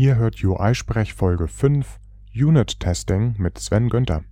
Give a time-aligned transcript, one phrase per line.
[0.00, 1.98] Ihr hört UI-Sprech Folge 5
[2.34, 4.24] Unit Testing mit Sven Günther.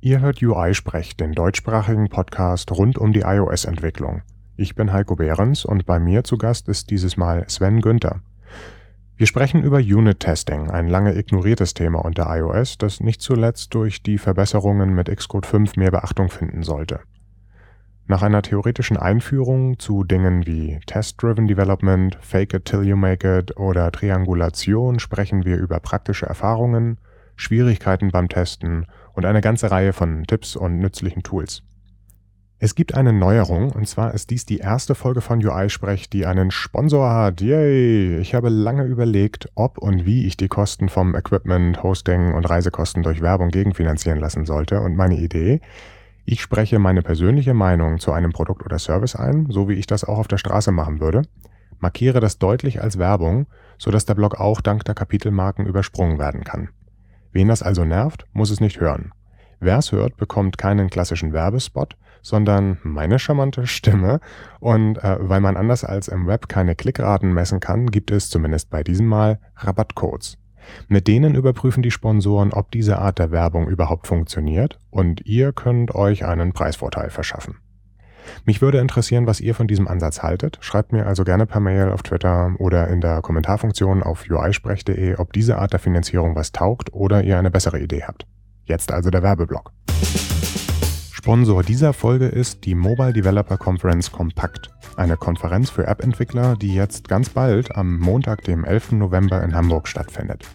[0.00, 4.22] Ihr hört UI-Sprech, den deutschsprachigen Podcast rund um die iOS-Entwicklung.
[4.56, 8.20] Ich bin Heiko Behrens und bei mir zu Gast ist dieses Mal Sven Günther.
[9.18, 14.02] Wir sprechen über Unit Testing, ein lange ignoriertes Thema unter iOS, das nicht zuletzt durch
[14.02, 17.00] die Verbesserungen mit Xcode 5 mehr Beachtung finden sollte.
[18.06, 23.56] Nach einer theoretischen Einführung zu Dingen wie Test-Driven Development, Fake it till you make it
[23.56, 26.98] oder Triangulation sprechen wir über praktische Erfahrungen,
[27.36, 31.62] Schwierigkeiten beim Testen und eine ganze Reihe von Tipps und nützlichen Tools.
[32.58, 36.50] Es gibt eine Neuerung, und zwar ist dies die erste Folge von UI-Sprech, die einen
[36.50, 37.42] Sponsor hat.
[37.42, 38.16] Yay!
[38.16, 43.02] Ich habe lange überlegt, ob und wie ich die Kosten vom Equipment, Hosting und Reisekosten
[43.02, 44.80] durch Werbung gegenfinanzieren lassen sollte.
[44.80, 45.60] Und meine Idee,
[46.24, 50.04] ich spreche meine persönliche Meinung zu einem Produkt oder Service ein, so wie ich das
[50.04, 51.22] auch auf der Straße machen würde,
[51.78, 56.70] markiere das deutlich als Werbung, sodass der Blog auch dank der Kapitelmarken übersprungen werden kann.
[57.32, 59.12] Wen das also nervt, muss es nicht hören.
[59.60, 64.18] Wer es hört, bekommt keinen klassischen Werbespot, sondern meine charmante Stimme.
[64.58, 68.68] Und äh, weil man anders als im Web keine Klickraten messen kann, gibt es zumindest
[68.68, 70.36] bei diesem Mal Rabattcodes.
[70.88, 75.94] Mit denen überprüfen die Sponsoren, ob diese Art der Werbung überhaupt funktioniert und ihr könnt
[75.94, 77.58] euch einen Preisvorteil verschaffen.
[78.44, 80.58] Mich würde interessieren, was ihr von diesem Ansatz haltet.
[80.60, 85.32] Schreibt mir also gerne per Mail auf Twitter oder in der Kommentarfunktion auf uisprech.de, ob
[85.32, 88.26] diese Art der Finanzierung was taugt oder ihr eine bessere Idee habt.
[88.64, 89.70] Jetzt also der Werbeblock.
[91.26, 97.08] Sponsor dieser Folge ist die Mobile Developer Conference Compact, eine Konferenz für App-Entwickler, die jetzt
[97.08, 98.92] ganz bald am Montag, dem 11.
[98.92, 100.46] November in Hamburg stattfindet.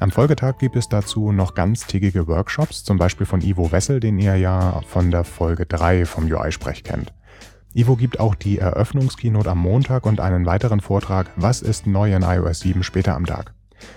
[0.00, 4.36] Am Folgetag gibt es dazu noch ganztägige Workshops, zum Beispiel von Ivo Wessel, den ihr
[4.36, 7.12] ja von der Folge 3 vom UI-Sprech kennt.
[7.74, 12.22] Ivo gibt auch die Eröffnungskeynote am Montag und einen weiteren Vortrag Was ist neu in
[12.22, 13.52] iOS 7 später am Tag.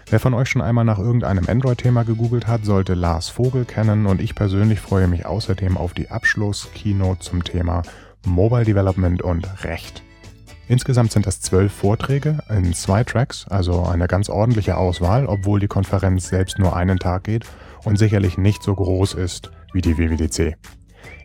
[0.10, 4.22] Wer von euch schon einmal nach irgendeinem Android-Thema gegoogelt hat, sollte Lars Vogel kennen und
[4.22, 7.82] ich persönlich freue mich außerdem auf die Abschluss-Keynote zum Thema
[8.26, 10.04] Mobile Development und Recht.
[10.70, 15.68] Insgesamt sind das zwölf Vorträge in zwei Tracks, also eine ganz ordentliche Auswahl, obwohl die
[15.68, 17.46] Konferenz selbst nur einen Tag geht
[17.86, 20.58] und sicherlich nicht so groß ist wie die WWDC.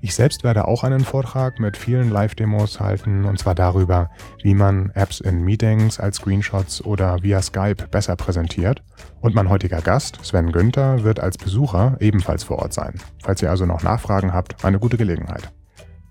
[0.01, 4.11] Ich selbst werde auch einen Vortrag mit vielen Live-Demos halten, und zwar darüber,
[4.43, 8.83] wie man Apps in Meetings als Screenshots oder via Skype besser präsentiert.
[9.21, 12.95] Und mein heutiger Gast, Sven Günther, wird als Besucher ebenfalls vor Ort sein.
[13.23, 15.53] Falls ihr also noch Nachfragen habt, eine gute Gelegenheit.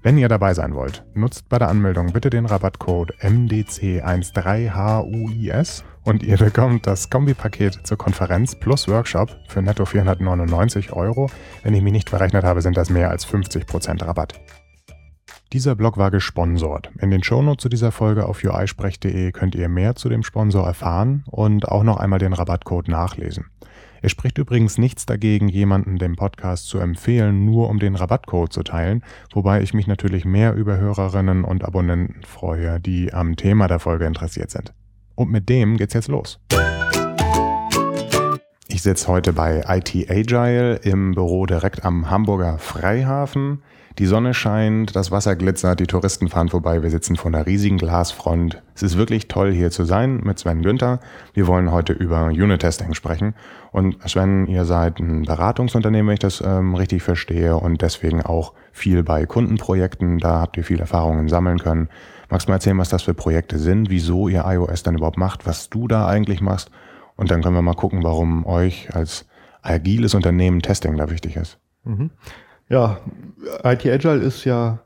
[0.03, 6.37] Wenn ihr dabei sein wollt, nutzt bei der Anmeldung bitte den Rabattcode MDC13HUIS und ihr
[6.37, 11.29] bekommt das Kombipaket zur Konferenz plus Workshop für netto 499 Euro.
[11.61, 14.41] Wenn ich mich nicht verrechnet habe, sind das mehr als 50% Rabatt.
[15.53, 16.89] Dieser Blog war gesponsert.
[16.99, 21.25] In den Shownotes zu dieser Folge auf uisprech.de könnt ihr mehr zu dem Sponsor erfahren
[21.29, 23.51] und auch noch einmal den Rabattcode nachlesen.
[24.03, 28.63] Es spricht übrigens nichts dagegen, jemanden den Podcast zu empfehlen, nur um den Rabattcode zu
[28.63, 33.79] teilen, wobei ich mich natürlich mehr über Hörerinnen und Abonnenten freue, die am Thema der
[33.79, 34.73] Folge interessiert sind.
[35.13, 36.39] Und mit dem geht's jetzt los.
[38.67, 43.61] Ich sitze heute bei IT Agile im Büro direkt am Hamburger Freihafen.
[43.99, 47.77] Die Sonne scheint, das Wasser glitzert, die Touristen fahren vorbei, wir sitzen vor einer riesigen
[47.77, 48.61] Glasfront.
[48.73, 50.99] Es ist wirklich toll hier zu sein mit Sven Günther.
[51.33, 53.35] Wir wollen heute über Unit-Testing sprechen.
[53.71, 58.53] Und Sven, ihr seid ein Beratungsunternehmen, wenn ich das ähm, richtig verstehe und deswegen auch
[58.71, 60.19] viel bei Kundenprojekten.
[60.19, 61.89] Da habt ihr viel Erfahrungen sammeln können.
[62.29, 65.45] Magst du mal erzählen, was das für Projekte sind, wieso ihr iOS dann überhaupt macht,
[65.45, 66.71] was du da eigentlich machst?
[67.17, 69.25] Und dann können wir mal gucken, warum euch als
[69.61, 71.59] agiles Unternehmen Testing da wichtig ist.
[71.83, 72.09] Mhm.
[72.71, 72.99] Ja,
[73.65, 74.79] IT Agile ist ja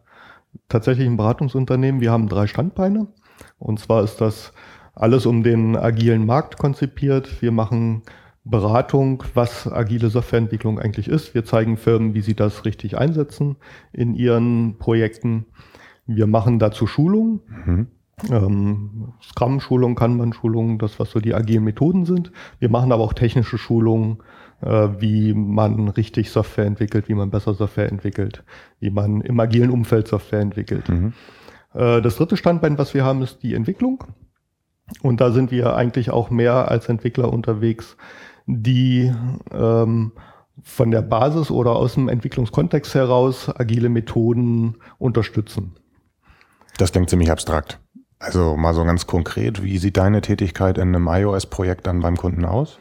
[0.70, 2.02] tatsächlich ein Beratungsunternehmen.
[2.02, 3.06] Wir haben drei Standbeine.
[3.60, 4.54] Und zwar ist das
[4.96, 7.44] alles um den agilen Markt konzipiert.
[7.44, 8.02] Wir machen
[8.44, 11.36] Beratung, was agile Softwareentwicklung eigentlich ist.
[11.36, 13.58] Wir zeigen Firmen, wie sie das richtig einsetzen
[13.94, 15.46] in ihren Projekten.
[16.08, 17.42] Wir machen dazu Schulungen.
[17.66, 17.88] Mhm.
[18.32, 22.32] Ähm, Scrum-Schulung, Kanban-Schulung, das, was so die agilen Methoden sind.
[22.58, 24.18] Wir machen aber auch technische Schulungen,
[24.62, 28.44] wie man richtig Software entwickelt, wie man besser Software entwickelt,
[28.80, 30.90] wie man im agilen Umfeld Software entwickelt.
[30.90, 31.14] Mhm.
[31.74, 34.04] Äh, das dritte Standbein, was wir haben, ist die Entwicklung.
[35.02, 37.98] Und da sind wir eigentlich auch mehr als Entwickler unterwegs,
[38.46, 39.12] die
[39.52, 40.12] ähm,
[40.62, 45.76] von der Basis oder aus dem Entwicklungskontext heraus agile Methoden unterstützen.
[46.78, 47.80] Das klingt ziemlich abstrakt.
[48.20, 52.46] Also mal so ganz konkret, wie sieht deine Tätigkeit in einem iOS-Projekt dann beim Kunden
[52.46, 52.80] aus?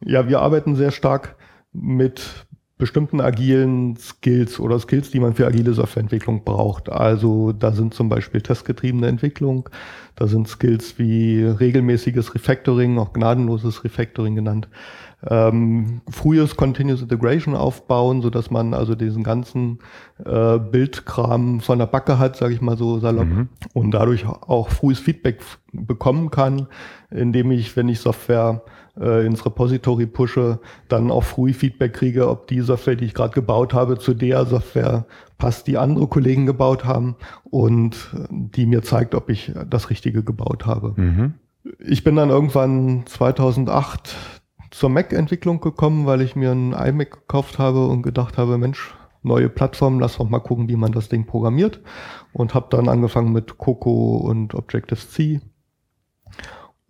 [0.00, 1.36] Ja, wir arbeiten sehr stark
[1.72, 2.46] mit
[2.80, 6.88] bestimmten agilen Skills oder Skills, die man für agile Softwareentwicklung braucht.
[6.88, 9.68] Also da sind zum Beispiel testgetriebene Entwicklung,
[10.16, 14.68] da sind Skills wie regelmäßiges Refactoring, auch gnadenloses Refactoring genannt,
[15.28, 19.78] ähm, frühes Continuous Integration aufbauen, so dass man also diesen ganzen
[20.24, 23.48] äh, Bildkram von der Backe hat, sage ich mal so salopp, mhm.
[23.74, 25.42] und dadurch auch frühes Feedback
[25.72, 26.66] bekommen kann,
[27.10, 28.62] indem ich, wenn ich Software
[29.00, 33.34] äh, ins Repository pushe, dann auch früh Feedback kriege, ob die Software, die ich gerade
[33.34, 35.06] gebaut habe, zu der Software
[35.38, 40.66] passt, die andere Kollegen gebaut haben und die mir zeigt, ob ich das Richtige gebaut
[40.66, 40.94] habe.
[40.96, 41.34] Mhm.
[41.78, 44.16] Ich bin dann irgendwann 2008
[44.70, 49.48] zur Mac-Entwicklung gekommen, weil ich mir einen iMac gekauft habe und gedacht habe, Mensch, neue
[49.48, 51.80] Plattform, lass doch mal gucken, wie man das Ding programmiert.
[52.32, 55.40] Und habe dann angefangen mit Coco und Objective-C.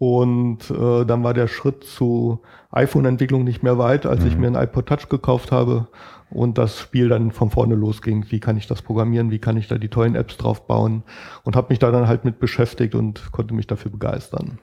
[0.00, 4.28] Und äh, dann war der Schritt zu iPhone-Entwicklung nicht mehr weit, als mhm.
[4.28, 5.88] ich mir ein iPod Touch gekauft habe
[6.30, 8.24] und das Spiel dann von vorne losging.
[8.30, 9.30] Wie kann ich das programmieren?
[9.30, 11.02] Wie kann ich da die tollen Apps drauf bauen?
[11.44, 14.58] Und habe mich da dann halt mit beschäftigt und konnte mich dafür begeistern.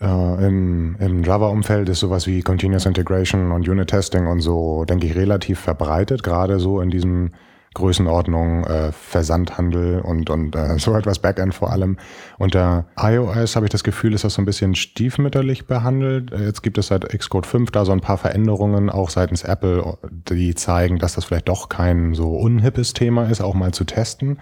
[0.00, 5.16] Äh, Im im Java-Umfeld ist sowas wie Continuous Integration und Unit-Testing und so, denke ich,
[5.16, 7.32] relativ verbreitet, gerade so in diesem
[7.76, 11.98] Größenordnung äh, Versandhandel und, und äh, so etwas Backend vor allem.
[12.38, 16.32] Unter iOS habe ich das Gefühl, ist das so ein bisschen stiefmütterlich behandelt.
[16.32, 19.98] Äh, jetzt gibt es seit Xcode 5 da so ein paar Veränderungen, auch seitens Apple,
[20.10, 24.40] die zeigen, dass das vielleicht doch kein so unhippes Thema ist, auch mal zu testen.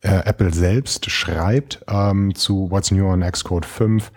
[0.00, 4.12] Äh, Apple selbst schreibt ähm, zu What's New on Xcode 5,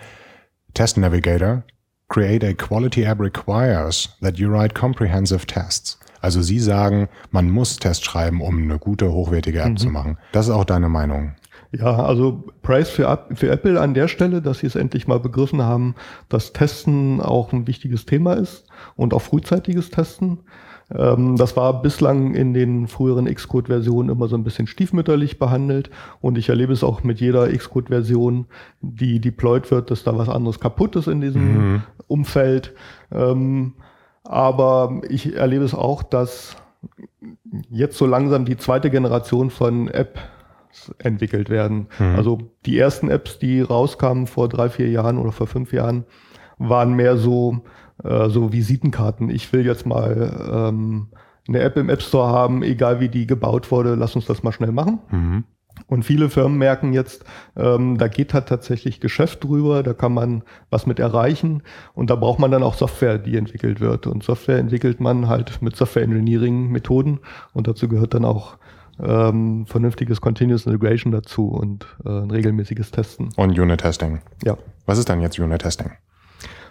[0.76, 1.64] Test Navigator,
[2.10, 5.98] create a quality app requires that you write comprehensive tests.
[6.22, 9.78] Also Sie sagen, man muss Tests schreiben, um eine gute, hochwertige App mhm.
[9.78, 10.18] zu machen.
[10.32, 11.34] Das ist auch deine Meinung.
[11.74, 15.62] Ja, also Price für, für Apple an der Stelle, dass sie es endlich mal begriffen
[15.62, 15.96] haben,
[16.28, 18.66] dass Testen auch ein wichtiges Thema ist
[18.98, 20.40] und auch frühzeitiges Testen.
[20.94, 25.90] Ähm, das war bislang in den früheren Xcode-Versionen immer so ein bisschen stiefmütterlich behandelt
[26.20, 28.48] und ich erlebe es auch mit jeder Xcode-Version,
[28.82, 31.84] die deployed wird, dass da was anderes kaputt ist in diesem mhm.
[32.08, 32.74] Umfeld.
[33.14, 33.74] Ähm,
[34.24, 36.56] aber ich erlebe es auch, dass
[37.70, 41.88] jetzt so langsam die zweite Generation von Apps entwickelt werden.
[42.00, 42.16] Mhm.
[42.16, 46.06] Also die ersten Apps, die rauskamen vor drei, vier Jahren oder vor fünf Jahren,
[46.58, 47.62] waren mehr so
[48.04, 49.30] äh, so Visitenkarten.
[49.30, 51.08] Ich will jetzt mal ähm,
[51.48, 54.52] eine App im App Store haben, egal wie die gebaut wurde, lass uns das mal
[54.52, 55.00] schnell machen.
[55.10, 55.44] Mhm.
[55.88, 57.24] Und viele Firmen merken jetzt,
[57.56, 61.64] ähm, da geht halt tatsächlich Geschäft drüber, da kann man was mit erreichen
[61.94, 64.08] und da braucht man dann auch Software, die entwickelt wird.
[64.08, 67.20] Und Software entwickelt man halt mit Software Engineering Methoden
[67.54, 68.58] und dazu gehört dann auch
[69.02, 73.30] ähm, vernünftiges Continuous Integration dazu und äh, ein regelmäßiges Testen.
[73.36, 74.20] Und Unit Testing.
[74.44, 74.58] Ja.
[74.86, 75.92] Was ist dann jetzt Unit Testing?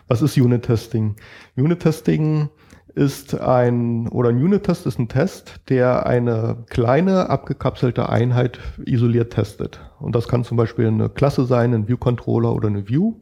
[0.08, 1.16] Was ist Unit Testing?
[1.56, 2.48] Unit Testing
[2.94, 9.80] ist ein, oder ein Unit-Test ist ein Test, der eine kleine, abgekapselte Einheit isoliert testet.
[9.98, 13.14] Und das kann zum Beispiel eine Klasse sein, ein View-Controller oder eine View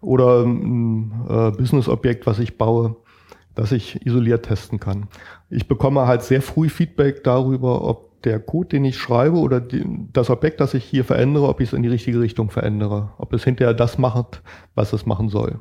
[0.00, 2.96] oder ein äh, Business-Objekt, was ich baue,
[3.54, 5.08] das ich isoliert testen kann.
[5.50, 9.84] Ich bekomme halt sehr früh Feedback darüber, ob der Code, den ich schreibe oder die,
[10.12, 13.10] das Objekt, das ich hier verändere, ob ich es in die richtige Richtung verändere.
[13.18, 14.42] Ob es hinterher das macht,
[14.74, 15.60] was es machen soll.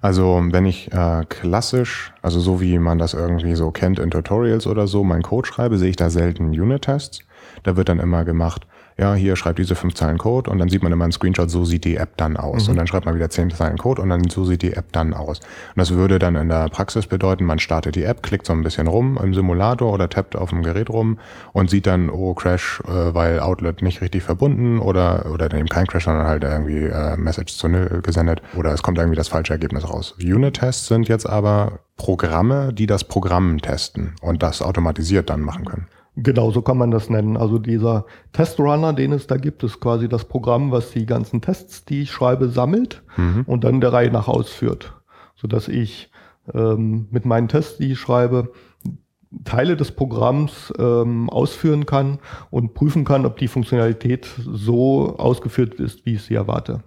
[0.00, 4.66] Also wenn ich äh, klassisch, also so wie man das irgendwie so kennt in Tutorials
[4.66, 7.20] oder so, meinen Code schreibe, sehe ich da selten Unit-Tests.
[7.62, 8.66] Da wird dann immer gemacht,
[8.98, 11.64] ja, hier schreibt diese fünf Zeilen Code und dann sieht man immer einen Screenshot, so
[11.64, 12.64] sieht die App dann aus.
[12.64, 12.70] Mhm.
[12.70, 15.14] Und dann schreibt man wieder zehn Zeilen Code und dann so sieht die App dann
[15.14, 15.38] aus.
[15.38, 18.64] Und das würde dann in der Praxis bedeuten, man startet die App, klickt so ein
[18.64, 21.18] bisschen rum im Simulator oder tappt auf dem Gerät rum
[21.52, 25.68] und sieht dann, oh, Crash, äh, weil Outlet nicht richtig verbunden oder, oder dann eben
[25.68, 29.28] kein Crash, sondern halt irgendwie äh, Message zu null gesendet oder es kommt irgendwie das
[29.28, 30.16] falsche Ergebnis raus.
[30.20, 35.86] Unit-Tests sind jetzt aber Programme, die das Programm testen und das automatisiert dann machen können.
[36.20, 37.36] Genau, so kann man das nennen.
[37.36, 41.84] Also dieser Testrunner, den es da gibt, ist quasi das Programm, was die ganzen Tests,
[41.84, 43.44] die ich schreibe, sammelt mhm.
[43.46, 44.94] und dann der Reihe nach ausführt,
[45.36, 46.10] sodass ich
[46.52, 48.50] ähm, mit meinen Tests, die ich schreibe,
[49.44, 52.18] Teile des Programms ähm, ausführen kann
[52.50, 56.82] und prüfen kann, ob die Funktionalität so ausgeführt ist, wie ich sie erwarte.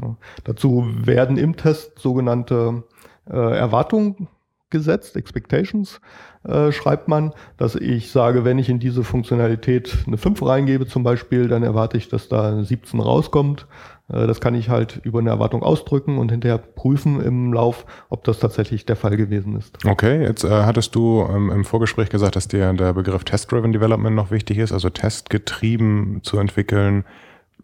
[0.00, 0.16] Ja.
[0.44, 2.84] Dazu werden im Test sogenannte
[3.28, 4.28] äh, Erwartungen
[4.70, 6.00] gesetzt, Expectations
[6.44, 11.02] äh, schreibt man, dass ich sage, wenn ich in diese Funktionalität eine 5 reingebe zum
[11.02, 13.66] Beispiel, dann erwarte ich, dass da eine 17 rauskommt.
[14.08, 18.24] Äh, das kann ich halt über eine Erwartung ausdrücken und hinterher prüfen im Lauf, ob
[18.24, 19.78] das tatsächlich der Fall gewesen ist.
[19.86, 24.14] Okay, jetzt äh, hattest du ähm, im Vorgespräch gesagt, dass dir der Begriff Test-Driven Development
[24.14, 27.04] noch wichtig ist, also testgetrieben zu entwickeln.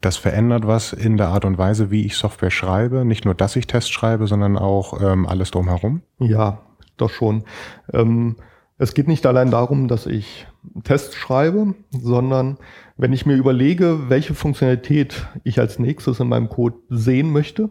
[0.01, 3.07] Das verändert was in der Art und Weise, wie ich Software schreibe.
[3.07, 6.03] Nicht nur, dass ich Tests schreibe, sondern auch ähm, alles drumherum.
[6.19, 6.61] Ja,
[6.97, 7.45] doch schon.
[7.93, 8.37] Ähm,
[8.77, 10.49] Es geht nicht allein darum, dass ich
[10.83, 12.59] Tests schreibe, sondern
[12.97, 17.71] wenn ich mir überlege, welche Funktionalität ich als nächstes in meinem Code sehen möchte,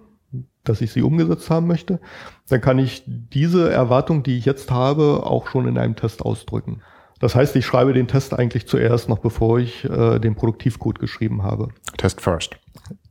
[0.63, 1.99] dass ich sie umgesetzt haben möchte,
[2.47, 6.81] dann kann ich diese Erwartung, die ich jetzt habe, auch schon in einem Test ausdrücken.
[7.19, 11.43] Das heißt, ich schreibe den Test eigentlich zuerst, noch bevor ich äh, den Produktivcode geschrieben
[11.43, 11.67] habe.
[11.97, 12.57] Test first.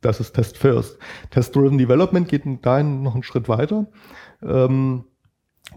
[0.00, 0.99] Das ist Test first.
[1.31, 3.87] Test-Driven Development geht dahin noch einen Schritt weiter.
[4.42, 5.04] Ähm,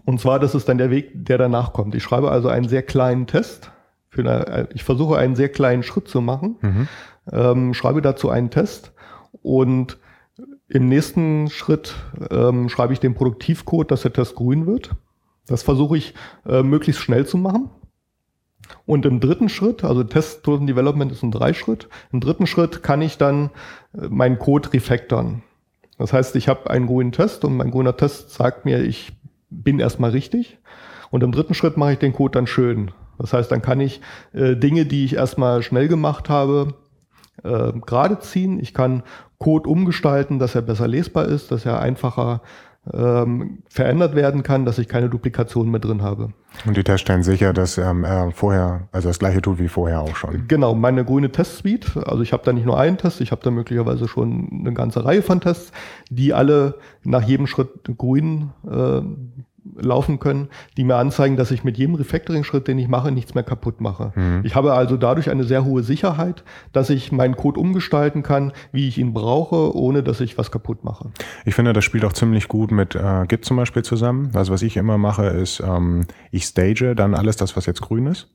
[0.06, 1.94] und zwar, das ist dann der Weg, der danach kommt.
[1.94, 3.72] Ich schreibe also einen sehr kleinen Test.
[4.16, 6.88] Eine, ich versuche einen sehr kleinen Schritt zu machen, mhm.
[7.30, 8.92] ähm, schreibe dazu einen Test
[9.42, 9.98] und
[10.68, 11.94] im nächsten Schritt
[12.30, 14.92] ähm, schreibe ich den Produktivcode, dass der Test grün wird.
[15.46, 16.14] Das versuche ich
[16.46, 17.68] äh, möglichst schnell zu machen.
[18.86, 23.18] Und im dritten Schritt, also Test-Driven Development ist ein Dreischritt, im dritten Schritt kann ich
[23.18, 23.50] dann
[23.92, 25.42] äh, meinen Code refactoren.
[25.98, 29.12] Das heißt, ich habe einen grünen Test und mein grüner Test sagt mir, ich
[29.50, 30.58] bin erstmal richtig.
[31.10, 32.90] Und im dritten Schritt mache ich den Code dann schön.
[33.18, 34.00] Das heißt, dann kann ich
[34.32, 36.74] äh, Dinge, die ich erstmal schnell gemacht habe,
[37.42, 38.60] äh, gerade ziehen.
[38.60, 39.02] Ich kann
[39.38, 42.42] Code umgestalten, dass er besser lesbar ist, dass er einfacher
[42.92, 46.30] ähm, verändert werden kann, dass ich keine Duplikation mehr drin habe.
[46.64, 50.00] Und die Tests stellen sicher, dass ähm, er vorher, also das gleiche tut wie vorher
[50.00, 50.46] auch schon.
[50.48, 53.50] Genau, meine grüne Testsuite, also ich habe da nicht nur einen Test, ich habe da
[53.50, 55.72] möglicherweise schon eine ganze Reihe von Tests,
[56.10, 59.02] die alle nach jedem Schritt grün äh,
[59.76, 63.44] laufen können, die mir anzeigen, dass ich mit jedem Refactoring-Schritt, den ich mache, nichts mehr
[63.44, 64.12] kaputt mache.
[64.14, 64.40] Mhm.
[64.44, 68.88] Ich habe also dadurch eine sehr hohe Sicherheit, dass ich meinen Code umgestalten kann, wie
[68.88, 71.10] ich ihn brauche, ohne dass ich was kaputt mache.
[71.44, 74.30] Ich finde, das spielt auch ziemlich gut mit äh, Git zum Beispiel zusammen.
[74.34, 78.06] Also was ich immer mache, ist, ähm, ich stage dann alles das, was jetzt grün
[78.06, 78.28] ist.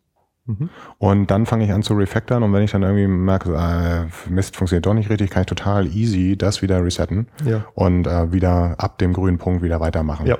[0.46, 0.70] Mhm.
[0.98, 4.56] Und dann fange ich an zu refactoren und wenn ich dann irgendwie merke, äh, Mist
[4.56, 7.66] funktioniert doch nicht richtig, kann ich total easy das wieder resetten ja.
[7.76, 10.26] und äh, wieder ab dem grünen Punkt wieder weitermachen.
[10.26, 10.38] Ja.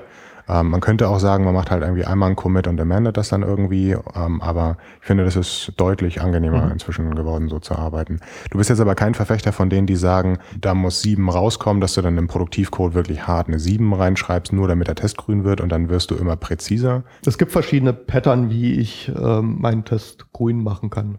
[0.52, 3.30] Ähm, man könnte auch sagen, man macht halt irgendwie einmal einen Commit und amandet das
[3.30, 6.72] dann irgendwie, ähm, aber ich finde, das ist deutlich angenehmer mhm.
[6.72, 8.20] inzwischen geworden, so zu arbeiten.
[8.50, 11.94] Du bist jetzt aber kein Verfechter von denen, die sagen, da muss sieben rauskommen, dass
[11.94, 15.60] du dann im Produktivcode wirklich hart eine sieben reinschreibst, nur damit der Test grün wird
[15.60, 17.04] und dann wirst du immer präziser.
[17.24, 21.18] Es gibt verschiedene Pattern, wie ich ähm, meinen Test grün machen kann.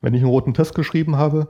[0.00, 1.48] Wenn ich einen roten Test geschrieben habe,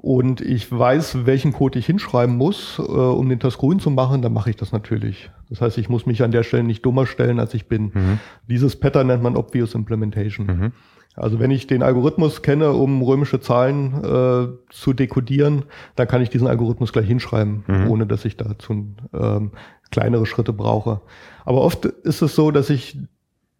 [0.00, 4.22] und ich weiß, welchen Code ich hinschreiben muss, äh, um den Test grün zu machen,
[4.22, 5.28] dann mache ich das natürlich.
[5.50, 7.90] Das heißt, ich muss mich an der Stelle nicht dummer stellen, als ich bin.
[7.92, 8.20] Mhm.
[8.46, 10.46] Dieses Pattern nennt man Obvious Implementation.
[10.46, 10.72] Mhm.
[11.16, 15.64] Also wenn ich den Algorithmus kenne, um römische Zahlen äh, zu dekodieren,
[15.96, 17.90] dann kann ich diesen Algorithmus gleich hinschreiben, mhm.
[17.90, 19.50] ohne dass ich dazu ähm,
[19.90, 21.00] kleinere Schritte brauche.
[21.44, 22.98] Aber oft ist es so, dass ich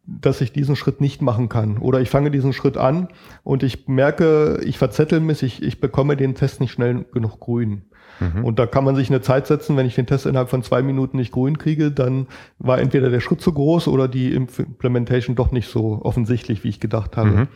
[0.08, 1.78] dass ich diesen Schritt nicht machen kann.
[1.78, 3.08] Oder ich fange diesen Schritt an
[3.44, 7.82] und ich merke, ich verzettel mich, ich, ich bekomme den Test nicht schnell genug grün.
[8.20, 8.44] Mhm.
[8.44, 10.82] Und da kann man sich eine Zeit setzen, wenn ich den Test innerhalb von zwei
[10.82, 12.26] Minuten nicht grün kriege, dann
[12.58, 16.80] war entweder der Schritt zu groß oder die Implementation doch nicht so offensichtlich, wie ich
[16.80, 17.30] gedacht habe.
[17.30, 17.48] Mhm.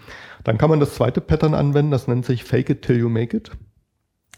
[0.45, 3.37] Dann kann man das zweite Pattern anwenden, das nennt sich Fake it till you make
[3.37, 3.51] it.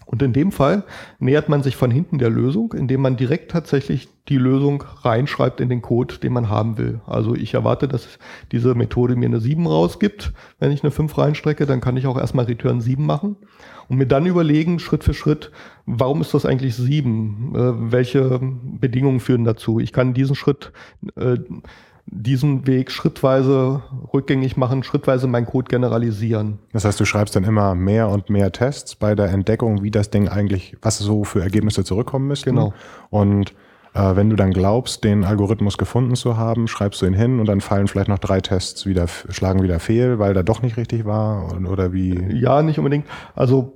[0.05, 0.83] Und in dem Fall
[1.19, 5.69] nähert man sich von hinten der Lösung, indem man direkt tatsächlich die Lösung reinschreibt in
[5.69, 7.01] den Code, den man haben will.
[7.05, 8.19] Also ich erwarte, dass
[8.51, 10.33] diese Methode mir eine 7 rausgibt.
[10.59, 13.35] Wenn ich eine 5 reinstrecke, dann kann ich auch erstmal Return 7 machen
[13.87, 15.51] und mir dann überlegen, Schritt für Schritt,
[15.85, 17.53] warum ist das eigentlich 7?
[17.55, 19.79] Äh, welche Bedingungen führen dazu?
[19.79, 20.71] Ich kann diesen Schritt
[21.15, 21.37] äh,
[22.07, 23.81] diesen Weg schrittweise
[24.13, 26.59] rückgängig machen, schrittweise meinen Code generalisieren.
[26.71, 30.11] Das heißt, du schreibst dann immer mehr und mehr Tests bei der Entdeckung, wie das
[30.11, 32.51] Ding eigentlich, was so für Ergebnisse zurückkommen müssten.
[32.51, 32.73] Genau.
[33.09, 33.53] Und
[33.95, 37.47] äh, wenn du dann glaubst, den Algorithmus gefunden zu haben, schreibst du ihn hin und
[37.47, 41.05] dann fallen vielleicht noch drei Tests wieder, schlagen wieder fehl, weil der doch nicht richtig
[41.05, 42.21] war oder wie?
[42.33, 43.07] Ja, nicht unbedingt.
[43.33, 43.73] Also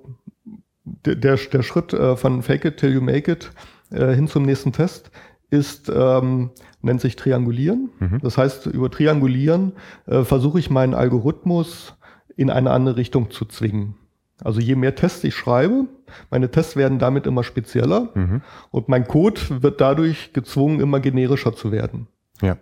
[0.83, 3.51] der, der, der Schritt äh, von Fake it till you make it
[3.91, 5.09] äh, hin zum nächsten Test
[5.49, 7.89] ist, ähm, nennt sich Triangulieren.
[7.99, 8.19] Mhm.
[8.21, 9.73] Das heißt, über Triangulieren
[10.05, 11.95] äh, versuche ich meinen Algorithmus
[12.35, 13.95] in eine andere Richtung zu zwingen.
[14.41, 15.87] Also je mehr Tests ich schreibe,
[16.31, 18.41] meine Tests werden damit immer spezieller mhm.
[18.71, 22.07] und mein Code wird dadurch gezwungen, immer generischer zu werden.
[22.41, 22.57] Ja.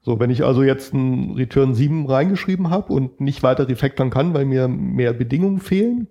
[0.00, 4.32] So, wenn ich also jetzt ein Return 7 reingeschrieben habe und nicht weiter refactoren kann,
[4.32, 6.06] weil mir mehr Bedingungen fehlen,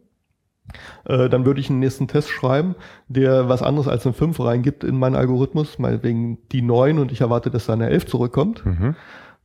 [1.06, 2.76] äh, dann würde ich einen nächsten Test schreiben,
[3.08, 7.22] der was anderes als eine 5 reingibt in meinen Algorithmus, meinetwegen die 9 und ich
[7.22, 8.66] erwarte, dass da eine 11 zurückkommt.
[8.66, 8.96] Mhm.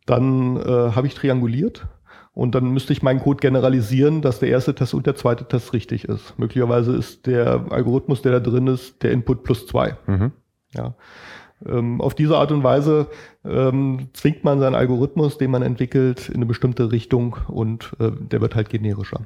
[0.06, 1.86] Dann äh, habe ich trianguliert
[2.34, 5.72] und dann müsste ich meinen Code generalisieren, dass der erste Test und der zweite Test
[5.72, 6.38] richtig ist.
[6.38, 9.96] Möglicherweise ist der Algorithmus, der da drin ist, der Input plus 2.
[10.06, 10.32] Mhm.
[10.74, 10.94] Ja.
[11.66, 13.08] Ähm, auf diese Art und Weise
[13.44, 18.40] ähm, zwingt man seinen Algorithmus, den man entwickelt, in eine bestimmte Richtung und äh, der
[18.40, 19.20] wird halt generischer.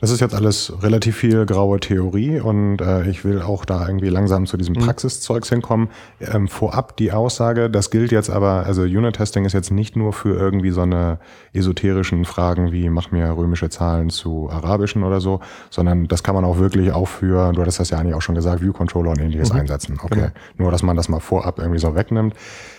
[0.00, 4.08] Das ist jetzt alles relativ viel graue Theorie und äh, ich will auch da irgendwie
[4.08, 4.80] langsam zu diesem mhm.
[4.80, 5.88] Praxiszeugs hinkommen.
[6.20, 10.36] Ähm, vorab die Aussage, das gilt jetzt aber, also Unit-Testing ist jetzt nicht nur für
[10.36, 11.18] irgendwie so eine
[11.52, 15.40] esoterischen Fragen wie mach mir römische Zahlen zu arabischen oder so,
[15.70, 18.34] sondern das kann man auch wirklich auch für, du hattest das ja eigentlich auch schon
[18.34, 19.60] gesagt, View-Controller und ähnliches mhm.
[19.60, 19.98] einsetzen.
[20.02, 20.14] Okay.
[20.14, 20.30] Genau.
[20.58, 22.34] Nur, dass man das mal vorab irgendwie so wegnimmt.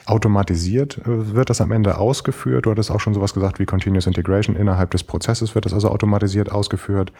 [0.07, 2.65] Automatisiert äh, wird das am Ende ausgeführt.
[2.65, 4.55] Du hattest auch schon sowas gesagt wie Continuous Integration.
[4.55, 7.11] Innerhalb des Prozesses wird das also automatisiert ausgeführt.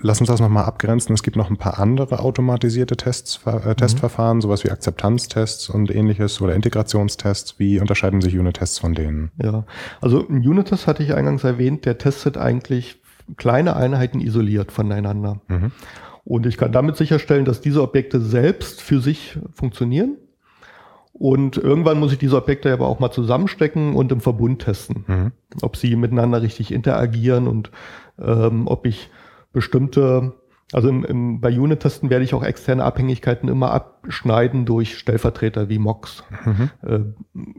[0.00, 1.14] Lass uns das nochmal abgrenzen.
[1.14, 3.76] Es gibt noch ein paar andere automatisierte Tests, äh, mhm.
[3.76, 7.58] Testverfahren, sowas wie Akzeptanztests und ähnliches oder Integrationstests.
[7.58, 9.30] Wie unterscheiden sich Unit-Tests von denen?
[9.42, 9.66] Ja,
[10.00, 13.02] also ein Unit-Test hatte ich eingangs erwähnt, der testet eigentlich
[13.36, 15.42] kleine Einheiten isoliert voneinander.
[15.48, 15.72] Mhm.
[16.24, 20.16] Und ich kann damit sicherstellen, dass diese Objekte selbst für sich funktionieren
[21.22, 25.32] und irgendwann muss ich diese Objekte aber auch mal zusammenstecken und im Verbund testen, mhm.
[25.62, 27.70] ob sie miteinander richtig interagieren und
[28.20, 29.08] ähm, ob ich
[29.52, 30.32] bestimmte
[30.72, 35.78] also im, im, bei Unit-Testen werde ich auch externe Abhängigkeiten immer abschneiden durch Stellvertreter wie
[35.78, 36.24] Mocks.
[36.44, 36.70] Mhm.
[36.82, 36.98] Äh,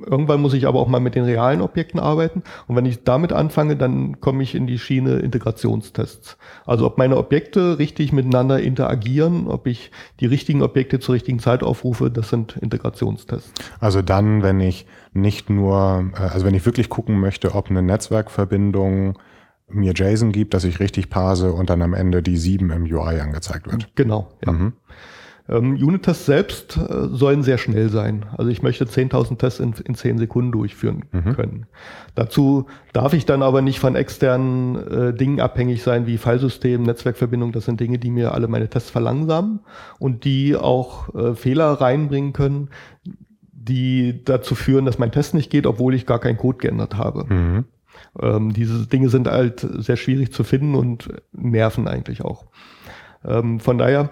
[0.06, 2.44] irgendwann muss ich aber auch mal mit den realen Objekten arbeiten.
[2.68, 6.38] Und wenn ich damit anfange, dann komme ich in die Schiene Integrationstests.
[6.66, 11.64] Also ob meine Objekte richtig miteinander interagieren, ob ich die richtigen Objekte zur richtigen Zeit
[11.64, 13.54] aufrufe, das sind Integrationstests.
[13.80, 17.82] Also dann, wenn ich nicht nur, äh, also wenn ich wirklich gucken möchte, ob eine
[17.82, 19.18] Netzwerkverbindung
[19.74, 23.20] mir JSON gibt, dass ich richtig parse und dann am Ende die 7 im UI
[23.20, 23.90] angezeigt wird.
[23.96, 24.32] Genau.
[24.46, 24.52] Ja.
[24.52, 24.74] Mhm.
[25.50, 28.26] Ähm, Unit-Tests selbst äh, sollen sehr schnell sein.
[28.38, 31.34] Also ich möchte 10.000 Tests in, in 10 Sekunden durchführen mhm.
[31.34, 31.66] können.
[32.16, 37.52] Dazu darf ich dann aber nicht von externen äh, Dingen abhängig sein, wie Filesystem, Netzwerkverbindung.
[37.52, 39.60] Das sind Dinge, die mir alle meine Tests verlangsamen
[40.00, 42.70] und die auch äh, Fehler reinbringen können,
[43.52, 47.26] die dazu führen, dass mein Test nicht geht, obwohl ich gar keinen Code geändert habe.
[47.28, 47.66] Mhm.
[48.22, 52.46] Ähm, diese Dinge sind halt sehr schwierig zu finden und nerven eigentlich auch.
[53.26, 54.10] Ähm, von daher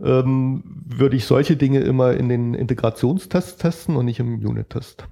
[0.00, 5.06] ähm, würde ich solche Dinge immer in den Integrationstests testen und nicht im Unit-Test.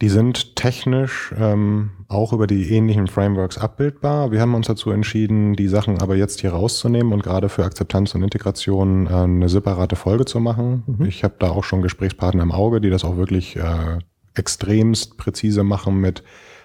[0.00, 4.32] Die sind technisch ähm, auch über die ähnlichen Frameworks abbildbar.
[4.32, 8.14] Wir haben uns dazu entschieden, die Sachen aber jetzt hier rauszunehmen und gerade für Akzeptanz
[8.14, 10.82] und Integration äh, eine separate Folge zu machen.
[10.86, 11.06] Mhm.
[11.06, 13.98] Ich habe da auch schon Gesprächspartner im Auge, die das auch wirklich äh,
[14.34, 16.24] extremst präzise machen mit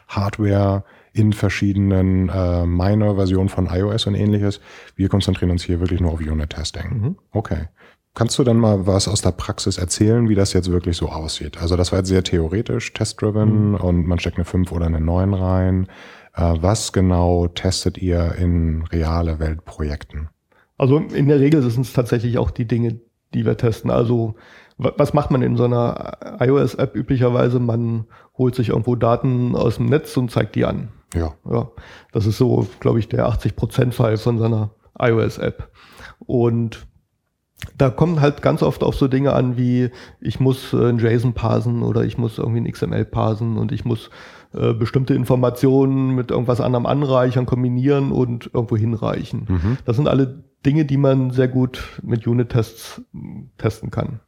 [0.09, 4.59] Hardware in verschiedenen äh, Minor-Versionen von iOS und ähnliches.
[4.95, 6.89] Wir konzentrieren uns hier wirklich nur auf Unit-Testing.
[6.89, 7.15] Mhm.
[7.31, 7.67] Okay.
[8.15, 11.61] Kannst du dann mal was aus der Praxis erzählen, wie das jetzt wirklich so aussieht?
[11.61, 13.75] Also das war jetzt sehr theoretisch, test-driven mhm.
[13.75, 15.87] und man steckt eine 5 oder eine 9 rein.
[16.35, 20.29] Äh, was genau testet ihr in reale Weltprojekten?
[20.77, 22.99] Also in der Regel sind es tatsächlich auch die Dinge,
[23.33, 23.91] die wir testen.
[23.91, 24.35] Also
[24.77, 27.59] was macht man in so einer iOS-App üblicherweise?
[27.59, 28.05] Man
[28.39, 30.87] holt sich irgendwo Daten aus dem Netz und zeigt die an.
[31.13, 31.35] Ja.
[31.47, 31.69] ja
[32.11, 35.69] das ist so, glaube ich, der 80%-Fall von so einer iOS-App.
[36.25, 36.87] Und
[37.77, 41.33] da kommen halt ganz oft auch so Dinge an wie, ich muss äh, ein JSON
[41.33, 44.09] parsen oder ich muss irgendwie ein XML parsen und ich muss
[44.53, 49.45] äh, bestimmte Informationen mit irgendwas anderem anreichern, kombinieren und irgendwo hinreichen.
[49.49, 49.77] Mhm.
[49.85, 53.01] Das sind alle Dinge, die man sehr gut mit Unit-Tests
[53.57, 54.21] testen kann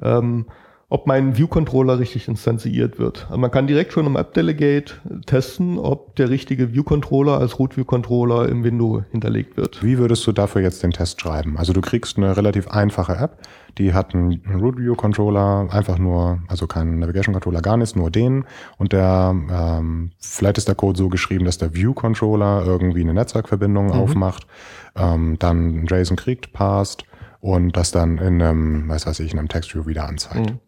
[0.00, 0.46] ähm,
[0.90, 3.26] ob mein View-Controller richtig instanziert wird.
[3.28, 8.64] Also man kann direkt schon im App-Delegate testen, ob der richtige View-Controller als Root-View-Controller im
[8.64, 9.84] Window hinterlegt wird.
[9.84, 11.56] Wie würdest du dafür jetzt den Test schreiben?
[11.56, 13.38] Also du kriegst eine relativ einfache App,
[13.78, 18.44] die hat einen Root-View-Controller, einfach nur, also keinen Navigation-Controller, gar nichts, nur den.
[18.76, 23.86] Und der, ähm, vielleicht ist der Code so geschrieben, dass der View-Controller irgendwie eine Netzwerkverbindung
[23.86, 23.92] mhm.
[23.92, 24.48] aufmacht,
[24.96, 27.04] ähm, dann JSON kriegt, passt
[27.38, 30.50] und das dann in einem, weiß was ich, in einem Textview wieder anzeigt.
[30.50, 30.58] Mhm.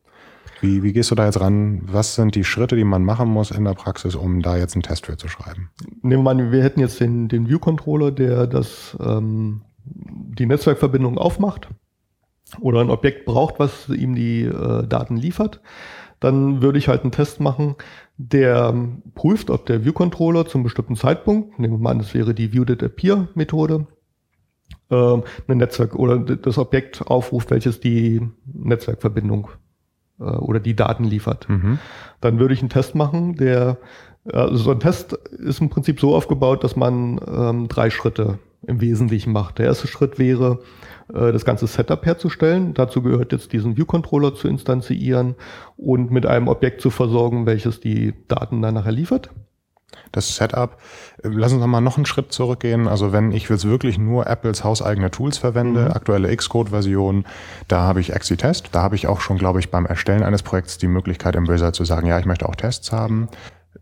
[0.62, 1.83] Wie, wie gehst du da jetzt ran?
[1.87, 4.85] Was sind die Schritte, die man machen muss in der Praxis, um da jetzt einen
[4.85, 5.70] Test für zu schreiben?
[6.03, 11.68] Nehmen wir mal, wir hätten jetzt den, den View-Controller, der das, ähm, die Netzwerkverbindung aufmacht
[12.61, 15.61] oder ein Objekt braucht, was ihm die äh, Daten liefert.
[16.20, 17.75] Dann würde ich halt einen Test machen,
[18.16, 18.72] der
[19.16, 23.88] prüft, ob der View-Controller zum bestimmten Zeitpunkt, nehmen wir mal an, das wäre die View-Did-Appear-Methode,
[24.90, 24.94] äh,
[25.48, 29.48] ein Netzwerk oder das Objekt aufruft, welches die Netzwerkverbindung
[30.23, 31.49] äh, oder die Daten liefert.
[31.49, 31.79] Mhm.
[32.21, 33.79] Dann würde ich einen Test machen, der
[34.33, 38.81] also so ein Test ist im Prinzip so aufgebaut, dass man ähm, drei Schritte im
[38.81, 39.59] Wesentlichen macht.
[39.59, 40.61] Der erste Schritt wäre,
[41.13, 42.75] äh, das ganze Setup herzustellen.
[42.75, 45.35] Dazu gehört jetzt diesen View-Controller zu instanzieren
[45.77, 49.31] und mit einem Objekt zu versorgen, welches die Daten dann nachher liefert.
[50.13, 50.79] Das Setup,
[51.23, 52.89] äh, lass uns noch mal noch einen Schritt zurückgehen.
[52.89, 55.93] Also wenn ich jetzt wirklich nur Apples hauseigene Tools verwende, mhm.
[55.93, 57.25] aktuelle Xcode-Version,
[57.69, 58.71] da habe ich Exitest.
[58.73, 61.75] Da habe ich auch schon, glaube ich, beim Erstellen eines Projekts die Möglichkeit im Wizard
[61.75, 63.29] zu sagen, ja, ich möchte auch Tests haben.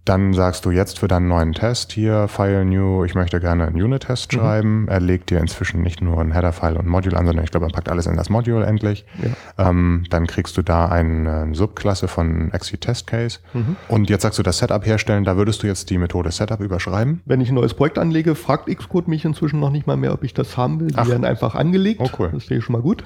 [0.04, 3.80] Dann sagst du jetzt für deinen neuen Test hier, File New, ich möchte gerne einen
[3.80, 4.38] Unit-Test mhm.
[4.38, 4.88] schreiben.
[4.88, 7.72] Er legt dir inzwischen nicht nur ein Header-File und Module an, sondern ich glaube, er
[7.72, 9.04] packt alles in das Module endlich.
[9.22, 9.68] Ja.
[9.68, 13.40] Ähm, dann kriegst du da eine Subklasse von Exit Test Case.
[13.52, 13.76] Mhm.
[13.88, 17.20] Und jetzt sagst du das Setup herstellen, da würdest du jetzt die Methode Setup überschreiben.
[17.26, 20.24] Wenn ich ein neues Projekt anlege, fragt Xcode mich inzwischen noch nicht mal mehr, ob
[20.24, 20.88] ich das haben will.
[20.88, 21.08] Die Ach.
[21.08, 22.00] werden einfach angelegt.
[22.02, 22.30] Oh, cool.
[22.32, 23.04] Das sehe ich schon mal gut.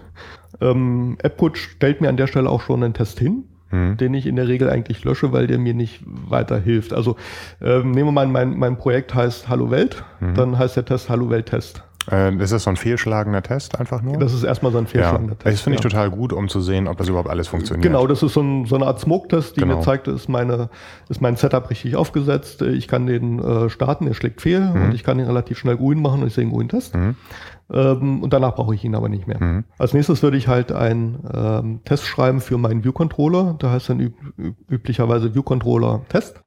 [0.61, 3.97] Ähm, AppCode stellt mir an der Stelle auch schon einen Test hin mhm.
[3.97, 6.93] den ich in der Regel eigentlich lösche, weil der mir nicht weiterhilft.
[6.93, 7.17] Also
[7.61, 10.35] ähm, nehmen wir mal, mein, mein Projekt heißt Hallo Welt, mhm.
[10.35, 11.83] dann heißt der Test Hallo Welt Test.
[12.11, 14.19] Äh, ist das so ein fehlschlagender Test einfach nur?
[14.19, 15.39] Das ist erstmal so ein fehlschlagender ja.
[15.39, 15.55] Test.
[15.55, 15.91] Das finde ich ja.
[15.91, 17.83] total gut, um zu sehen, ob das überhaupt alles funktioniert.
[17.83, 19.79] Genau, das ist so, ein, so eine Art Smoke-Test, die genau.
[19.79, 20.69] mir zeigt, ist, meine,
[21.09, 22.61] ist mein Setup richtig aufgesetzt.
[22.63, 24.83] Ich kann den äh, starten, der schlägt fehl mhm.
[24.83, 26.95] und ich kann ihn relativ schnell grün machen und ich sehe einen grünen Test.
[26.95, 27.17] Mhm.
[27.73, 29.43] Ähm, und danach brauche ich ihn aber nicht mehr.
[29.43, 29.65] Mhm.
[29.79, 33.57] Als nächstes würde ich halt einen ähm, Test schreiben für meinen View-Controller.
[33.59, 34.15] Da heißt dann üb
[34.69, 36.43] üblicherweise View-Controller-Test.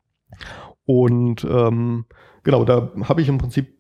[0.86, 2.06] Und ähm,
[2.44, 3.74] genau, da habe ich im Prinzip,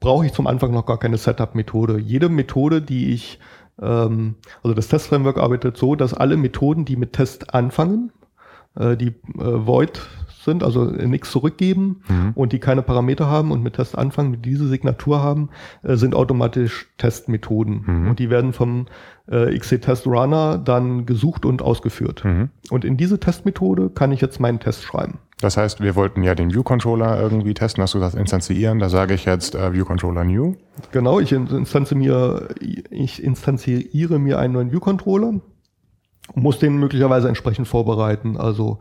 [0.00, 1.98] brauche ich zum Anfang noch gar keine Setup-Methode.
[1.98, 3.40] Jede Methode, die ich,
[3.80, 8.12] ähm, also das Test-Framework arbeitet so, dass alle Methoden, die mit Test anfangen,
[8.76, 10.00] äh, die äh, Void
[10.48, 12.32] sind, also nichts zurückgeben mhm.
[12.34, 15.50] und die keine Parameter haben und mit Test anfangen, die diese Signatur haben,
[15.82, 17.84] äh, sind automatisch Testmethoden.
[17.86, 18.08] Mhm.
[18.08, 18.86] Und die werden vom
[19.30, 22.24] äh, XC-Test Runner dann gesucht und ausgeführt.
[22.24, 22.48] Mhm.
[22.70, 25.18] Und in diese Testmethode kann ich jetzt meinen Test schreiben.
[25.40, 28.78] Das heißt, wir wollten ja den View-Controller irgendwie testen, hast du gesagt, instanzieren.
[28.78, 30.56] Da sage ich jetzt äh, View-Controller New.
[30.92, 32.48] Genau, ich, instanziere,
[32.90, 35.34] ich instanziere mir einen neuen View-Controller
[36.34, 38.36] muss den möglicherweise entsprechend vorbereiten.
[38.36, 38.78] Also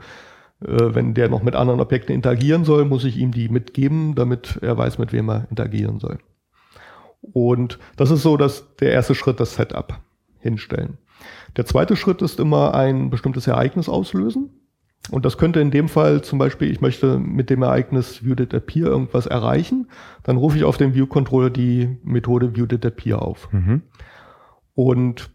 [0.60, 4.78] wenn der noch mit anderen Objekten interagieren soll, muss ich ihm die mitgeben, damit er
[4.78, 6.18] weiß, mit wem er interagieren soll.
[7.22, 10.00] Und das ist so, dass der erste Schritt das Setup
[10.40, 10.98] hinstellen.
[11.56, 14.50] Der zweite Schritt ist immer ein bestimmtes Ereignis auslösen.
[15.10, 19.26] Und das könnte in dem Fall zum Beispiel, ich möchte mit dem Ereignis ViewDidAppear irgendwas
[19.26, 19.88] erreichen,
[20.24, 23.52] dann rufe ich auf dem View-Controller die Methode ViewDidAppear auf.
[23.54, 23.84] Mhm.
[24.76, 25.30] Und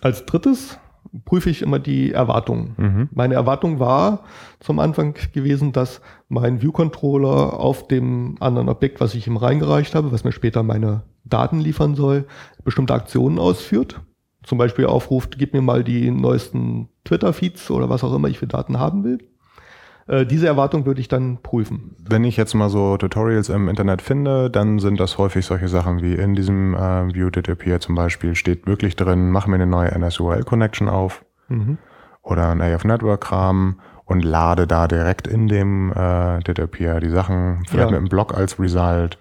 [0.00, 0.78] als drittes
[1.24, 2.74] prüfe ich immer die Erwartungen.
[2.76, 3.08] Mhm.
[3.12, 4.24] Meine Erwartung war
[4.60, 10.12] zum Anfang gewesen, dass mein View-Controller auf dem anderen Objekt, was ich ihm reingereicht habe,
[10.12, 12.26] was mir später meine Daten liefern soll,
[12.64, 14.00] bestimmte Aktionen ausführt.
[14.42, 18.46] Zum Beispiel aufruft, gib mir mal die neuesten Twitter-Feeds oder was auch immer ich für
[18.46, 19.18] Daten haben will.
[20.08, 21.96] Äh, diese Erwartung würde ich dann prüfen.
[22.08, 26.02] Wenn ich jetzt mal so Tutorials im Internet finde, dann sind das häufig solche Sachen
[26.02, 29.96] wie in diesem äh, View Appear zum Beispiel steht wirklich drin, mach mir eine neue
[29.98, 31.78] NSURL-Connection auf mhm.
[32.22, 37.90] oder ein AF-Network-Kram und lade da direkt in dem äh, Appear die Sachen, vielleicht ja.
[37.90, 39.18] mit einem Blog als Result.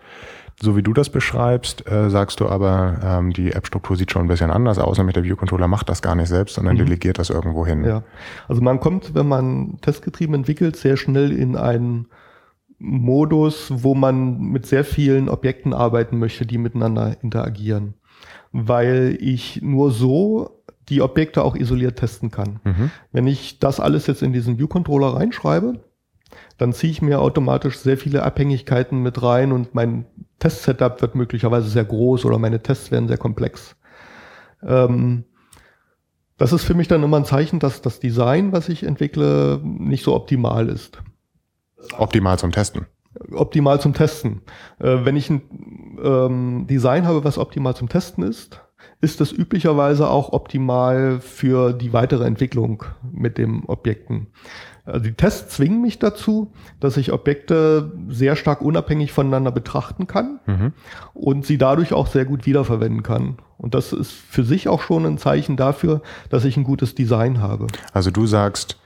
[0.61, 4.27] So wie du das beschreibst, äh, sagst du aber, ähm, die App-Struktur sieht schon ein
[4.29, 6.85] bisschen anders aus, nämlich der View-Controller macht das gar nicht selbst, sondern mhm.
[6.85, 7.83] delegiert das irgendwo hin.
[7.83, 8.03] Ja,
[8.47, 12.07] also man kommt, wenn man testgetrieben entwickelt, sehr schnell in einen
[12.77, 17.95] Modus, wo man mit sehr vielen Objekten arbeiten möchte, die miteinander interagieren.
[18.51, 22.59] Weil ich nur so die Objekte auch isoliert testen kann.
[22.63, 22.91] Mhm.
[23.11, 25.79] Wenn ich das alles jetzt in diesen View-Controller reinschreibe,
[26.57, 30.05] dann ziehe ich mir automatisch sehr viele Abhängigkeiten mit rein und mein
[30.39, 33.75] Test-Setup wird möglicherweise sehr groß oder meine Tests werden sehr komplex.
[34.63, 35.25] Ähm,
[36.37, 40.03] das ist für mich dann immer ein Zeichen, dass das Design, was ich entwickle, nicht
[40.03, 41.01] so optimal ist.
[41.97, 42.87] Optimal zum Testen.
[43.31, 44.41] Optimal zum Testen.
[44.79, 48.61] Äh, wenn ich ein ähm, Design habe, was optimal zum Testen ist,
[49.05, 54.27] ist das üblicherweise auch optimal für die weitere Entwicklung mit dem Objekten.
[54.83, 60.39] Also die Tests zwingen mich dazu, dass ich Objekte sehr stark unabhängig voneinander betrachten kann
[60.47, 60.73] mhm.
[61.13, 63.37] und sie dadurch auch sehr gut wiederverwenden kann.
[63.57, 67.41] Und das ist für sich auch schon ein Zeichen dafür, dass ich ein gutes Design
[67.41, 67.67] habe.
[67.93, 68.79] Also du sagst,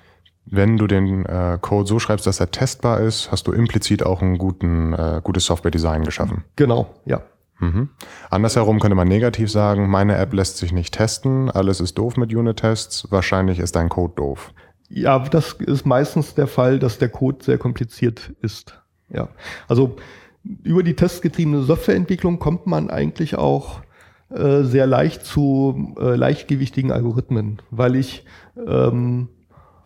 [0.45, 4.21] wenn du den äh, Code so schreibst, dass er testbar ist, hast du implizit auch
[4.21, 6.43] ein guten, äh, gutes Software-Design geschaffen.
[6.57, 7.21] Genau, ja.
[7.59, 7.89] Mhm.
[8.29, 12.33] Andersherum könnte man negativ sagen, meine App lässt sich nicht testen, alles ist doof mit
[12.33, 14.53] Unit-Tests, wahrscheinlich ist dein Code doof.
[14.89, 18.81] Ja, das ist meistens der Fall, dass der Code sehr kompliziert ist.
[19.09, 19.29] Ja,
[19.67, 19.97] also
[20.63, 23.81] über die testgetriebene Softwareentwicklung kommt man eigentlich auch
[24.29, 28.25] äh, sehr leicht zu äh, leichtgewichtigen Algorithmen, weil ich
[28.67, 29.29] ähm,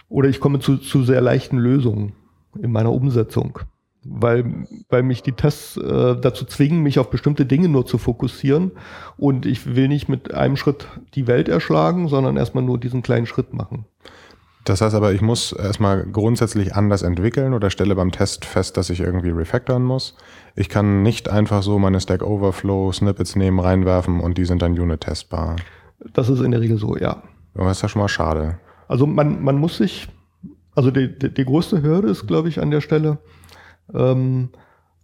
[0.10, 2.14] oder ich komme zu, zu sehr leichten Lösungen
[2.62, 3.60] in meiner Umsetzung,
[4.06, 8.72] weil, weil mich die Tests äh, dazu zwingen, mich auf bestimmte Dinge nur zu fokussieren
[9.18, 13.26] und ich will nicht mit einem Schritt die Welt erschlagen, sondern erstmal nur diesen kleinen
[13.26, 13.86] Schritt machen.
[14.66, 18.90] Das heißt aber, ich muss erstmal grundsätzlich anders entwickeln oder stelle beim Test fest, dass
[18.90, 20.16] ich irgendwie refactoren muss.
[20.56, 24.80] Ich kann nicht einfach so meine Stack Overflow Snippets nehmen, reinwerfen und die sind dann
[24.80, 25.58] unit-testbar.
[26.14, 27.24] Das ist in der Regel so, ja.
[27.56, 28.58] Aber das ist ja schon mal schade.
[28.88, 30.08] Also man, man muss sich,
[30.76, 33.18] also die, die, die größte Hürde ist, glaube ich, an der Stelle,
[33.94, 34.50] ähm,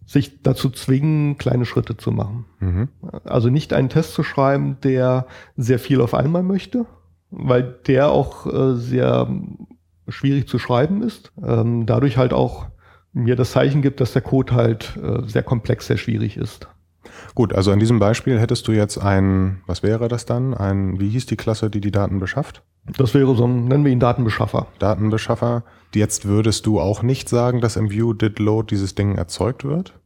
[0.06, 2.46] sich dazu zwingen, kleine Schritte zu machen.
[2.58, 2.88] Mhm.
[3.24, 6.86] Also nicht einen Test zu schreiben, der sehr viel auf einmal möchte,
[7.30, 9.28] weil der auch äh, sehr
[10.08, 11.32] schwierig zu schreiben ist.
[11.44, 12.66] Ähm, dadurch halt auch
[13.12, 16.68] mir das Zeichen gibt, dass der Code halt äh, sehr komplex, sehr schwierig ist.
[17.34, 20.54] Gut, also in diesem Beispiel hättest du jetzt ein, was wäre das dann?
[20.54, 22.62] Ein, wie hieß die Klasse, die die Daten beschafft?
[22.96, 24.66] Das wäre so ein, nennen wir ihn Datenbeschaffer.
[24.78, 25.64] Datenbeschaffer.
[25.94, 29.98] Jetzt würdest du auch nicht sagen, dass im View did load dieses Ding erzeugt wird?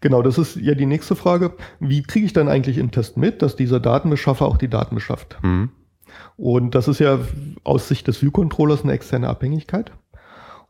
[0.00, 1.54] Genau, das ist ja die nächste Frage.
[1.78, 5.38] Wie kriege ich dann eigentlich im Test mit, dass dieser Datenbeschaffer auch die Daten beschafft?
[5.42, 5.70] Mhm.
[6.36, 7.20] Und das ist ja
[7.62, 9.92] aus Sicht des View-Controllers eine externe Abhängigkeit.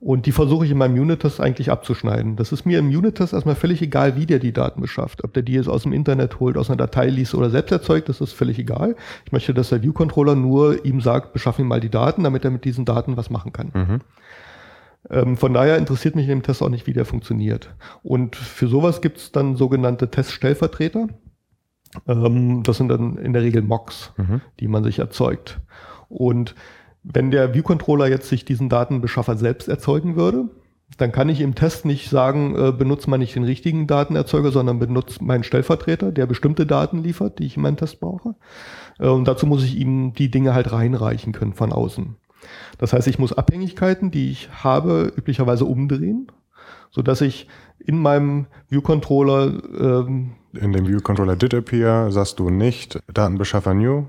[0.05, 2.35] Und die versuche ich in meinem Unit-Test eigentlich abzuschneiden.
[2.35, 5.23] Das ist mir im Unit-Test erstmal völlig egal, wie der die Daten beschafft.
[5.23, 8.09] Ob der die jetzt aus dem Internet holt, aus einer Datei liest oder selbst erzeugt,
[8.09, 8.97] das ist völlig egal.
[9.25, 12.51] Ich möchte, dass der View-Controller nur ihm sagt, beschaff ihm mal die Daten, damit er
[12.51, 13.71] mit diesen Daten was machen kann.
[13.73, 14.01] Mhm.
[15.09, 17.73] Ähm, von daher interessiert mich in dem Test auch nicht, wie der funktioniert.
[18.03, 21.07] Und für sowas gibt es dann sogenannte Teststellvertreter.
[22.09, 24.41] Ähm, das sind dann in der Regel Mocks, mhm.
[24.59, 25.61] die man sich erzeugt.
[26.09, 26.57] Und
[27.03, 30.49] wenn der View-Controller jetzt sich diesen Datenbeschaffer selbst erzeugen würde,
[30.99, 34.79] dann kann ich im Test nicht sagen, äh, benutze mal nicht den richtigen Datenerzeuger, sondern
[34.79, 38.35] benutze meinen Stellvertreter, der bestimmte Daten liefert, die ich in meinem Test brauche.
[38.99, 42.17] Äh, und dazu muss ich ihm die Dinge halt reinreichen können von außen.
[42.79, 46.27] Das heißt, ich muss Abhängigkeiten, die ich habe, üblicherweise umdrehen,
[46.91, 53.01] so dass ich in meinem View-Controller ähm, in dem View-Controller did appear sagst du nicht
[53.13, 54.05] Datenbeschaffer new,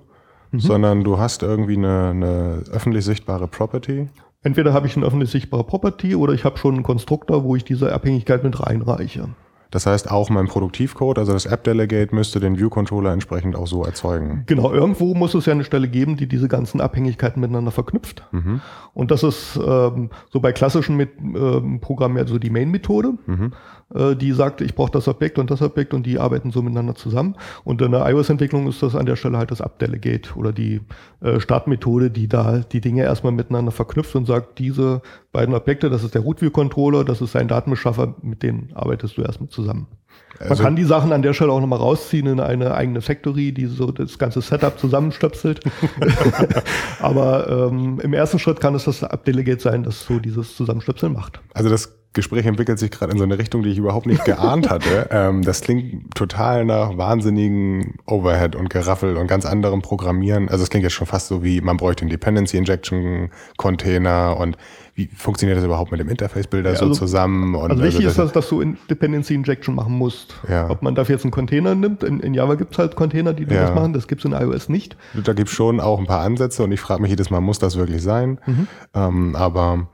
[0.54, 0.60] mhm.
[0.60, 4.08] sondern du hast irgendwie eine, eine öffentlich sichtbare Property.
[4.44, 7.64] Entweder habe ich eine öffentlich sichtbare Property oder ich habe schon einen Konstruktor, wo ich
[7.64, 9.30] diese Abhängigkeit mit reinreiche.
[9.74, 14.44] Das heißt, auch mein Produktivcode, also das App-Delegate, müsste den View-Controller entsprechend auch so erzeugen.
[14.46, 18.24] Genau, irgendwo muss es ja eine Stelle geben, die diese ganzen Abhängigkeiten miteinander verknüpft.
[18.32, 18.62] Mhm.
[18.94, 23.54] Und das ist ähm, so bei klassischen mit, ähm, Programmen ja so die Main-Methode, mhm.
[23.96, 26.96] Äh, die sagt, ich brauche das Objekt und das Objekt und die arbeiten so miteinander
[26.96, 27.36] zusammen.
[27.64, 30.82] Und in der iOS-Entwicklung ist das an der Stelle halt das App-Delegate oder die
[31.22, 35.02] äh, Startmethode, die da die Dinge erstmal miteinander verknüpft und sagt, diese
[35.32, 39.50] beiden Objekte, das ist der Root-View-Controller, das ist sein Datenbeschaffer, mit denen arbeitest du erstmal
[39.50, 39.88] zusammen zusammen.
[40.40, 43.52] Man also, kann die Sachen an der Stelle auch nochmal rausziehen in eine eigene Factory,
[43.52, 45.62] die so das ganze Setup zusammenstöpselt.
[47.00, 51.40] Aber ähm, im ersten Schritt kann es das Abdelegate sein, das so dieses Zusammenstöpseln macht.
[51.54, 54.70] Also das Gespräch entwickelt sich gerade in so eine Richtung, die ich überhaupt nicht geahnt
[54.70, 55.08] hatte.
[55.12, 60.48] ähm, das klingt total nach wahnsinnigen Overhead und Geraffel und ganz anderem Programmieren.
[60.48, 64.58] Also es klingt jetzt schon fast so wie, man bräuchte einen Dependency Injection Container und
[64.96, 67.56] wie funktioniert das überhaupt mit dem Interface-Builder ja, also, so zusammen?
[67.56, 70.36] Und also wichtig also das ist, dass, dass du Dependency Injection machen musst.
[70.48, 70.70] Ja.
[70.70, 73.44] Ob man dafür jetzt einen Container nimmt, in, in Java gibt es halt Container, die
[73.44, 73.64] ja.
[73.64, 74.96] das machen, das gibt es in iOS nicht.
[75.16, 77.58] Da gibt es schon auch ein paar Ansätze und ich frage mich jedes Mal, muss
[77.58, 78.40] das wirklich sein?
[78.46, 78.68] Mhm.
[78.94, 79.88] Ähm, aber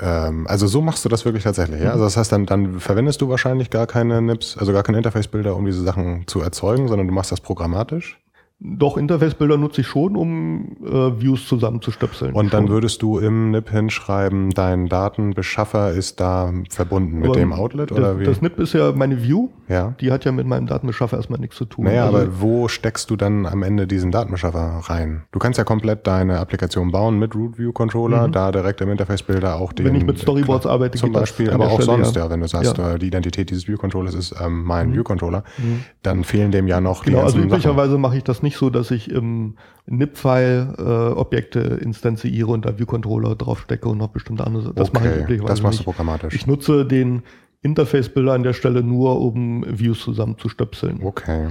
[0.00, 1.86] ähm, also so machst du das wirklich tatsächlich, ja?
[1.86, 1.92] Mhm.
[1.92, 5.54] Also das heißt, dann, dann verwendest du wahrscheinlich gar keine NIPs, also gar keine Interface-Bilder,
[5.54, 8.18] um diese Sachen zu erzeugen, sondern du machst das programmatisch?
[8.64, 12.32] Doch, Interface-Bilder nutze ich schon, um äh, Views zusammenzustöpseln.
[12.32, 12.74] Und dann schon.
[12.74, 17.98] würdest du im NIP hinschreiben, dein Datenbeschaffer ist da verbunden mit aber dem Outlet das,
[17.98, 18.24] oder wie?
[18.24, 19.48] Das NIP ist ja meine View.
[19.68, 19.94] Ja.
[20.00, 21.86] Die hat ja mit meinem Datenbeschaffer erstmal nichts zu tun.
[21.86, 25.22] Naja, also, aber wo steckst du dann am Ende diesen Datenbeschaffer rein?
[25.32, 28.32] Du kannst ja komplett deine Applikation bauen mit Root View Controller, mhm.
[28.32, 29.86] da direkt im Interface-Bilder auch den.
[29.86, 32.24] Wenn ich mit Storyboards arbeite, zum Beispiel, aber auch Stelle, sonst, ja.
[32.24, 32.30] ja.
[32.30, 32.94] wenn du sagst, ja.
[32.94, 34.94] Äh, die Identität dieses View Controllers ist ähm, mein mhm.
[34.94, 35.82] View Controller, mhm.
[36.02, 38.90] dann fehlen dem ja noch genau, die also üblicherweise mache ich das nicht so, dass
[38.90, 40.82] ich im NIP-File äh,
[41.18, 44.72] Objekte instanziere und da View-Controller draufstecke und noch bestimmte andere.
[44.74, 45.86] Das okay, mache ich üblicherweise Das machst nicht.
[45.86, 46.34] du programmatisch.
[46.34, 47.22] Ich nutze den
[47.62, 51.00] Interface-Builder an der Stelle nur, um Views zusammenzustöpseln.
[51.02, 51.50] Okay.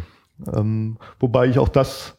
[0.54, 2.18] Ähm, wobei ich auch das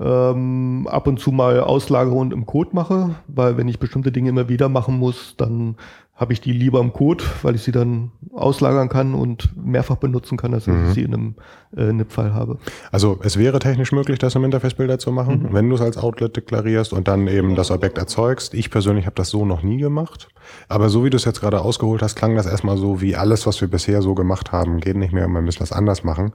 [0.00, 4.30] ähm, ab und zu mal auslagere und im Code mache, weil wenn ich bestimmte Dinge
[4.30, 5.76] immer wieder machen muss, dann
[6.18, 10.36] habe ich die lieber im Code, weil ich sie dann auslagern kann und mehrfach benutzen
[10.36, 10.88] kann, als mhm.
[10.88, 11.34] ich sie in einem
[11.76, 12.58] äh, NIP-File habe.
[12.90, 15.54] Also es wäre technisch möglich, das im Interface-Bilder zu machen, mhm.
[15.54, 18.52] wenn du es als Outlet deklarierst und dann eben das Objekt erzeugst.
[18.52, 20.28] Ich persönlich habe das so noch nie gemacht.
[20.68, 23.46] Aber so wie du es jetzt gerade ausgeholt hast, klang das erstmal so wie alles,
[23.46, 26.32] was wir bisher so gemacht haben, geht nicht mehr, man müssen das anders machen.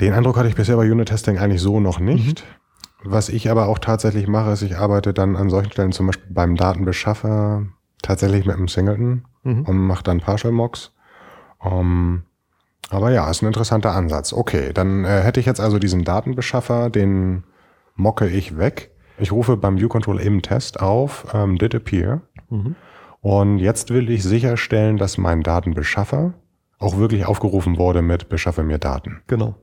[0.00, 2.44] Den Eindruck hatte ich bisher bei Unit-Testing eigentlich so noch nicht.
[2.44, 3.10] Mhm.
[3.10, 6.30] Was ich aber auch tatsächlich mache, ist, ich arbeite dann an solchen Stellen zum Beispiel
[6.30, 7.66] beim Datenbeschaffer
[8.04, 9.62] tatsächlich mit einem Singleton mhm.
[9.62, 10.92] und mache dann Partial Mocks.
[11.58, 12.24] Um,
[12.90, 14.32] aber ja, ist ein interessanter Ansatz.
[14.32, 17.44] Okay, dann äh, hätte ich jetzt also diesen Datenbeschaffer, den
[17.96, 18.90] mocke ich weg.
[19.18, 22.22] Ich rufe beim ViewControl im Test auf ähm, did appear.
[22.50, 22.76] Mhm.
[23.20, 26.34] Und jetzt will ich sicherstellen, dass mein Datenbeschaffer
[26.78, 29.22] auch wirklich aufgerufen wurde mit beschaffe mir Daten.
[29.26, 29.54] Genau.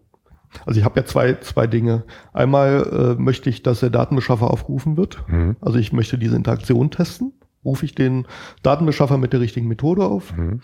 [0.65, 2.03] Also ich habe ja zwei, zwei Dinge.
[2.33, 5.23] Einmal äh, möchte ich, dass der Datenbeschaffer aufgerufen wird.
[5.27, 5.57] Mhm.
[5.61, 7.33] Also ich möchte diese Interaktion testen.
[7.63, 8.25] Rufe ich den
[8.63, 10.35] Datenbeschaffer mit der richtigen Methode auf.
[10.35, 10.61] Mhm.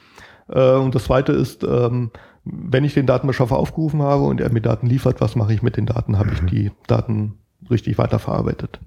[0.49, 2.11] Äh, und das zweite ist, ähm,
[2.43, 5.77] wenn ich den Datenbeschaffer aufgerufen habe und er mir Daten liefert, was mache ich mit
[5.77, 6.17] den Daten?
[6.17, 6.33] Habe mhm.
[6.33, 8.79] ich die Daten richtig weiterverarbeitet?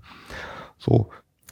[0.79, 1.11] So.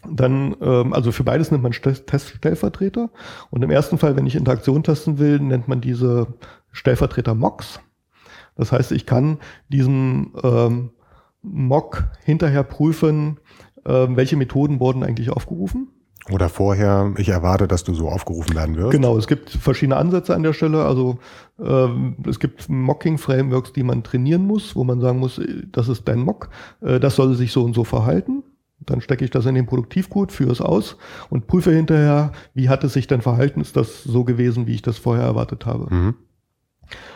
[0.09, 3.11] Dann, ähm, also für beides nimmt man Teststellvertreter.
[3.51, 6.29] Und im ersten Fall, wenn ich Interaktion testen will, nennt man diese
[6.71, 7.81] Stellvertreter Mocks.
[8.55, 10.91] Das heißt, ich kann diesen ähm,
[11.43, 13.39] Mock hinterher prüfen,
[13.85, 15.89] äh, welche Methoden wurden eigentlich aufgerufen.
[16.31, 18.91] Oder vorher, ich erwarte, dass du so aufgerufen werden wirst.
[18.91, 20.85] Genau, es gibt verschiedene Ansätze an der Stelle.
[20.85, 21.19] Also
[21.59, 25.41] ähm, es gibt Mocking-Frameworks, die man trainieren muss, wo man sagen muss,
[25.73, 26.51] das ist dein Mock,
[26.83, 28.43] äh, das soll sich so und so verhalten.
[28.81, 30.97] Dann stecke ich das in den Produktivcode, führe es aus
[31.31, 33.61] und prüfe hinterher, wie hat es sich denn verhalten?
[33.61, 35.93] Ist das so gewesen, wie ich das vorher erwartet habe?
[35.93, 36.15] Mhm.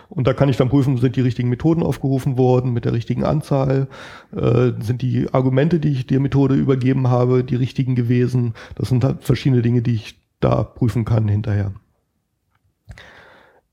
[0.08, 3.24] Und da kann ich dann prüfen, sind die richtigen Methoden aufgerufen worden mit der richtigen
[3.24, 3.88] Anzahl?
[4.34, 8.54] Äh, sind die Argumente, die ich der Methode übergeben habe, die richtigen gewesen?
[8.74, 11.72] Das sind halt verschiedene Dinge, die ich da prüfen kann hinterher.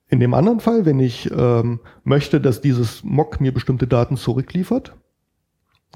[0.07, 4.95] In dem anderen Fall, wenn ich ähm, möchte, dass dieses Mock mir bestimmte Daten zurückliefert,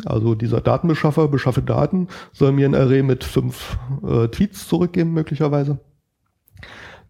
[0.06, 5.80] also dieser Datenbeschaffer, beschaffe Daten, soll mir ein Array mit fünf äh, Tweets zurückgeben möglicherweise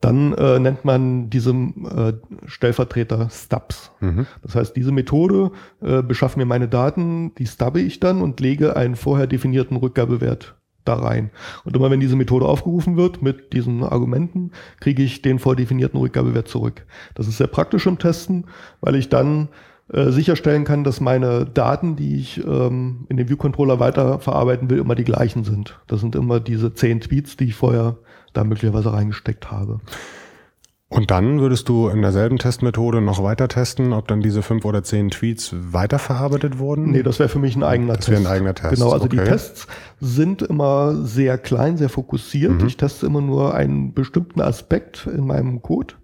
[0.03, 2.13] dann äh, nennt man diese äh,
[2.45, 3.91] Stellvertreter Stubs.
[4.01, 4.25] Mhm.
[4.41, 8.75] Das heißt, diese Methode äh, beschafft mir meine Daten, die stubbe ich dann und lege
[8.75, 11.31] einen vorher definierten Rückgabewert da rein.
[11.63, 16.49] Und immer wenn diese Methode aufgerufen wird mit diesen Argumenten, kriege ich den vordefinierten Rückgabewert
[16.49, 16.85] zurück.
[17.15, 18.47] Das ist sehr praktisch im Testen,
[18.81, 19.47] weil ich dann
[19.91, 24.95] äh, sicherstellen kann, dass meine Daten, die ich ähm, in dem View-Controller weiterverarbeiten will, immer
[24.95, 25.79] die gleichen sind.
[25.87, 27.97] Das sind immer diese zehn Tweets, die ich vorher
[28.33, 29.79] da möglicherweise reingesteckt habe.
[30.93, 34.83] Und dann würdest du in derselben Testmethode noch weiter testen, ob dann diese fünf oder
[34.83, 36.91] zehn Tweets weiterverarbeitet wurden?
[36.91, 38.09] Nee, das wäre für mich ein eigener das Test.
[38.09, 38.75] Das wäre ein eigener Test.
[38.75, 39.17] Genau, also okay.
[39.17, 39.67] die Tests
[39.99, 42.61] sind immer sehr klein, sehr fokussiert.
[42.61, 42.67] Mhm.
[42.67, 45.95] Ich teste immer nur einen bestimmten Aspekt in meinem Code.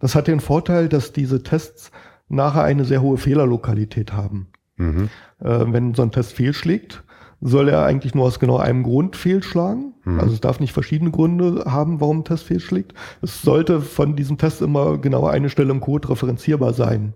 [0.00, 1.90] Das hat den Vorteil, dass diese Tests
[2.30, 4.48] nachher eine sehr hohe Fehlerlokalität haben.
[4.76, 5.10] Mhm.
[5.40, 7.04] Äh, wenn so ein Test fehlschlägt,
[7.42, 9.94] soll er eigentlich nur aus genau einem Grund fehlschlagen.
[10.04, 10.20] Mhm.
[10.20, 12.94] Also es darf nicht verschiedene Gründe haben, warum ein Test fehlschlägt.
[13.20, 17.14] Es sollte von diesem Test immer genau eine Stelle im Code referenzierbar sein.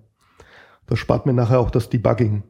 [0.86, 2.42] Das spart mir nachher auch das Debugging.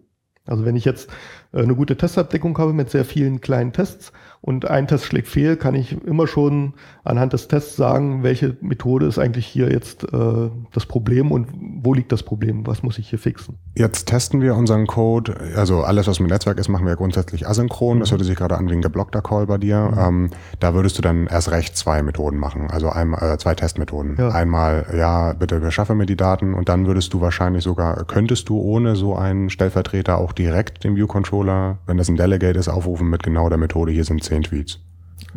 [0.46, 1.10] Also wenn ich jetzt
[1.52, 4.12] eine gute Testabdeckung habe mit sehr vielen kleinen Tests
[4.46, 9.06] und ein Test schlägt fehl, kann ich immer schon anhand des Tests sagen, welche Methode
[9.06, 11.48] ist eigentlich hier jetzt äh, das Problem und
[11.82, 13.58] wo liegt das Problem, was muss ich hier fixen.
[13.74, 17.96] Jetzt testen wir unseren Code, also alles, was mit Netzwerk ist, machen wir grundsätzlich asynchron.
[17.96, 18.00] Mhm.
[18.00, 19.90] Das hört sich gerade an wie ein geblockter Call bei dir.
[19.92, 19.98] Mhm.
[19.98, 20.30] Ähm,
[20.60, 24.16] da würdest du dann erst recht zwei Methoden machen, also einmal äh, zwei Testmethoden.
[24.16, 24.28] Ja.
[24.28, 28.60] Einmal, ja, bitte beschaffe mir die Daten und dann würdest du wahrscheinlich sogar, könntest du
[28.60, 33.22] ohne so einen Stellvertreter auch direkt den View-Controller, wenn das ein Delegate ist, aufrufen mit
[33.22, 34.80] genau der Methode, hier sind zehn Tweets.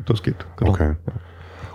[0.06, 0.72] Das geht, genau.
[0.72, 0.96] Okay.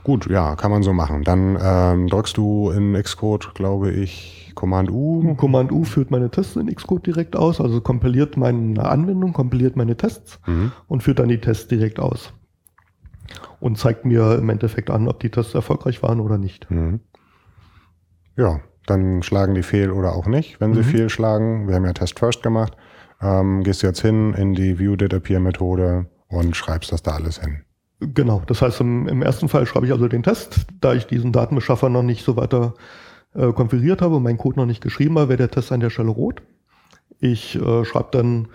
[0.05, 1.25] Gut, ja, kann man so machen.
[1.25, 5.35] Dann ähm, drückst du in Xcode, glaube ich, Command U.
[5.35, 9.97] Command U führt meine Tests in Xcode direkt aus, also kompiliert meine Anwendung, kompiliert meine
[9.97, 10.73] Tests mhm.
[10.89, 12.35] und führt dann die Tests direkt aus.
[13.61, 16.71] Und zeigt mir im Endeffekt an, ob die Tests erfolgreich waren oder nicht.
[16.71, 17.01] Mhm.
[18.37, 20.61] Ja, dann schlagen die fehl oder auch nicht.
[20.61, 20.85] Wenn sie mhm.
[20.85, 22.77] fehlschlagen, wir haben ja Test First gemacht,
[23.25, 27.13] ähm, gehst du jetzt hin in die View Did Appear Methode und schreibst das da
[27.13, 27.63] alles hin.
[28.01, 31.33] Genau, das heißt im, im, ersten Fall schreibe ich also den Test, da ich diesen
[31.33, 32.75] Datenbeschaffer noch nicht so weiter
[33.35, 35.91] äh, konfiguriert habe und mein Code noch nicht geschrieben habe, wäre der Test an der
[35.91, 36.43] Stelle rot.
[37.19, 38.49] Ich äh, schreibe dann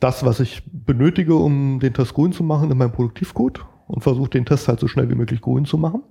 [0.00, 4.30] das, was ich benötige, um den Test grün zu machen, in meinem Produktivcode und versuche
[4.30, 6.02] den Test halt so schnell wie möglich grün zu machen.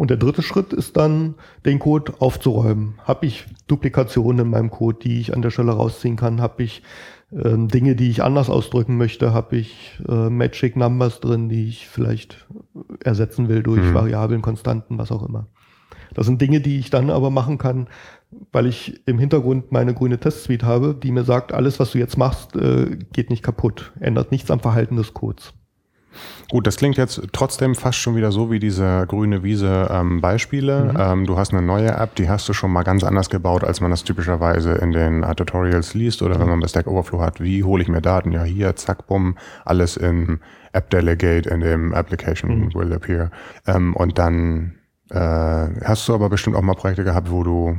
[0.00, 1.34] Und der dritte Schritt ist dann,
[1.66, 2.94] den Code aufzuräumen.
[3.04, 6.40] Habe ich Duplikationen in meinem Code, die ich an der Stelle rausziehen kann?
[6.40, 6.82] Habe ich
[7.30, 9.34] ähm, Dinge, die ich anders ausdrücken möchte?
[9.34, 12.48] Habe ich äh, Magic Numbers drin, die ich vielleicht
[13.04, 13.92] ersetzen will durch mhm.
[13.92, 15.48] Variablen, Konstanten, was auch immer?
[16.14, 17.86] Das sind Dinge, die ich dann aber machen kann,
[18.52, 22.16] weil ich im Hintergrund meine grüne Testsuite habe, die mir sagt, alles, was du jetzt
[22.16, 25.52] machst, äh, geht nicht kaputt, ändert nichts am Verhalten des Codes.
[26.50, 30.92] Gut, das klingt jetzt trotzdem fast schon wieder so wie diese grüne Wiese ähm, Beispiele.
[30.92, 31.00] Mhm.
[31.00, 33.80] Ähm, du hast eine neue App, die hast du schon mal ganz anders gebaut, als
[33.80, 36.40] man das typischerweise in den äh, Tutorials liest oder mhm.
[36.40, 37.40] wenn man bei Stack Overflow hat.
[37.40, 38.32] Wie hole ich mir Daten?
[38.32, 40.40] Ja, hier, zack, bumm, alles in
[40.72, 42.74] App Delegate, in dem Application mhm.
[42.74, 43.30] will appear.
[43.66, 44.74] Ähm, und dann
[45.10, 45.16] äh,
[45.84, 47.78] hast du aber bestimmt auch mal Projekte gehabt, wo du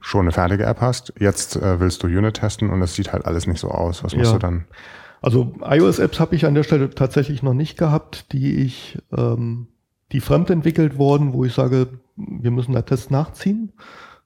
[0.00, 1.12] schon eine fertige App hast.
[1.18, 4.02] Jetzt äh, willst du Unit testen und das sieht halt alles nicht so aus.
[4.04, 4.38] Was musst ja.
[4.38, 4.64] du dann?
[5.22, 9.68] Also iOS-Apps habe ich an der Stelle tatsächlich noch nicht gehabt, die ich, ähm,
[10.10, 13.72] die fremd entwickelt wurden, wo ich sage, wir müssen da Tests nachziehen.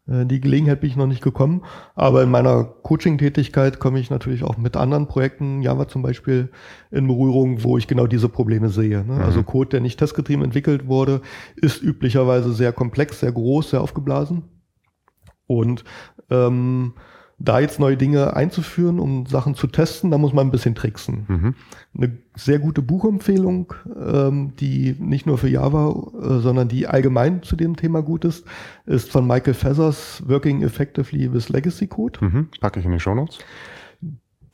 [0.09, 1.62] Äh, die Gelegenheit bin ich noch nicht gekommen.
[1.94, 6.51] Aber in meiner Coaching-Tätigkeit komme ich natürlich auch mit anderen Projekten, Java zum Beispiel,
[6.90, 9.05] in Berührung, wo ich genau diese Probleme sehe.
[9.05, 9.14] Ne?
[9.14, 9.20] Mhm.
[9.20, 11.20] Also Code, der nicht testgetrieben entwickelt wurde,
[11.57, 14.44] ist üblicherweise sehr komplex, sehr groß, sehr aufgeblasen.
[15.47, 15.84] Und
[16.30, 16.94] ähm,
[17.39, 21.26] da jetzt neue Dinge einzuführen, um Sachen zu testen, da muss man ein bisschen tricksen.
[21.28, 21.55] Mhm.
[21.97, 27.55] Eine sehr gute Buchempfehlung, ähm, die nicht nur für Java, äh, sondern die allgemein zu
[27.57, 28.47] dem Thema gut ist,
[28.87, 32.24] ist von Michael Feathers Working Effectively with Legacy Code.
[32.24, 32.49] Mhm.
[32.61, 33.39] Packe ich in die Show Notes.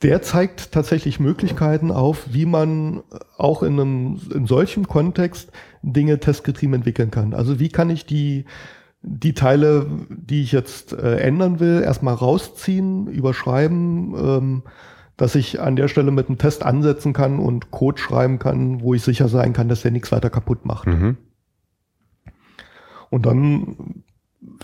[0.01, 3.03] Der zeigt tatsächlich Möglichkeiten auf, wie man
[3.37, 7.33] auch in einem in solchem Kontext Dinge testgetrieben entwickeln kann.
[7.33, 8.43] Also wie kann ich die
[9.03, 14.63] die Teile, die ich jetzt äh, ändern will, erstmal rausziehen, überschreiben, ähm,
[15.17, 18.93] dass ich an der Stelle mit einem Test ansetzen kann und Code schreiben kann, wo
[18.93, 20.87] ich sicher sein kann, dass der nichts weiter kaputt macht.
[20.87, 21.17] Mhm.
[23.09, 24.03] Und dann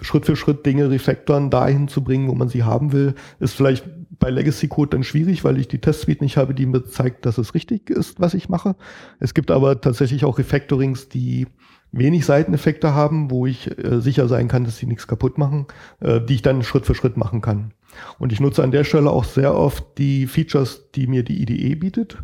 [0.01, 3.85] Schritt für Schritt Dinge refactoren dahin zu bringen, wo man sie haben will, ist vielleicht
[4.17, 7.37] bei Legacy Code dann schwierig, weil ich die Testsuite nicht habe, die mir zeigt, dass
[7.37, 8.75] es richtig ist, was ich mache.
[9.19, 11.47] Es gibt aber tatsächlich auch Refactorings, die
[11.91, 15.67] wenig Seiteneffekte haben, wo ich äh, sicher sein kann, dass sie nichts kaputt machen,
[15.99, 17.71] äh, die ich dann Schritt für Schritt machen kann.
[18.17, 21.75] Und ich nutze an der Stelle auch sehr oft die Features, die mir die IDE
[21.75, 22.17] bietet,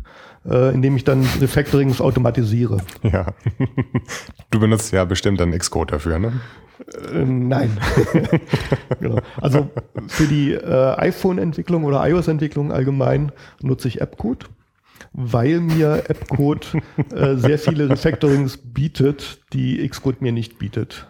[0.48, 2.78] äh, indem ich dann Refactorings automatisiere.
[3.02, 3.26] Ja.
[4.50, 6.32] Du benutzt ja bestimmt dann Xcode dafür, ne?
[7.12, 7.76] Äh, nein.
[9.00, 9.18] genau.
[9.40, 9.68] Also
[10.06, 14.46] für die äh, iPhone-Entwicklung oder iOS-Entwicklung allgemein nutze ich AppCode
[15.16, 16.66] weil mir AppCode
[17.14, 21.06] äh, sehr viele Refactorings bietet, die Xcode mir nicht bietet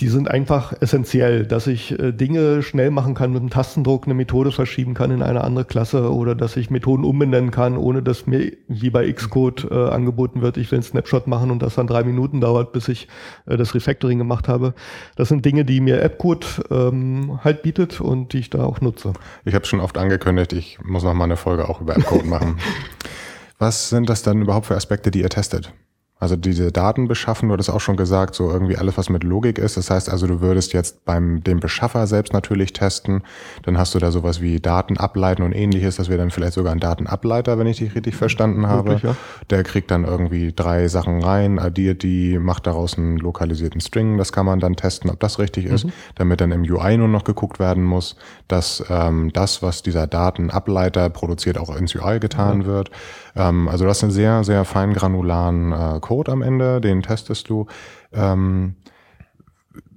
[0.00, 4.14] die sind einfach essentiell, dass ich äh, Dinge schnell machen kann mit einem Tastendruck, eine
[4.14, 8.26] Methode verschieben kann in eine andere Klasse oder dass ich Methoden umbenennen kann, ohne dass
[8.26, 11.88] mir wie bei Xcode äh, angeboten wird, ich will einen Snapshot machen und das dann
[11.88, 13.08] drei Minuten dauert, bis ich
[13.46, 14.74] äh, das Refactoring gemacht habe.
[15.16, 19.14] Das sind Dinge, die mir AppCode ähm, halt bietet und die ich da auch nutze.
[19.44, 22.58] Ich habe schon oft angekündigt, ich muss noch mal eine Folge auch über AppCode machen.
[23.58, 25.72] Was sind das dann überhaupt für Aspekte, die ihr testet?
[26.20, 29.58] Also diese Daten beschaffen, du hattest auch schon gesagt, so irgendwie alles, was mit Logik
[29.58, 29.76] ist.
[29.76, 33.22] Das heißt also, du würdest jetzt beim dem Beschaffer selbst natürlich testen.
[33.62, 35.96] Dann hast du da sowas wie Daten ableiten und ähnliches.
[35.96, 38.90] Das wäre dann vielleicht sogar ein Datenableiter, wenn ich dich richtig verstanden habe.
[38.90, 39.16] Wirklich, ja.
[39.50, 44.18] Der kriegt dann irgendwie drei Sachen rein, addiert die, macht daraus einen lokalisierten String.
[44.18, 45.74] Das kann man dann testen, ob das richtig mhm.
[45.74, 48.16] ist, damit dann im UI nur noch geguckt werden muss,
[48.48, 52.66] dass ähm, das, was dieser Datenableiter produziert, auch ins UI getan ja.
[52.66, 52.90] wird.
[53.38, 57.48] Ähm, also du hast einen sehr, sehr fein granularen äh, Code am Ende, den testest
[57.48, 57.66] du.
[58.12, 58.74] Ähm,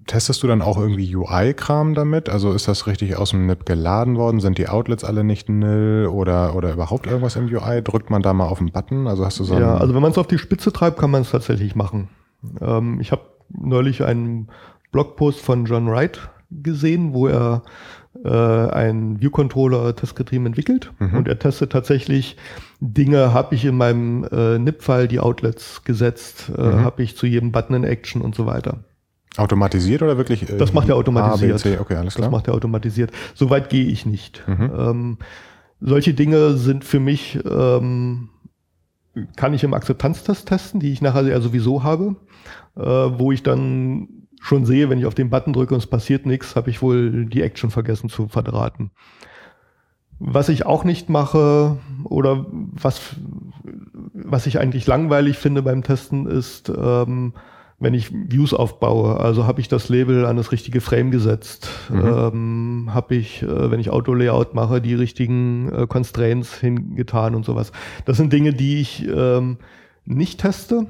[0.07, 2.29] testest du dann auch irgendwie UI-Kram damit?
[2.29, 4.39] Also ist das richtig aus dem NIP geladen worden?
[4.39, 7.81] Sind die Outlets alle nicht nil oder, oder überhaupt irgendwas im UI?
[7.81, 9.07] Drückt man da mal auf den Button?
[9.07, 11.21] Also hast du so Ja, also wenn man es auf die Spitze treibt, kann man
[11.21, 12.09] es tatsächlich machen.
[12.59, 14.49] Ähm, ich habe neulich einen
[14.91, 16.19] Blogpost von John Wright
[16.49, 17.63] gesehen, wo er
[18.23, 21.15] äh, einen View-Controller testgetrieben entwickelt mhm.
[21.15, 22.37] und er testet tatsächlich
[22.79, 26.83] Dinge, habe ich in meinem äh, NIP-File die Outlets gesetzt, äh, mhm.
[26.83, 28.79] habe ich zu jedem Button in Action und so weiter.
[29.37, 30.49] Automatisiert oder wirklich?
[30.49, 31.53] Äh, das macht er automatisiert.
[31.53, 31.79] A, B, C.
[31.79, 32.27] Okay, alles klar.
[32.27, 33.11] Das macht er automatisiert.
[33.33, 34.43] Soweit gehe ich nicht.
[34.47, 34.71] Mhm.
[34.77, 35.17] Ähm,
[35.79, 38.29] solche Dinge sind für mich, ähm,
[39.35, 42.15] kann ich im Akzeptanztest testen, die ich nachher ja sowieso habe,
[42.75, 46.25] äh, wo ich dann schon sehe, wenn ich auf den Button drücke und es passiert
[46.25, 48.89] nichts, habe ich wohl die Action vergessen zu verdrahten.
[50.19, 53.15] Was ich auch nicht mache oder was,
[54.13, 57.33] was ich eigentlich langweilig finde beim Testen ist, ähm,
[57.79, 59.19] wenn ich Views aufbaue.
[59.19, 61.69] Also habe ich das Label an das richtige Frame gesetzt.
[61.89, 62.05] Mhm.
[62.05, 67.71] Ähm, habe ich, äh, wenn ich Auto-Layout mache, die richtigen äh, Constraints hingetan und sowas.
[68.05, 69.57] Das sind Dinge, die ich ähm,
[70.05, 70.87] nicht teste,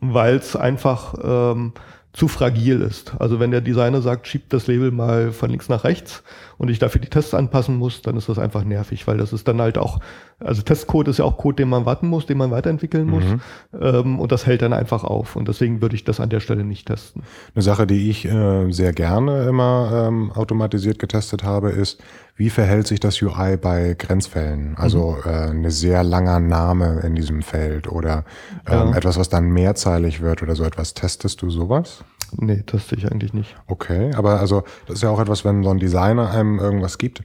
[0.00, 1.72] weil es einfach ähm,
[2.18, 3.12] zu fragil ist.
[3.20, 6.24] Also wenn der Designer sagt, schiebt das Label mal von links nach rechts
[6.56, 9.46] und ich dafür die Tests anpassen muss, dann ist das einfach nervig, weil das ist
[9.46, 10.00] dann halt auch,
[10.40, 13.40] also Testcode ist ja auch Code, den man warten muss, den man weiterentwickeln muss mhm.
[13.80, 16.64] ähm, und das hält dann einfach auf und deswegen würde ich das an der Stelle
[16.64, 17.22] nicht testen.
[17.54, 22.02] Eine Sache, die ich äh, sehr gerne immer ähm, automatisiert getestet habe, ist,
[22.38, 24.76] wie verhält sich das UI bei Grenzfällen?
[24.76, 25.30] Also mhm.
[25.30, 28.24] äh, eine sehr langer Name in diesem Feld oder
[28.66, 28.96] ähm, ja.
[28.96, 30.94] etwas, was dann mehrzeilig wird oder so etwas.
[30.94, 32.04] Testest du sowas?
[32.36, 33.56] Nee, teste ich eigentlich nicht.
[33.66, 37.22] Okay, aber also das ist ja auch etwas, wenn so ein Designer einem irgendwas gibt,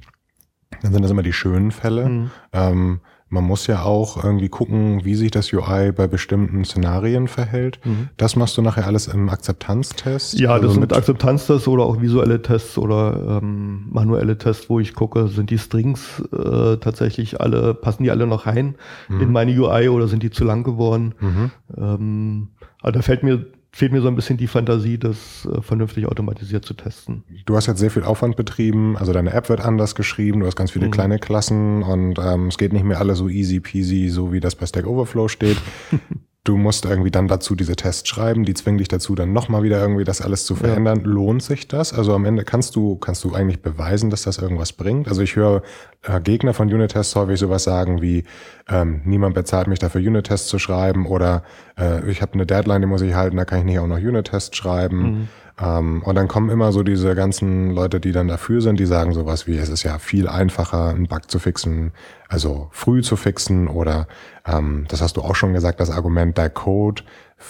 [0.81, 2.09] dann sind das immer die schönen Fälle.
[2.09, 2.31] Mhm.
[2.51, 3.01] Ähm,
[3.33, 7.79] man muss ja auch irgendwie gucken, wie sich das UI bei bestimmten Szenarien verhält.
[7.83, 8.09] Mhm.
[8.15, 10.39] Das machst du nachher alles im Akzeptanztest?
[10.39, 14.93] Ja, das also sind Akzeptanztests oder auch visuelle Tests oder ähm, manuelle Tests, wo ich
[14.93, 18.75] gucke, sind die Strings äh, tatsächlich alle, passen die alle noch rein
[19.09, 19.21] mhm.
[19.21, 21.15] in meine UI oder sind die zu lang geworden?
[21.19, 21.51] Mhm.
[21.75, 22.47] Ähm,
[22.83, 26.63] also da fällt mir fehlt mir so ein bisschen die Fantasie, das äh, vernünftig automatisiert
[26.63, 27.23] zu testen.
[27.45, 30.55] Du hast jetzt sehr viel Aufwand betrieben, also deine App wird anders geschrieben, du hast
[30.55, 30.91] ganz viele mhm.
[30.91, 34.55] kleine Klassen und ähm, es geht nicht mehr alle so easy peasy, so wie das
[34.55, 35.57] bei Stack Overflow steht.
[36.43, 39.79] du musst irgendwie dann dazu diese Tests schreiben, die zwingen dich dazu, dann nochmal wieder
[39.79, 40.99] irgendwie das alles zu verändern.
[40.99, 41.05] Ja.
[41.05, 41.93] Lohnt sich das?
[41.93, 45.07] Also am Ende kannst du, kannst du eigentlich beweisen, dass das irgendwas bringt?
[45.07, 45.61] Also ich höre
[46.01, 48.25] äh, Gegner von Unit-Tests häufig sowas sagen wie,
[48.67, 51.43] ähm, niemand bezahlt mich dafür, Unit-Tests zu schreiben oder
[51.79, 53.97] äh, ich habe eine Deadline, die muss ich halten, da kann ich nicht auch noch
[53.97, 54.97] Unit-Tests schreiben.
[54.97, 55.27] Mhm.
[55.61, 59.13] Ähm, und dann kommen immer so diese ganzen Leute, die dann dafür sind, die sagen
[59.13, 61.91] sowas wie, es ist ja viel einfacher, einen Bug zu fixen,
[62.27, 64.07] also früh zu fixen oder,
[64.47, 67.03] ähm, das hast du auch schon gesagt, das Argument, der Code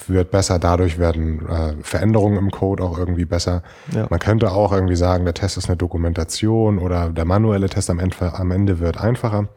[0.08, 3.64] wird besser, dadurch werden äh, Veränderungen im Code auch irgendwie besser.
[3.94, 4.08] Ja.
[4.10, 8.00] Man könnte auch irgendwie sagen, der Test ist eine Dokumentation oder der manuelle Test am
[8.00, 9.48] Ende, am Ende wird einfacher.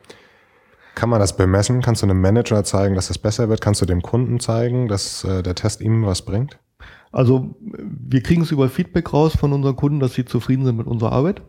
[0.94, 1.82] Kann man das bemessen?
[1.82, 3.60] Kannst du einem Manager zeigen, dass es besser wird?
[3.60, 6.58] Kannst du dem Kunden zeigen, dass äh, der Test ihm was bringt?
[7.16, 10.86] Also wir kriegen es über Feedback raus von unseren Kunden, dass sie zufrieden sind mit
[10.86, 11.40] unserer Arbeit,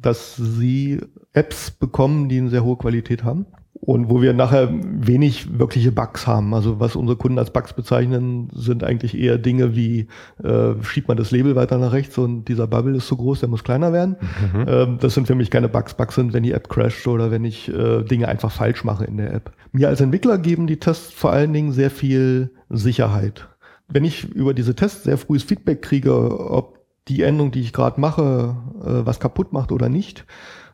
[0.00, 1.00] dass sie
[1.32, 6.28] Apps bekommen, die eine sehr hohe Qualität haben und wo wir nachher wenig wirkliche Bugs
[6.28, 6.54] haben.
[6.54, 10.06] Also was unsere Kunden als Bugs bezeichnen, sind eigentlich eher Dinge wie
[10.44, 13.48] äh, schiebt man das Label weiter nach rechts und dieser Bubble ist zu groß, der
[13.48, 14.14] muss kleiner werden.
[14.54, 14.64] Mhm.
[14.68, 15.94] Ähm, das sind für mich keine Bugs.
[15.94, 19.16] Bugs sind, wenn die App crasht oder wenn ich äh, Dinge einfach falsch mache in
[19.16, 19.50] der App.
[19.72, 23.48] Mir als Entwickler geben die Tests vor allen Dingen sehr viel Sicherheit
[23.88, 26.78] wenn ich über diese Tests sehr frühes Feedback kriege, ob
[27.08, 30.26] die Änderung, die ich gerade mache, äh, was kaputt macht oder nicht,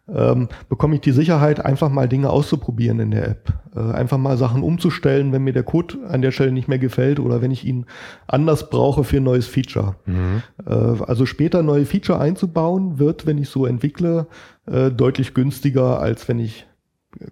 [0.07, 3.55] ähm, bekomme ich die Sicherheit, einfach mal Dinge auszuprobieren in der App.
[3.75, 7.21] Äh, einfach mal Sachen umzustellen, wenn mir der Code an der Stelle nicht mehr gefällt
[7.21, 7.87] oder wenn ich ihn
[8.27, 9.97] anders brauche für ein neues Feature.
[10.05, 10.43] Mhm.
[10.67, 10.73] Äh,
[11.07, 14.27] also später neue Feature einzubauen, wird, wenn ich so entwickle,
[14.67, 16.67] äh, deutlich günstiger, als wenn ich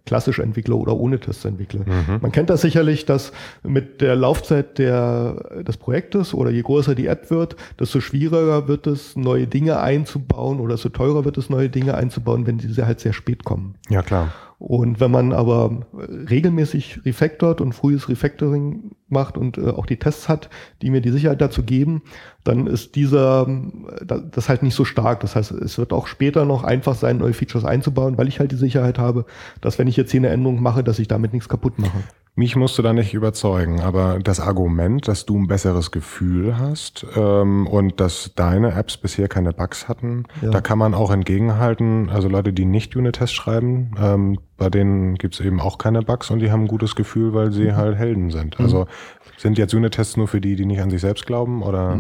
[0.07, 1.80] klassisch entwickle oder ohne Tests entwickle.
[1.80, 2.18] Mhm.
[2.20, 7.07] Man kennt das sicherlich, dass mit der Laufzeit der, des Projektes oder je größer die
[7.07, 11.68] App wird, desto schwieriger wird es, neue Dinge einzubauen oder desto teurer wird es, neue
[11.68, 13.74] Dinge einzubauen, wenn diese halt sehr spät kommen.
[13.89, 14.33] Ja, klar.
[14.62, 20.28] Und wenn man aber regelmäßig refactort und frühes Refactoring macht und äh, auch die Tests
[20.28, 20.51] hat,
[20.83, 22.03] die mir die Sicherheit dazu geben,
[22.45, 23.47] dann ist dieser
[24.07, 25.20] das halt nicht so stark.
[25.20, 28.53] Das heißt, es wird auch später noch einfach sein, neue Features einzubauen, weil ich halt
[28.53, 29.26] die Sicherheit habe,
[29.61, 31.99] dass wenn ich jetzt hier eine Änderung mache, dass ich damit nichts kaputt mache.
[32.34, 37.07] Mich musst du da nicht überzeugen, aber das Argument, dass du ein besseres Gefühl hast
[37.14, 40.49] ähm, und dass deine Apps bisher keine Bugs hatten, ja.
[40.49, 42.09] da kann man auch entgegenhalten.
[42.09, 46.39] Also Leute, die nicht Unit-Tests schreiben, ähm, bei denen gibt's eben auch keine Bugs und
[46.39, 47.77] die haben ein gutes Gefühl, weil sie mhm.
[47.77, 48.61] halt Helden sind.
[48.61, 48.87] Also mhm.
[49.37, 51.99] sind jetzt Unit-Tests nur für die, die nicht an sich selbst glauben oder?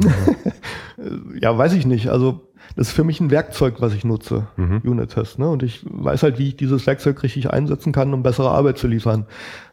[1.40, 2.08] ja, weiß ich nicht.
[2.08, 4.80] Also das ist für mich ein Werkzeug, was ich nutze, mhm.
[4.84, 5.40] Unit-Test.
[5.40, 5.48] Ne?
[5.48, 8.86] Und ich weiß halt, wie ich dieses Werkzeug richtig einsetzen kann, um bessere Arbeit zu
[8.86, 9.26] liefern.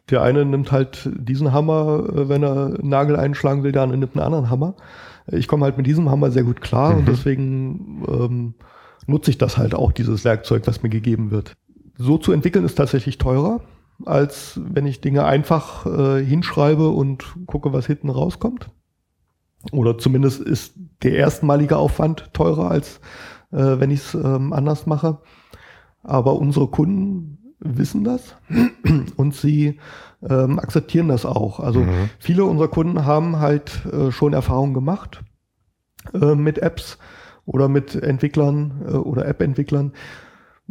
[0.10, 4.00] Der eine nimmt halt diesen Hammer, äh, wenn er einen Nagel einschlagen will, der andere
[4.00, 4.74] nimmt einen anderen Hammer.
[5.28, 7.00] Ich komme halt mit diesem Hammer sehr gut klar mhm.
[7.00, 8.54] und deswegen ähm,
[9.06, 11.56] nutze ich das halt auch, dieses Werkzeug, was mir gegeben wird.
[12.02, 13.60] So zu entwickeln ist tatsächlich teurer,
[14.06, 18.70] als wenn ich Dinge einfach äh, hinschreibe und gucke, was hinten rauskommt.
[19.74, 23.02] Oder zumindest ist der erstmalige Aufwand teurer, als
[23.52, 25.20] äh, wenn ich es ähm, anders mache.
[26.02, 28.38] Aber unsere Kunden wissen das
[29.18, 29.78] und sie
[30.28, 31.60] ähm, akzeptieren das auch.
[31.60, 32.10] Also mhm.
[32.18, 35.22] viele unserer Kunden haben halt äh, schon Erfahrungen gemacht
[36.14, 36.98] äh, mit Apps
[37.46, 39.92] oder mit Entwicklern äh, oder App-Entwicklern,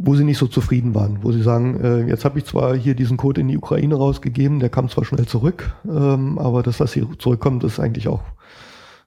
[0.01, 2.95] wo sie nicht so zufrieden waren, wo sie sagen, äh, jetzt habe ich zwar hier
[2.95, 6.93] diesen Code in die Ukraine rausgegeben, der kam zwar schnell zurück, ähm, aber das, was
[6.93, 8.21] hier zurückkommt, ist eigentlich auch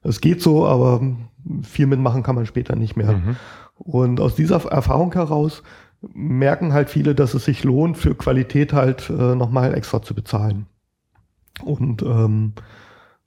[0.02, 1.00] es geht so, aber
[1.62, 3.12] viel mitmachen kann man später nicht mehr.
[3.12, 3.36] Mhm.
[3.76, 5.62] Und aus dieser Erfahrung heraus
[6.12, 10.66] merken halt viele, dass es sich lohnt, für Qualität halt äh, nochmal extra zu bezahlen.
[11.64, 12.54] Und ähm,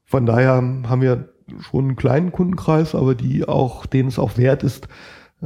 [0.03, 1.29] von daher haben wir
[1.61, 4.87] schon einen kleinen Kundenkreis, aber die auch, denen es auch wert ist,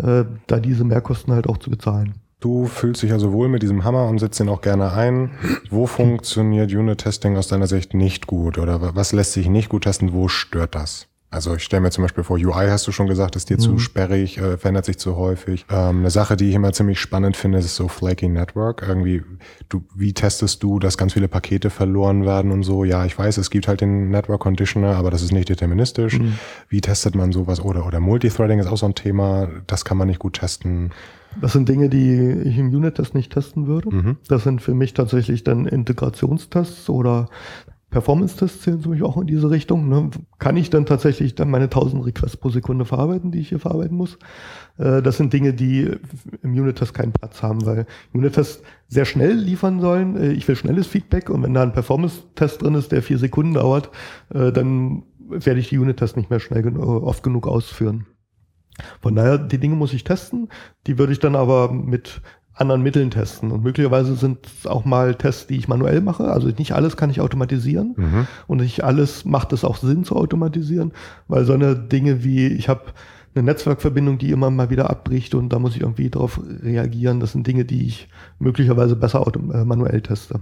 [0.04, 2.16] äh, da diese Mehrkosten halt auch zu bezahlen.
[2.40, 5.32] Du fühlst dich also wohl mit diesem Hammer und setzt ihn auch gerne ein.
[5.70, 8.58] Wo funktioniert Unit-Testing aus deiner Sicht nicht gut?
[8.58, 10.14] Oder was lässt sich nicht gut testen?
[10.14, 11.09] Wo stört das?
[11.32, 13.62] Also ich stelle mir zum Beispiel vor, UI hast du schon gesagt, ist dir mhm.
[13.62, 15.66] zu sperrig, äh, verändert sich zu häufig.
[15.70, 18.84] Ähm, eine Sache, die ich immer ziemlich spannend finde, ist so Flaky Network.
[18.88, 19.22] Irgendwie,
[19.70, 22.84] du, wie testest du, dass ganz viele Pakete verloren werden und so?
[22.84, 26.18] Ja, ich weiß, es gibt halt den Network Conditioner, aber das ist nicht deterministisch.
[26.18, 26.40] Mhm.
[26.68, 27.62] Wie testet man sowas?
[27.62, 30.92] Oder, oder Multithreading ist auch so ein Thema, das kann man nicht gut testen.
[31.40, 33.94] Das sind Dinge, die ich im Unit-Test nicht testen würde.
[33.94, 34.18] Mhm.
[34.28, 37.30] Das sind für mich tatsächlich dann Integrationstests oder
[37.90, 39.90] Performance-Tests zählen zum Beispiel auch in diese Richtung.
[39.90, 40.12] Ne?
[40.38, 43.98] Kann ich dann tatsächlich dann meine 1000 Requests pro Sekunde verarbeiten, die ich hier verarbeiten
[43.98, 44.18] muss?
[44.78, 45.92] Äh, das sind Dinge, die
[46.44, 50.16] im Unit-Test keinen Platz haben, weil Unit-Tests sehr schnell liefern sollen.
[50.18, 53.56] Äh, ich will schnelles Feedback und wenn da ein Performance-Test drin ist, der vier Sekunden
[53.56, 53.90] dauert,
[54.34, 58.06] äh, dann werde ich die Unit-Tests nicht mehr schnell oft genug ausführen.
[59.02, 60.50] Von daher, die Dinge muss ich testen.
[60.88, 62.22] Die würde ich dann aber mit
[62.60, 63.52] anderen Mitteln testen.
[63.52, 66.26] Und möglicherweise sind es auch mal Tests, die ich manuell mache.
[66.26, 68.28] Also nicht alles kann ich automatisieren mhm.
[68.48, 70.92] und nicht alles macht es auch Sinn zu automatisieren,
[71.28, 72.82] weil so eine Dinge wie ich habe
[73.36, 77.20] eine Netzwerkverbindung, die immer mal wieder abbricht und da muss ich irgendwie darauf reagieren.
[77.20, 80.42] Das sind Dinge, die ich möglicherweise besser äh, manuell teste.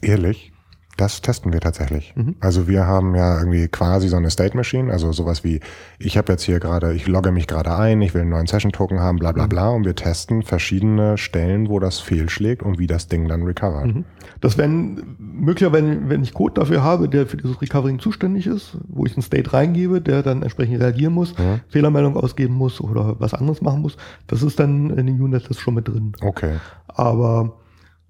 [0.00, 0.52] Ehrlich?
[0.96, 2.12] Das testen wir tatsächlich.
[2.14, 2.36] Mhm.
[2.40, 5.60] Also wir haben ja irgendwie quasi so eine State Machine, also sowas wie,
[5.98, 9.00] ich habe jetzt hier gerade, ich logge mich gerade ein, ich will einen neuen Session-Token
[9.00, 9.48] haben, bla bla mhm.
[9.48, 13.86] bla, und wir testen verschiedene Stellen, wo das fehlschlägt und wie das Ding dann recovert.
[13.86, 14.04] Mhm.
[14.40, 19.06] Das wenn möglicherweise, wenn ich Code dafür habe, der für dieses Recovering zuständig ist, wo
[19.06, 21.34] ich einen State reingebe, der dann entsprechend reagieren muss.
[21.68, 25.74] Fehlermeldung ausgeben muss oder was anderes machen muss, das ist dann in den Unit-Tests schon
[25.74, 26.12] mit drin.
[26.20, 26.56] Okay.
[26.88, 27.56] Aber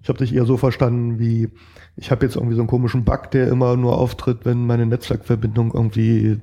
[0.01, 1.49] ich habe dich eher so verstanden wie,
[1.95, 5.73] ich habe jetzt irgendwie so einen komischen Bug, der immer nur auftritt, wenn meine Netzwerkverbindung
[5.73, 6.39] irgendwie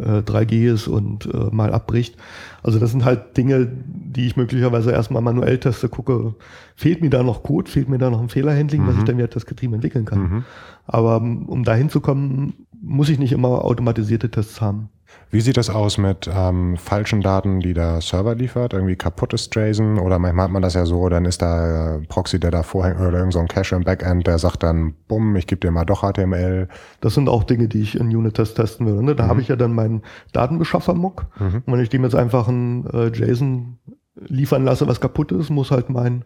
[0.00, 2.16] äh, 3G ist und äh, mal abbricht.
[2.62, 6.34] Also das sind halt Dinge, die ich möglicherweise erstmal manuell teste, gucke,
[6.74, 8.88] fehlt mir da noch Code, fehlt mir da noch ein Fehlerhandling, mhm.
[8.88, 10.18] was ich dann wieder das Getrieben entwickeln kann.
[10.18, 10.44] Mhm.
[10.86, 14.88] Aber um da hinzukommen, muss ich nicht immer automatisierte Tests haben.
[15.34, 18.72] Wie sieht das aus mit ähm, falschen Daten, die der Server liefert?
[18.72, 22.38] Irgendwie kaputtes JSON oder manchmal hat man das ja so, dann ist da äh, Proxy,
[22.38, 25.48] der da vorhängt oder irgend so ein Cache im Backend, der sagt dann, bumm, ich
[25.48, 26.68] gebe dir mal doch HTML.
[27.00, 29.04] Das sind auch Dinge, die ich in Unit-Test testen würde.
[29.04, 29.16] Ne?
[29.16, 29.28] Da mhm.
[29.28, 31.26] habe ich ja dann meinen Datenbeschaffer-Mock.
[31.40, 31.62] Mhm.
[31.66, 33.78] Und wenn ich dem jetzt einfach ein äh, JSON
[34.14, 36.24] liefern lasse, was kaputt ist, muss halt mein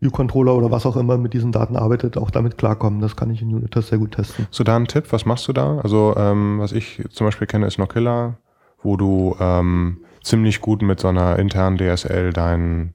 [0.00, 3.00] View-Controller oder was auch immer mit diesen Daten arbeitet, auch damit klarkommen.
[3.00, 4.46] Das kann ich in Unit-Test sehr gut testen.
[4.50, 5.78] So, da ein Tipp, was machst du da?
[5.80, 8.38] Also, ähm, was ich zum Beispiel kenne, ist Nokilla,
[8.86, 12.94] wo du ähm, ziemlich gut mit so einer internen DSL deinen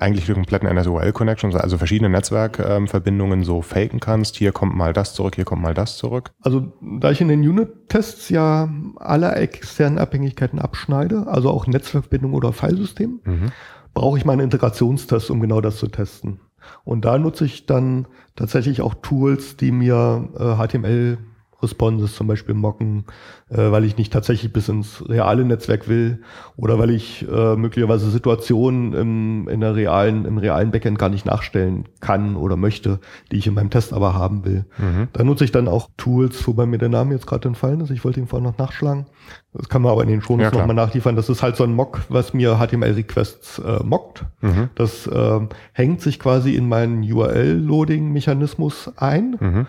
[0.00, 4.36] eigentlich die kompletten NSOL-Connections, also verschiedene Netzwerkverbindungen ähm, so faken kannst.
[4.36, 6.32] Hier kommt mal das zurück, hier kommt mal das zurück.
[6.42, 12.52] Also da ich in den Unit-Tests ja alle externen Abhängigkeiten abschneide, also auch Netzwerkverbindungen oder
[12.52, 13.52] Filesystem, mhm
[13.94, 16.40] brauche ich meinen Integrationstest, um genau das zu testen.
[16.82, 18.06] Und da nutze ich dann
[18.36, 21.18] tatsächlich auch Tools, die mir äh, HTML
[21.64, 23.04] Responses zum Beispiel mocken,
[23.48, 26.22] äh, weil ich nicht tatsächlich bis ins reale Netzwerk will
[26.56, 31.26] oder weil ich äh, möglicherweise Situationen im, in der realen, im realen Backend gar nicht
[31.26, 33.00] nachstellen kann oder möchte,
[33.32, 34.64] die ich in meinem Test aber haben will.
[34.78, 35.08] Mhm.
[35.12, 37.90] Da nutze ich dann auch Tools, wobei mir der Name jetzt gerade entfallen ist.
[37.90, 39.06] Ich wollte ihn vorhin noch nachschlagen.
[39.52, 41.16] Das kann man aber in den Shownotes ja, nochmal nachliefern.
[41.16, 44.24] Das ist halt so ein Mock, was mir HTML-Requests äh, mockt.
[44.40, 44.70] Mhm.
[44.74, 45.40] Das äh,
[45.72, 49.36] hängt sich quasi in meinen URL-Loading-Mechanismus ein.
[49.40, 49.66] Mhm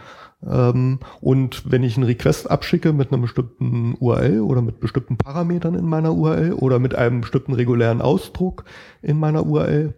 [1.21, 5.85] und wenn ich einen Request abschicke mit einem bestimmten URL oder mit bestimmten Parametern in
[5.85, 8.63] meiner URL oder mit einem bestimmten regulären Ausdruck
[9.01, 9.93] in meiner URL,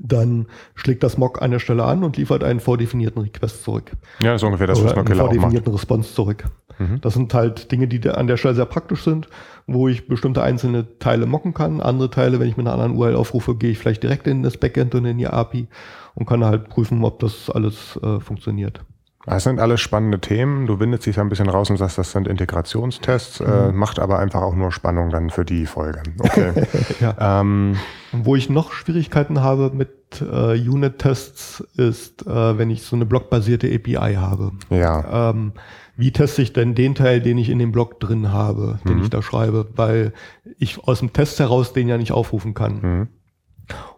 [0.00, 3.92] dann schlägt das Mock an der Stelle an und liefert einen vordefinierten Request zurück.
[4.20, 6.44] Ja, ist ungefähr das, was man Einen vordefinierten Response zurück.
[6.78, 7.00] Mhm.
[7.00, 9.28] Das sind halt Dinge, die an der Stelle sehr praktisch sind,
[9.66, 11.80] wo ich bestimmte einzelne Teile mocken kann.
[11.80, 14.56] Andere Teile, wenn ich mit einer anderen URL aufrufe, gehe ich vielleicht direkt in das
[14.56, 15.68] Backend und in die API
[16.14, 18.80] und kann halt prüfen, ob das alles äh, funktioniert.
[19.26, 20.66] Das sind alles spannende Themen.
[20.66, 23.50] Du windest dich ein bisschen raus und sagst, das sind Integrationstests, äh, mhm.
[23.50, 26.02] äh, macht aber einfach auch nur Spannung dann für die Folge.
[26.18, 26.52] Okay.
[27.00, 27.40] ja.
[27.40, 27.76] ähm,
[28.12, 33.66] Wo ich noch Schwierigkeiten habe mit äh, Unit-Tests ist, äh, wenn ich so eine blockbasierte
[33.66, 34.52] API habe.
[34.70, 35.30] Ja.
[35.30, 35.52] Ähm,
[35.96, 39.02] wie teste ich denn den Teil, den ich in dem Block drin habe, den mhm.
[39.02, 40.12] ich da schreibe, weil
[40.58, 42.80] ich aus dem Test heraus den ja nicht aufrufen kann.
[42.80, 43.08] Mhm.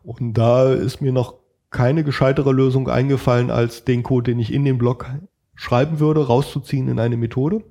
[0.04, 1.34] Und da ist mir noch
[1.70, 5.06] keine gescheitere Lösung eingefallen, als den Code, den ich in den Block
[5.54, 7.62] schreiben würde, rauszuziehen in eine Methode,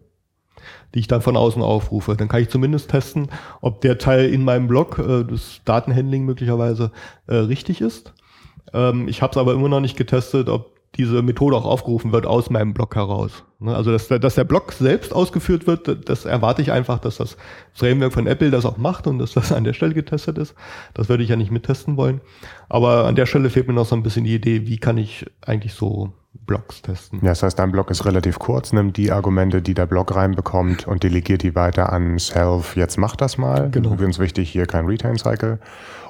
[0.93, 2.16] die ich dann von außen aufrufe.
[2.16, 3.30] Dann kann ich zumindest testen,
[3.62, 6.91] ob der Teil in meinem Block, äh, das Datenhandling möglicherweise,
[7.28, 8.14] äh, richtig ist.
[8.74, 12.26] Ähm, ich habe es aber immer noch nicht getestet, ob diese Methode auch aufgerufen wird
[12.26, 13.43] aus meinem Block heraus.
[13.60, 17.38] Ne, also, dass, dass der Block selbst ausgeführt wird, das erwarte ich einfach, dass das
[17.74, 20.56] Framework von Apple das auch macht und dass das an der Stelle getestet ist.
[20.93, 22.22] Das würde ich ja nicht mittesten wollen.
[22.70, 25.26] Aber an der Stelle fehlt mir noch so ein bisschen die Idee, wie kann ich
[25.45, 26.14] eigentlich so
[26.45, 27.20] Blocks testen.
[27.22, 30.88] Ja, das heißt, dein Block ist relativ kurz, nimmt die Argumente, die der Block reinbekommt
[30.88, 32.76] und delegiert die weiter an Self.
[32.76, 33.70] Jetzt mach das mal.
[33.72, 33.93] Genau.
[33.93, 35.60] Übrigens wichtig, hier kein Retain-Cycle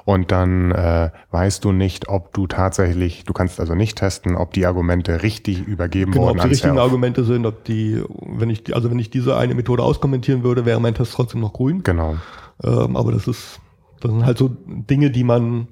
[0.08, 4.54] und dann äh, weißt du nicht, ob du tatsächlich, du kannst also nicht testen, ob
[4.54, 6.38] die Argumente richtig übergeben genau, wurden.
[6.38, 6.82] Ob die richtigen Self.
[6.82, 10.80] Argumente sind, ob die, wenn ich, also wenn ich diese eine Methode auskommentieren würde, wäre
[10.80, 11.82] mein Test trotzdem noch grün.
[11.82, 12.16] Genau.
[12.64, 13.60] Ähm, aber das ist,
[14.00, 15.68] das sind halt so Dinge, die man,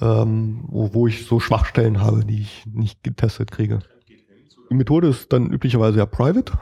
[0.00, 3.80] ähm, wo, wo ich so Schwachstellen habe, die ich nicht getestet kriege.
[4.70, 6.54] Die Methode ist dann üblicherweise ja private.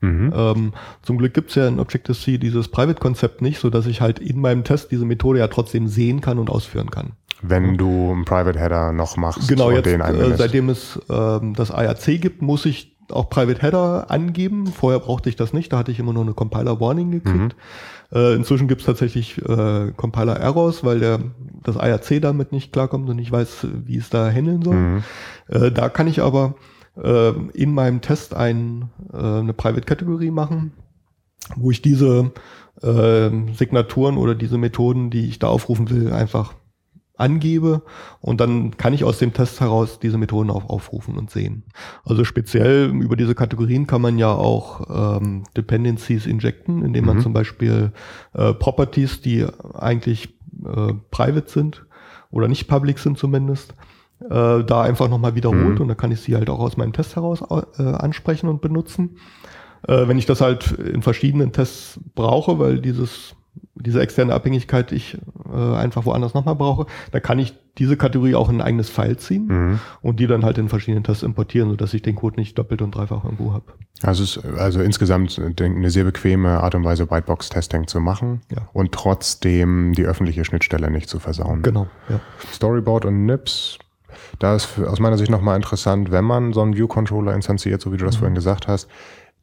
[0.00, 0.32] Mhm.
[0.34, 0.72] Ähm,
[1.02, 4.40] zum Glück gibt es ja in Objective-C dieses Private-Konzept nicht, so dass ich halt in
[4.40, 7.12] meinem Test diese Methode ja trotzdem sehen kann und ausführen kann.
[7.40, 11.70] Wenn du einen Private-Header noch machst genau, und jetzt, den äh, seitdem es ähm, das
[11.70, 14.66] IAC gibt, muss ich auch Private Header angeben.
[14.66, 17.56] Vorher brauchte ich das nicht, da hatte ich immer nur eine Compiler Warning gekriegt.
[18.10, 18.18] Mhm.
[18.18, 21.20] Äh, inzwischen gibt es tatsächlich äh, Compiler Errors, weil der
[21.62, 24.74] das IAC damit nicht klarkommt und ich weiß, wie es da handeln soll.
[24.74, 25.04] Mhm.
[25.48, 26.54] Äh, da kann ich aber
[27.02, 30.72] äh, in meinem Test ein, äh, eine Private Category machen,
[31.56, 32.32] wo ich diese
[32.82, 36.54] äh, Signaturen oder diese Methoden, die ich da aufrufen will, einfach
[37.18, 37.82] angebe
[38.20, 41.64] und dann kann ich aus dem Test heraus diese Methoden auch aufrufen und sehen.
[42.04, 47.22] Also speziell über diese Kategorien kann man ja auch ähm, Dependencies injecten, indem man mhm.
[47.22, 47.92] zum Beispiel
[48.34, 49.44] äh, Properties, die
[49.74, 50.28] eigentlich
[50.64, 51.86] äh, private sind
[52.30, 53.74] oder nicht public sind zumindest,
[54.20, 55.80] äh, da einfach nochmal wiederholt mhm.
[55.82, 57.42] und dann kann ich sie halt auch aus meinem Test heraus
[57.78, 59.18] äh, ansprechen und benutzen.
[59.86, 63.36] Äh, wenn ich das halt in verschiedenen Tests brauche, weil dieses
[63.74, 65.18] diese externe Abhängigkeit ich
[65.52, 69.16] äh, einfach woanders nochmal brauche, dann kann ich diese Kategorie auch in ein eigenes File
[69.16, 69.80] ziehen mhm.
[70.02, 72.94] und die dann halt in verschiedenen Tests importieren, sodass ich den Code nicht doppelt und
[72.94, 73.66] dreifach irgendwo habe.
[74.02, 78.68] Also es ist also insgesamt eine sehr bequeme Art und Weise, Whitebox-Testing zu machen ja.
[78.72, 81.62] und trotzdem die öffentliche Schnittstelle nicht zu versauen.
[81.62, 81.86] Genau.
[82.08, 82.20] Ja.
[82.52, 83.78] Storyboard und Nips
[84.38, 87.96] da ist aus meiner Sicht nochmal interessant, wenn man so einen View-Controller instanziert, so wie
[87.96, 88.20] du das mhm.
[88.20, 88.88] vorhin gesagt hast,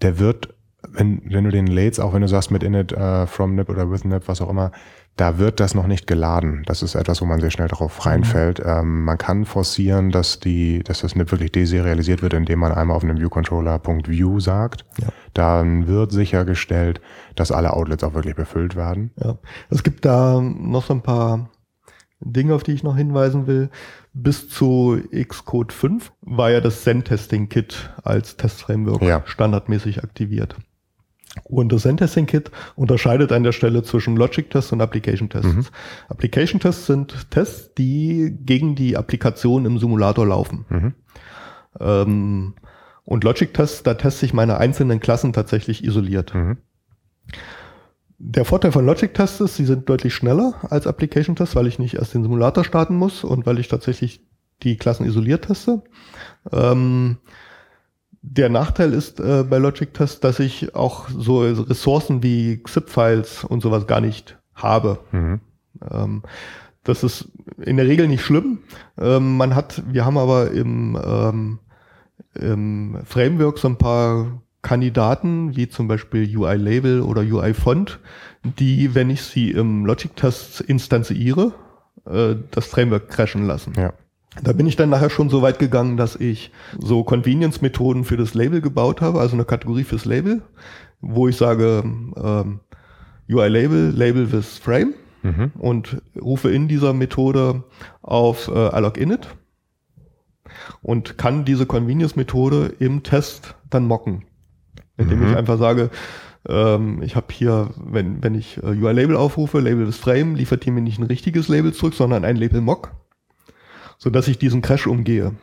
[0.02, 0.54] der wird,
[0.88, 3.90] wenn, wenn du den lädst, auch wenn du sagst mit init, uh, from nip oder
[3.90, 4.72] with nip, was auch immer,
[5.16, 6.64] da wird das noch nicht geladen.
[6.66, 8.10] Das ist etwas, wo man sehr schnell darauf mhm.
[8.10, 8.60] reinfällt.
[8.60, 8.70] Mhm.
[8.70, 12.98] Ähm, man kann forcieren, dass die, dass das NIP wirklich deserialisiert wird, indem man einmal
[12.98, 14.84] auf einem View-Controller.view sagt.
[15.02, 15.08] Ja.
[15.34, 17.02] Dann wird sichergestellt,
[17.36, 19.12] dass alle Outlets auch wirklich befüllt werden.
[19.22, 19.38] Ja.
[19.70, 21.50] Es gibt da noch so ein paar
[22.20, 23.70] Dinge, auf die ich noch hinweisen will
[24.16, 29.22] bis zu Xcode 5 war ja das Zen-Testing-Kit als Testframework ja.
[29.26, 30.56] standardmäßig aktiviert.
[31.44, 35.54] Und das Zen-Testing-Kit unterscheidet an der Stelle zwischen Logic-Tests und Application-Tests.
[35.54, 35.66] Mhm.
[36.08, 40.66] Application-Tests sind Tests, die gegen die Applikation im Simulator laufen.
[40.70, 40.94] Mhm.
[41.82, 42.54] Ähm,
[43.04, 46.34] und Logic-Tests, da teste ich meine einzelnen Klassen tatsächlich isoliert.
[46.34, 46.58] Mhm.
[48.18, 52.14] Der Vorteil von Logic-Tests ist, sie sind deutlich schneller als Application-Tests, weil ich nicht erst
[52.14, 54.22] den Simulator starten muss und weil ich tatsächlich
[54.64, 55.84] die Klassen isoliert teste.
[56.52, 57.18] Ähm,
[58.22, 63.86] der Nachteil ist äh, bei Logic-Tests, dass ich auch so Ressourcen wie XIP-Files und sowas
[63.86, 65.00] gar nicht habe.
[65.12, 65.42] Mhm.
[65.92, 66.24] Ähm,
[66.84, 68.60] das ist in der Regel nicht schlimm.
[68.98, 71.60] Ähm, man hat, wir haben aber im, ähm,
[72.34, 78.00] im Framework so ein paar Kandidaten, wie zum Beispiel UI-Label oder UI-Font,
[78.44, 81.54] die, wenn ich sie im Logic-Test instanziere,
[82.08, 83.74] äh, das Framework crashen lassen.
[83.78, 83.94] Ja.
[84.42, 88.34] Da bin ich dann nachher schon so weit gegangen, dass ich so Convenience-Methoden für das
[88.34, 90.42] Label gebaut habe, also eine Kategorie fürs Label,
[91.00, 92.60] wo ich sage ähm,
[93.30, 95.52] UI-Label, Label with Frame mhm.
[95.60, 97.66] und rufe in dieser Methode
[98.02, 99.28] auf äh, alloginit
[100.82, 104.26] und kann diese Convenience-Methode im Test dann mocken
[104.98, 105.30] indem mhm.
[105.30, 105.90] ich einfach sage,
[106.48, 110.72] ähm, ich habe hier, wenn, wenn ich äh, UI-Label aufrufe, Label des Frame, liefert die
[110.72, 112.92] mir nicht ein richtiges Label zurück, sondern ein Label-Mock,
[113.98, 115.34] sodass ich diesen Crash umgehe.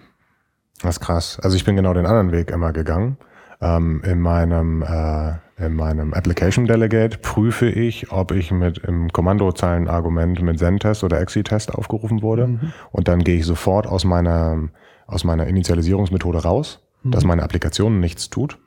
[0.81, 1.39] Das ist krass.
[1.41, 3.17] Also ich bin genau den anderen Weg immer gegangen.
[3.61, 10.43] Ähm, in meinem äh, in meinem Application Delegate prüfe ich, ob ich mit im Kommandozeilenargument
[10.43, 12.49] mit Zen-Test oder Exi-Test aufgerufen wurde.
[12.49, 12.73] Mhm.
[12.91, 14.59] Und dann gehe ich sofort aus meiner,
[15.07, 17.13] aus meiner Initialisierungsmethode raus, mhm.
[17.13, 18.59] dass meine Applikation nichts tut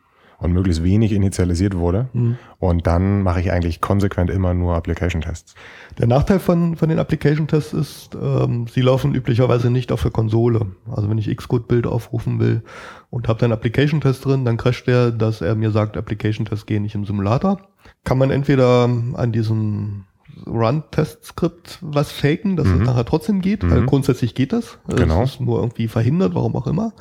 [0.46, 2.08] und möglichst wenig initialisiert wurde.
[2.14, 2.38] Mhm.
[2.60, 5.56] Und dann mache ich eigentlich konsequent immer nur Application-Tests.
[5.98, 10.68] Der Nachteil von, von den Application-Tests ist, ähm, sie laufen üblicherweise nicht auf der Konsole.
[10.90, 12.62] Also wenn ich Xcode-Bild aufrufen will
[13.10, 16.96] und habe dann Application-Test drin, dann crasht der, dass er mir sagt, Application-Tests gehen nicht
[16.96, 17.60] im Simulator.
[18.04, 20.06] Kann man entweder an diesem
[20.48, 22.82] Run-Test-Skript was faken, dass mhm.
[22.82, 23.72] es nachher trotzdem geht, mhm.
[23.72, 24.78] weil grundsätzlich geht das.
[24.88, 25.24] Genau.
[25.24, 26.94] Es ist nur irgendwie verhindert, warum auch immer.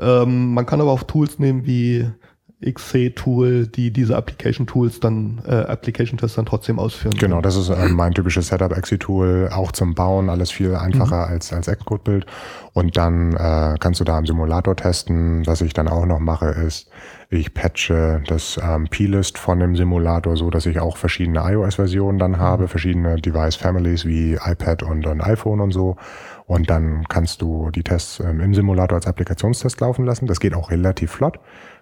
[0.00, 2.08] Ähm, man kann aber auch Tools nehmen wie
[2.64, 7.14] XC-Tool, die diese Application-Tools dann, äh, Application-Tests dann trotzdem ausführen.
[7.18, 11.32] Genau, das ist äh, mein typisches Setup-XC-Tool, auch zum Bauen, alles viel einfacher mhm.
[11.32, 12.26] als, als Xcode-Bild.
[12.72, 15.46] Und dann äh, kannst du da im Simulator testen.
[15.46, 16.90] Was ich dann auch noch mache, ist,
[17.30, 22.38] ich patche das ähm, P-List von dem Simulator so, dass ich auch verschiedene iOS-Versionen dann
[22.38, 22.68] habe, mhm.
[22.68, 25.96] verschiedene Device-Families wie iPad und, und iPhone und so.
[26.50, 30.26] Und dann kannst du die Tests ähm, im Simulator als Applikationstest laufen lassen.
[30.26, 31.38] Das geht auch relativ flott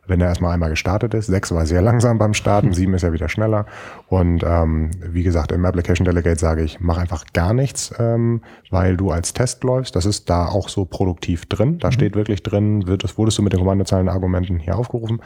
[0.08, 1.26] wenn er erstmal einmal gestartet ist.
[1.26, 3.66] Sechs war sehr langsam beim Starten, sieben ist ja wieder schneller.
[4.08, 8.40] Und ähm, wie gesagt, im Application Delegate sage ich, mach einfach gar nichts, ähm,
[8.70, 9.94] weil du als Test läufst.
[9.94, 11.78] Das ist da auch so produktiv drin.
[11.78, 11.92] Da mhm.
[11.92, 15.20] steht wirklich drin, wird, das wurdest du mit den Kommandozeilenargumenten hier aufgerufen.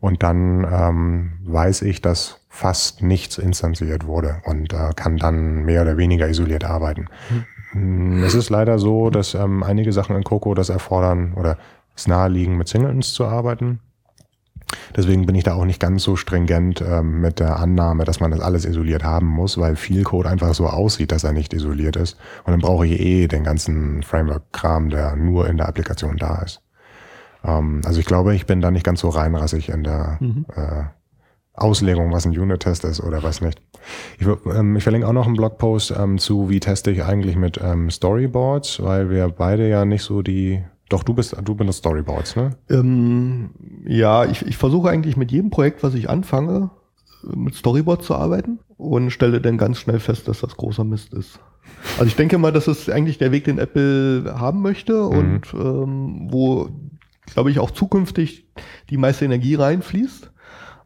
[0.00, 5.82] Und dann ähm, weiß ich, dass fast nichts instanziert wurde und äh, kann dann mehr
[5.82, 7.08] oder weniger isoliert arbeiten.
[7.30, 7.44] Mhm.
[8.24, 11.58] Es ist leider so, dass ähm, einige Sachen in Coco das erfordern oder
[11.94, 13.80] es naheliegen, mit Singletons zu arbeiten.
[14.96, 18.30] Deswegen bin ich da auch nicht ganz so stringent ähm, mit der Annahme, dass man
[18.30, 21.96] das alles isoliert haben muss, weil viel Code einfach so aussieht, dass er nicht isoliert
[21.96, 22.16] ist.
[22.44, 26.62] Und dann brauche ich eh den ganzen Framework-Kram, der nur in der Applikation da ist.
[27.44, 30.46] Ähm, also ich glaube, ich bin da nicht ganz so reinrassig in der mhm.
[30.54, 30.84] äh,
[31.54, 33.60] Auslegung, was ein Unit-Test ist oder was nicht.
[34.18, 37.60] Ich, ähm, ich verlinke auch noch einen Blogpost ähm, zu, wie teste ich eigentlich mit
[37.62, 42.36] ähm, Storyboards, weil wir beide ja nicht so die doch, du bist, du benutzt Storyboards,
[42.36, 42.50] ne?
[42.70, 43.50] Ähm,
[43.86, 46.70] ja, ich, ich versuche eigentlich mit jedem Projekt, was ich anfange,
[47.24, 51.40] mit Storyboards zu arbeiten und stelle dann ganz schnell fest, dass das großer Mist ist.
[51.94, 55.18] Also ich denke mal, das ist eigentlich der Weg, den Apple haben möchte mhm.
[55.18, 56.68] und ähm, wo,
[57.26, 58.46] glaube ich, auch zukünftig
[58.88, 60.30] die meiste Energie reinfließt.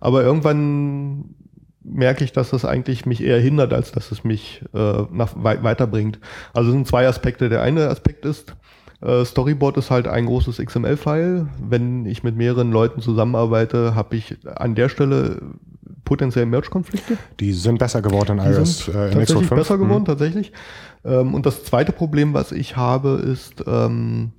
[0.00, 1.34] Aber irgendwann
[1.82, 6.18] merke ich, dass das eigentlich mich eher hindert, als dass es mich äh, nach, weiterbringt.
[6.52, 7.48] Also es sind zwei Aspekte.
[7.48, 8.54] Der eine Aspekt ist,
[9.00, 11.48] äh, Storyboard ist halt ein großes XML-File.
[11.58, 15.40] Wenn ich mit mehreren Leuten zusammenarbeite, habe ich an der Stelle
[16.04, 17.16] potenziell Merge-Konflikte.
[17.38, 20.06] Die sind besser geworden in iOS äh, in tatsächlich besser geworden, mhm.
[20.06, 20.52] tatsächlich.
[21.04, 24.32] Ähm, und das zweite Problem, was ich habe, ist, ähm,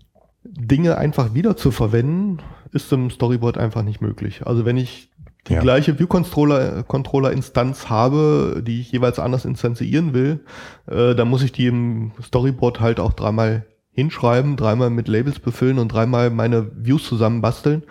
[0.44, 2.40] Dinge einfach wieder zu verwenden,
[2.72, 4.46] ist im Storyboard einfach nicht möglich.
[4.46, 5.12] Also wenn ich
[5.52, 5.62] die ja.
[5.62, 10.40] gleiche View-Controller-Instanz habe, die ich jeweils anders instanzieren will,
[10.88, 15.78] äh, dann muss ich die im Storyboard halt auch dreimal hinschreiben, dreimal mit Labels befüllen
[15.78, 17.84] und dreimal meine Views zusammenbasteln,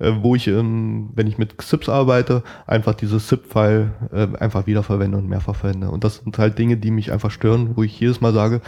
[0.00, 5.16] äh, wo ich, ähm, wenn ich mit XIPs arbeite, einfach dieses ZIP-File äh, einfach wiederverwende
[5.16, 5.90] und mehrfach verwende.
[5.90, 8.60] Und das sind halt Dinge, die mich einfach stören, wo ich jedes Mal sage,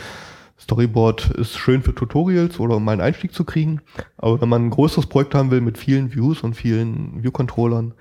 [0.58, 3.80] Storyboard ist schön für Tutorials oder um mal einen Einstieg zu kriegen.
[4.16, 7.92] Aber wenn man ein größeres Projekt haben will mit vielen Views und vielen View-Controllern,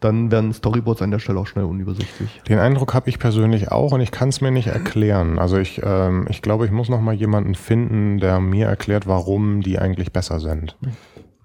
[0.00, 2.42] dann werden Storyboards an der Stelle auch schnell unübersichtlich.
[2.48, 5.38] Den Eindruck habe ich persönlich auch und ich kann es mir nicht erklären.
[5.38, 9.62] Also ich, ähm, ich glaube, ich muss noch mal jemanden finden, der mir erklärt, warum
[9.62, 10.76] die eigentlich besser sind.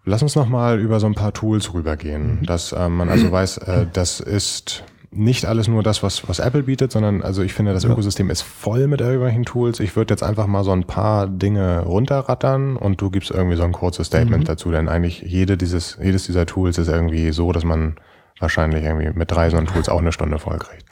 [0.05, 2.45] Lass uns noch mal über so ein paar Tools rübergehen, mhm.
[2.45, 6.63] dass äh, man also weiß, äh, das ist nicht alles nur das, was, was Apple
[6.63, 7.89] bietet, sondern also ich finde, das ja.
[7.89, 9.79] Ökosystem ist voll mit irgendwelchen Tools.
[9.79, 13.63] Ich würde jetzt einfach mal so ein paar Dinge runterrattern und du gibst irgendwie so
[13.63, 14.47] ein kurzes Statement mhm.
[14.47, 17.95] dazu, denn eigentlich jede dieses, jedes dieser Tools ist irgendwie so, dass man
[18.39, 20.85] wahrscheinlich irgendwie mit drei so einen Tools auch eine Stunde voll kriegt.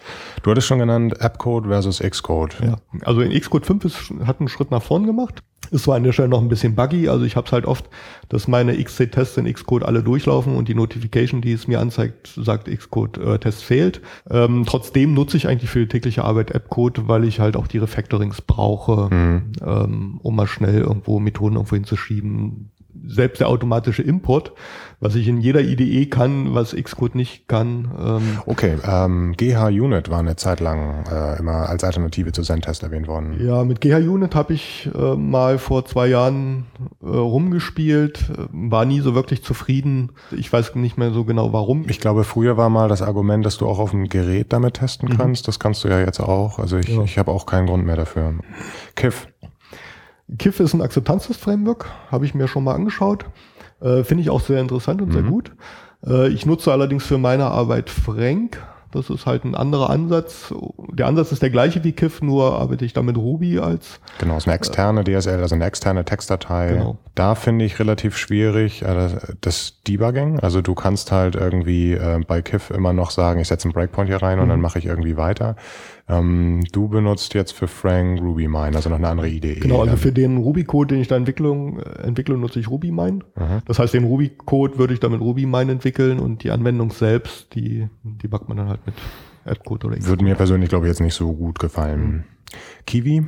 [0.43, 2.57] Du hattest schon genannt Appcode versus Xcode.
[2.61, 5.43] Ja, also in Xcode 5 ist, hat einen Schritt nach vorn gemacht.
[5.71, 7.09] Es war an der Stelle noch ein bisschen buggy.
[7.09, 7.89] Also ich habe es halt oft,
[8.29, 12.69] dass meine XC-Tests in Xcode alle durchlaufen und die Notification, die es mir anzeigt, sagt
[12.73, 14.01] Xcode-Test äh, fehlt.
[14.29, 17.79] Ähm, trotzdem nutze ich eigentlich für die tägliche Arbeit Appcode, weil ich halt auch die
[17.79, 19.51] Refactorings brauche, mhm.
[19.65, 22.71] ähm, um mal schnell irgendwo Methoden irgendwo hinzuschieben,
[23.05, 24.53] selbst der automatische Import,
[24.99, 27.91] was ich in jeder IDE kann, was Xcode nicht kann.
[27.99, 33.07] Ähm okay, ähm, GH-Unit war eine Zeit lang äh, immer als Alternative zu ZenTest erwähnt
[33.07, 33.37] worden.
[33.39, 36.65] Ja, mit GH-Unit habe ich äh, mal vor zwei Jahren
[37.03, 40.13] äh, rumgespielt, war nie so wirklich zufrieden.
[40.35, 41.85] Ich weiß nicht mehr so genau warum.
[41.87, 45.09] Ich glaube, früher war mal das Argument, dass du auch auf dem Gerät damit testen
[45.09, 45.17] mhm.
[45.17, 45.47] kannst.
[45.47, 46.57] Das kannst du ja jetzt auch.
[46.57, 47.03] Also ich, ja.
[47.03, 48.33] ich habe auch keinen Grund mehr dafür.
[48.95, 49.27] Kiff.
[50.37, 53.25] KIF ist ein Akzeptanztest-Framework, habe ich mir schon mal angeschaut.
[53.81, 55.13] Äh, Finde ich auch sehr interessant und mhm.
[55.13, 55.51] sehr gut.
[56.05, 58.61] Äh, ich nutze allerdings für meine Arbeit Frank.
[58.91, 60.53] Das ist halt ein anderer Ansatz.
[60.93, 63.99] Der Ansatz ist der gleiche wie KIF, nur arbeite ich da mit Ruby als.
[64.17, 66.69] Genau, ist eine externe DSL, also eine externe Textdatei.
[66.69, 66.97] Genau.
[67.13, 69.09] Da finde ich relativ schwierig äh,
[69.41, 70.39] das Debugging.
[70.39, 74.07] Also du kannst halt irgendwie äh, bei KIF immer noch sagen, ich setze einen Breakpoint
[74.07, 74.43] hier rein mhm.
[74.43, 75.57] und dann mache ich irgendwie weiter.
[76.09, 79.55] Ähm, du benutzt jetzt für Frank RubyMine, also noch eine andere Idee.
[79.55, 83.19] Genau, also für den Ruby-Code, den ich da Entwicklung, äh, entwickle, nutze ich RubyMine.
[83.35, 83.61] Mhm.
[83.65, 87.87] Das heißt, den Ruby-Code würde ich dann mit RubyMine entwickeln und die Anwendung selbst, die,
[88.03, 88.95] die backt man dann halt mit
[89.43, 89.97] AppCode oder.
[90.05, 92.01] Würde mir persönlich, glaube ich, jetzt nicht so gut gefallen.
[92.01, 92.23] Mhm.
[92.85, 93.25] Kiwi?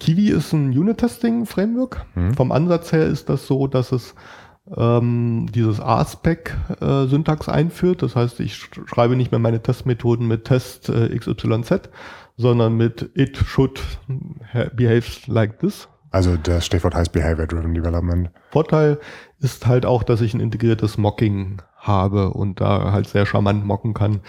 [0.00, 2.06] Kiwi ist ein Unit-Testing-Framework.
[2.16, 2.34] Mhm.
[2.34, 4.16] Vom Ansatz her ist das so, dass es
[4.76, 8.02] ähm, dieses ASPEC-Syntax äh, einführt.
[8.02, 11.88] Das heißt, ich schreibe nicht mehr meine Testmethoden mit Test äh, XYZ,
[12.36, 13.80] sondern mit it should
[14.74, 15.88] behaves like this.
[16.10, 18.30] Also das Stichwort heißt Behavior Driven Development.
[18.50, 18.98] Vorteil
[19.40, 23.94] ist halt auch, dass ich ein integriertes Mocking habe und da halt sehr charmant mocken
[23.94, 24.20] kann.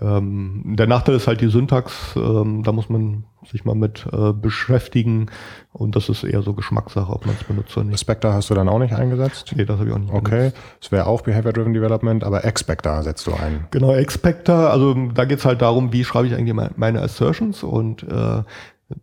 [0.00, 4.32] Ähm, der Nachteil ist halt die Syntax, ähm, da muss man sich mal mit äh,
[4.32, 5.26] beschäftigen
[5.72, 8.00] und das ist eher so Geschmackssache, ob man es benutzt oder nicht.
[8.00, 9.52] Spectre hast du dann auch nicht eingesetzt?
[9.56, 13.26] Nee, das habe ich auch nicht Okay, es wäre auch Behavior-Driven Development, aber Expector setzt
[13.26, 13.66] du ein.
[13.70, 18.02] Genau, Expector, also da geht es halt darum, wie schreibe ich eigentlich meine Assertions und
[18.02, 18.42] äh,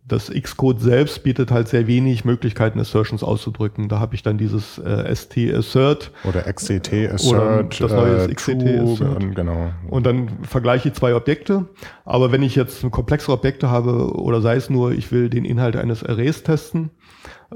[0.06, 3.88] das Xcode selbst bietet halt sehr wenig Möglichkeiten, Assertions auszudrücken.
[3.88, 6.10] Da habe ich dann dieses äh, ST Assert.
[6.24, 7.80] Oder XCT Assert.
[7.80, 9.22] das neue äh, XCT Assert.
[9.22, 9.70] Und, genau.
[9.88, 11.66] und dann vergleiche ich zwei Objekte.
[12.04, 15.76] Aber wenn ich jetzt komplexere Objekte habe, oder sei es nur, ich will den Inhalt
[15.76, 16.90] eines Arrays testen,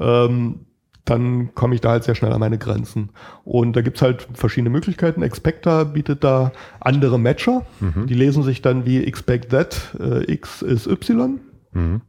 [0.01, 0.67] ähm,
[1.05, 3.11] dann komme ich da halt sehr schnell an meine Grenzen.
[3.45, 5.23] Und da gibt's halt verschiedene Möglichkeiten.
[5.23, 7.67] Expector bietet da andere Matcher.
[7.81, 8.07] Mhm.
[8.07, 11.41] Die lesen sich dann wie expect that, äh, x ist y.
[11.73, 12.03] Mhm.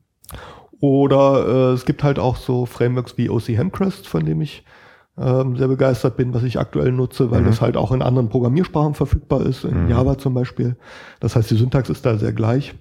[0.83, 4.65] Oder äh, es gibt halt auch so Frameworks wie OC Hemcrest, von dem ich
[5.17, 7.45] ähm, sehr begeistert bin, was ich aktuell nutze, weil mhm.
[7.45, 9.89] das halt auch in anderen Programmiersprachen verfügbar ist, in mhm.
[9.89, 10.75] Java zum Beispiel.
[11.21, 12.75] Das heißt, die Syntax ist da sehr gleich.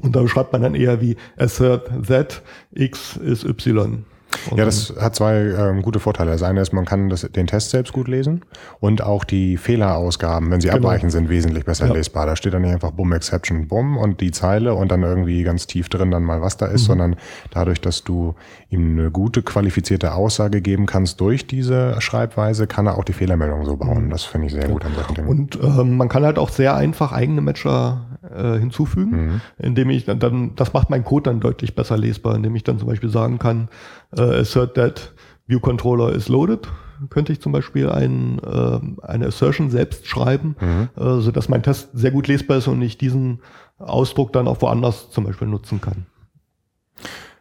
[0.00, 2.40] Und da schreibt man dann eher wie assert that
[2.72, 4.06] x ist y.
[4.50, 6.30] Und ja, das hat zwei ähm, gute Vorteile.
[6.30, 8.42] Das eine ist, man kann das, den Test selbst gut lesen
[8.80, 10.78] und auch die Fehlerausgaben, wenn sie genau.
[10.78, 11.92] abweichen, sind wesentlich besser ja.
[11.92, 12.26] lesbar.
[12.26, 15.66] Da steht dann nicht einfach Bumm Exception Bumm und die Zeile und dann irgendwie ganz
[15.66, 16.86] tief drin dann mal was da ist, mhm.
[16.86, 17.16] sondern
[17.50, 18.34] dadurch, dass du
[18.70, 23.64] ihm eine gute qualifizierte Aussage geben kannst durch diese Schreibweise, kann er auch die Fehlermeldung
[23.64, 24.06] so bauen.
[24.06, 24.10] Mhm.
[24.10, 24.68] Das finde ich sehr ja.
[24.68, 25.28] gut an solchen Dingen.
[25.28, 28.02] Und ähm, man kann halt auch sehr einfach eigene Matcher
[28.34, 29.40] äh, hinzufügen, mhm.
[29.58, 32.78] indem ich dann, dann, das macht mein Code dann deutlich besser lesbar, indem ich dann
[32.78, 33.68] zum Beispiel sagen kann,
[34.16, 35.12] äh, assert that
[35.46, 36.68] view controller is loaded,
[37.08, 40.88] könnte ich zum Beispiel ein, äh, eine Assertion selbst schreiben, mhm.
[40.96, 43.40] äh, so dass mein Test sehr gut lesbar ist und ich diesen
[43.78, 46.06] Ausdruck dann auch woanders zum Beispiel nutzen kann.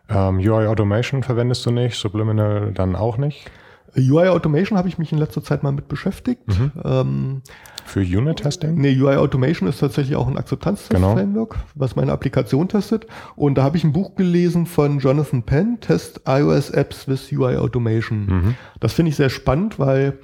[0.09, 3.49] Ähm, UI Automation verwendest du nicht, Subliminal dann auch nicht?
[3.95, 6.47] UI Automation habe ich mich in letzter Zeit mal mit beschäftigt.
[6.47, 6.71] Mhm.
[6.83, 7.41] Ähm,
[7.89, 8.75] Für Unit-Testing?
[8.75, 11.63] Nee, UI Automation ist tatsächlich auch ein Akzeptanztest-Framework, genau.
[11.73, 13.07] was meine Applikation testet.
[13.35, 17.57] Und da habe ich ein Buch gelesen von Jonathan Penn, Test iOS Apps with UI
[17.57, 18.25] Automation.
[18.25, 18.55] Mhm.
[18.79, 20.19] Das finde ich sehr spannend, weil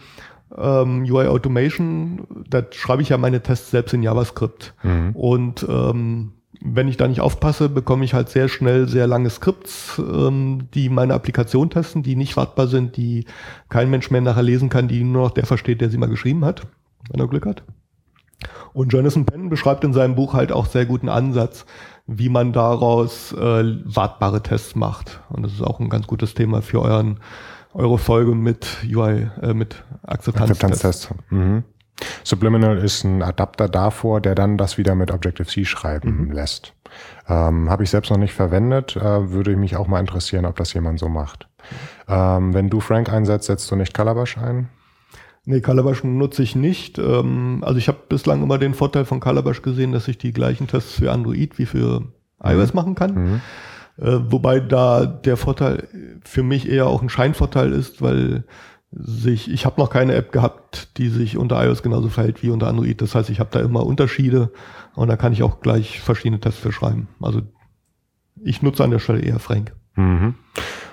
[0.55, 4.75] ähm, UI Automation, da schreibe ich ja meine Tests selbst in JavaScript.
[4.83, 5.11] Mhm.
[5.15, 9.99] Und ähm, wenn ich da nicht aufpasse, bekomme ich halt sehr schnell sehr lange Skripts,
[9.99, 13.25] ähm, die meine Applikation testen, die nicht wartbar sind, die
[13.69, 16.45] kein Mensch mehr nachher lesen kann, die nur noch der versteht, der sie mal geschrieben
[16.45, 16.67] hat,
[17.09, 17.63] wenn er Glück hat.
[18.73, 21.65] Und Jonathan Penn beschreibt in seinem Buch halt auch sehr guten Ansatz,
[22.07, 25.21] wie man daraus äh, wartbare Tests macht.
[25.29, 27.19] Und das ist auch ein ganz gutes Thema für euren,
[27.73, 30.63] eure Folge mit UI, äh, mit Akzeptanztests.
[30.63, 31.09] Akzeptanztests.
[31.29, 31.63] Mhm.
[32.23, 36.31] Subliminal ist ein Adapter davor, der dann das wieder mit Objective-C schreiben mhm.
[36.31, 36.73] lässt.
[37.27, 40.73] Ähm, Habe ich selbst noch nicht verwendet, äh, würde mich auch mal interessieren, ob das
[40.73, 41.47] jemand so macht.
[42.07, 44.69] Ähm, wenn du Frank einsetzt, setzt du nicht Calabash ein?
[45.45, 46.97] Nee, Calabash nutze ich nicht.
[46.97, 50.67] Ähm, also ich habe bislang immer den Vorteil von Calabash gesehen, dass ich die gleichen
[50.67, 52.03] Tests für Android wie für
[52.43, 52.75] iOS mhm.
[52.75, 53.13] machen kann.
[53.13, 53.41] Mhm.
[53.97, 55.87] Äh, wobei da der Vorteil
[56.23, 58.43] für mich eher auch ein Scheinvorteil ist, weil
[58.91, 62.67] sich, ich habe noch keine App gehabt, die sich unter iOS genauso verhält wie unter
[62.67, 63.01] Android.
[63.01, 64.51] Das heißt, ich habe da immer Unterschiede
[64.95, 67.07] und da kann ich auch gleich verschiedene Tests für schreiben.
[67.21, 67.41] Also
[68.41, 69.75] ich nutze an der Stelle eher Frank.
[69.95, 70.35] Mhm.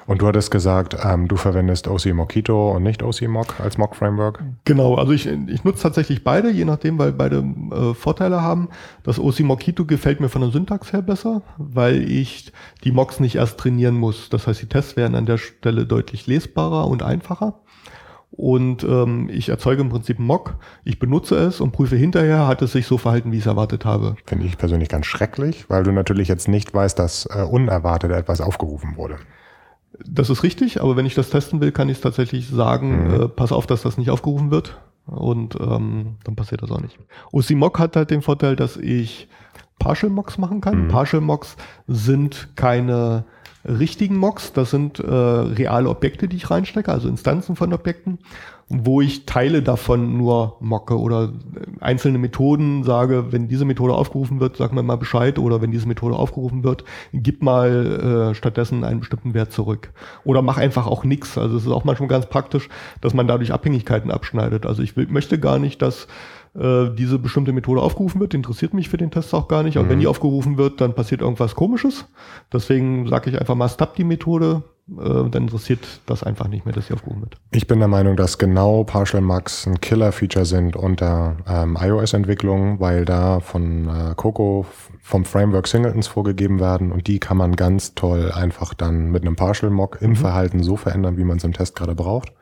[0.06, 4.42] Und du hattest gesagt, ähm, du verwendest OC Mockito und nicht OC Mock als Mock-Framework?
[4.64, 8.68] Genau, also ich, ich nutze tatsächlich beide, je nachdem, weil beide äh, Vorteile haben.
[9.04, 12.52] Das OC Mockito gefällt mir von der Syntax her besser, weil ich
[12.84, 14.28] die Mocks nicht erst trainieren muss.
[14.28, 17.60] Das heißt, die Tests werden an der Stelle deutlich lesbarer und einfacher
[18.32, 22.62] und ähm, ich erzeuge im Prinzip einen Mock, ich benutze es und prüfe hinterher, hat
[22.62, 24.16] es sich so verhalten, wie ich es erwartet habe.
[24.24, 28.40] Finde ich persönlich ganz schrecklich, weil du natürlich jetzt nicht weißt, dass äh, unerwartet etwas
[28.40, 29.16] aufgerufen wurde.
[30.04, 33.14] Das ist richtig, aber wenn ich das testen will, kann ich es tatsächlich sagen, mhm.
[33.14, 36.98] äh, pass auf, dass das nicht aufgerufen wird und ähm, dann passiert das auch nicht.
[37.32, 39.28] OC Mock hat halt den Vorteil, dass ich
[39.78, 40.84] Partial Mocks machen kann.
[40.84, 40.88] Mhm.
[40.88, 41.56] Partial Mocks
[41.86, 43.24] sind keine
[43.64, 44.52] richtigen Mocks.
[44.52, 48.18] Das sind äh, reale Objekte, die ich reinstecke, also Instanzen von Objekten,
[48.68, 54.40] wo ich Teile davon nur mocke oder äh, einzelne Methoden sage, wenn diese Methode aufgerufen
[54.40, 58.84] wird, sag mir mal Bescheid oder wenn diese Methode aufgerufen wird, gib mal äh, stattdessen
[58.84, 59.90] einen bestimmten Wert zurück.
[60.24, 61.38] Oder mach einfach auch nichts.
[61.38, 62.68] Also es ist auch manchmal ganz praktisch,
[63.00, 64.66] dass man dadurch Abhängigkeiten abschneidet.
[64.66, 66.08] Also ich will, möchte gar nicht, dass
[66.54, 69.76] äh, diese bestimmte Methode aufgerufen wird, interessiert mich für den Test auch gar nicht.
[69.76, 69.90] Aber mhm.
[69.90, 72.06] wenn die aufgerufen wird, dann passiert irgendwas komisches.
[72.52, 76.88] Deswegen sage ich einfach mal, stop die Methode dann interessiert das einfach nicht mehr, dass
[76.88, 77.36] sie aufgehoben wird.
[77.52, 83.04] Ich bin der Meinung, dass genau Partial Max ein Killer-Feature sind unter ähm, iOS-Entwicklung, weil
[83.04, 84.66] da von äh, Coco
[85.00, 89.36] vom Framework Singletons vorgegeben werden und die kann man ganz toll einfach dann mit einem
[89.36, 90.16] Partial Mock im mhm.
[90.16, 92.32] Verhalten so verändern, wie man es im Test gerade braucht,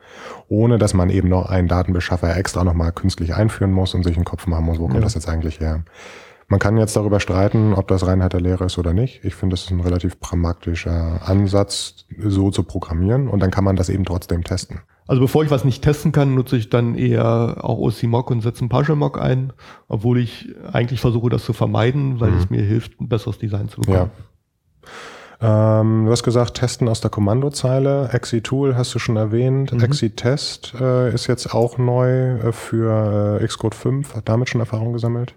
[0.47, 4.25] ohne dass man eben noch einen Datenbeschaffer extra nochmal künstlich einführen muss und sich einen
[4.25, 5.01] Kopf machen muss, wo kommt ja.
[5.01, 5.83] das jetzt eigentlich her.
[6.51, 9.23] Man kann jetzt darüber streiten, ob das Reinheit der Lehre ist oder nicht.
[9.23, 13.77] Ich finde, das ist ein relativ pragmatischer Ansatz, so zu programmieren und dann kann man
[13.77, 14.81] das eben trotzdem testen.
[15.07, 18.63] Also bevor ich was nicht testen kann, nutze ich dann eher auch OC-Mock und setze
[18.63, 19.53] einen Partial-Mock ein,
[19.87, 22.37] obwohl ich eigentlich versuche, das zu vermeiden, weil mhm.
[22.39, 24.11] es mir hilft, ein besseres Design zu bekommen.
[25.41, 25.79] Ja.
[25.79, 28.09] Ähm, du hast gesagt, testen aus der Kommandozeile.
[28.11, 29.71] Exi-Tool hast du schon erwähnt.
[29.71, 29.79] Mhm.
[29.79, 34.15] Exi-Test äh, ist jetzt auch neu äh, für äh, Xcode 5.
[34.15, 35.33] Hat damit schon Erfahrung gesammelt?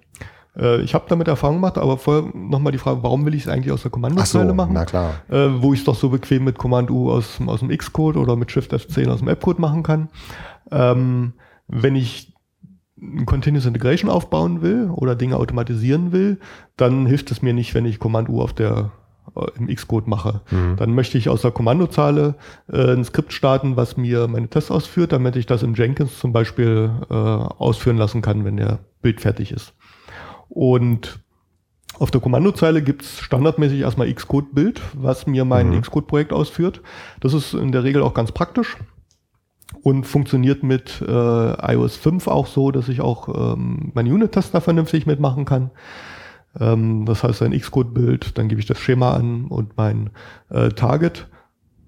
[0.56, 3.48] Äh, ich habe damit Erfahrung gemacht, aber vorher nochmal die Frage, warum will ich es
[3.48, 4.72] eigentlich aus der Kommandozeile so, machen?
[4.74, 5.14] Na klar.
[5.28, 8.36] Äh, wo ich es doch so bequem mit Command U aus, aus dem Xcode oder
[8.36, 10.08] mit Shift F10 aus dem App-Code machen kann.
[10.70, 11.34] Ähm,
[11.68, 12.32] wenn ich
[13.00, 16.38] ein Continuous Integration aufbauen will oder Dinge automatisieren will,
[16.76, 18.92] dann hilft es mir nicht, wenn ich Command U auf der
[19.36, 20.42] äh, im Xcode mache.
[20.50, 20.76] Mhm.
[20.76, 22.36] Dann möchte ich aus der Kommandozeile
[22.70, 26.32] äh, ein Skript starten, was mir meine Tests ausführt, damit ich das in Jenkins zum
[26.32, 29.74] Beispiel äh, ausführen lassen kann, wenn der Bild fertig ist.
[30.54, 31.18] Und
[31.98, 35.80] auf der Kommandozeile gibt's standardmäßig erstmal Xcode-Bild, was mir mein mhm.
[35.82, 36.80] Xcode-Projekt ausführt.
[37.20, 38.76] Das ist in der Regel auch ganz praktisch
[39.82, 44.60] und funktioniert mit äh, iOS 5 auch so, dass ich auch ähm, meine Unit-Tests da
[44.60, 45.72] vernünftig mitmachen kann.
[46.60, 50.10] Ähm, das heißt, ein Xcode-Bild, dann gebe ich das Schema an und mein
[50.50, 51.26] äh, Target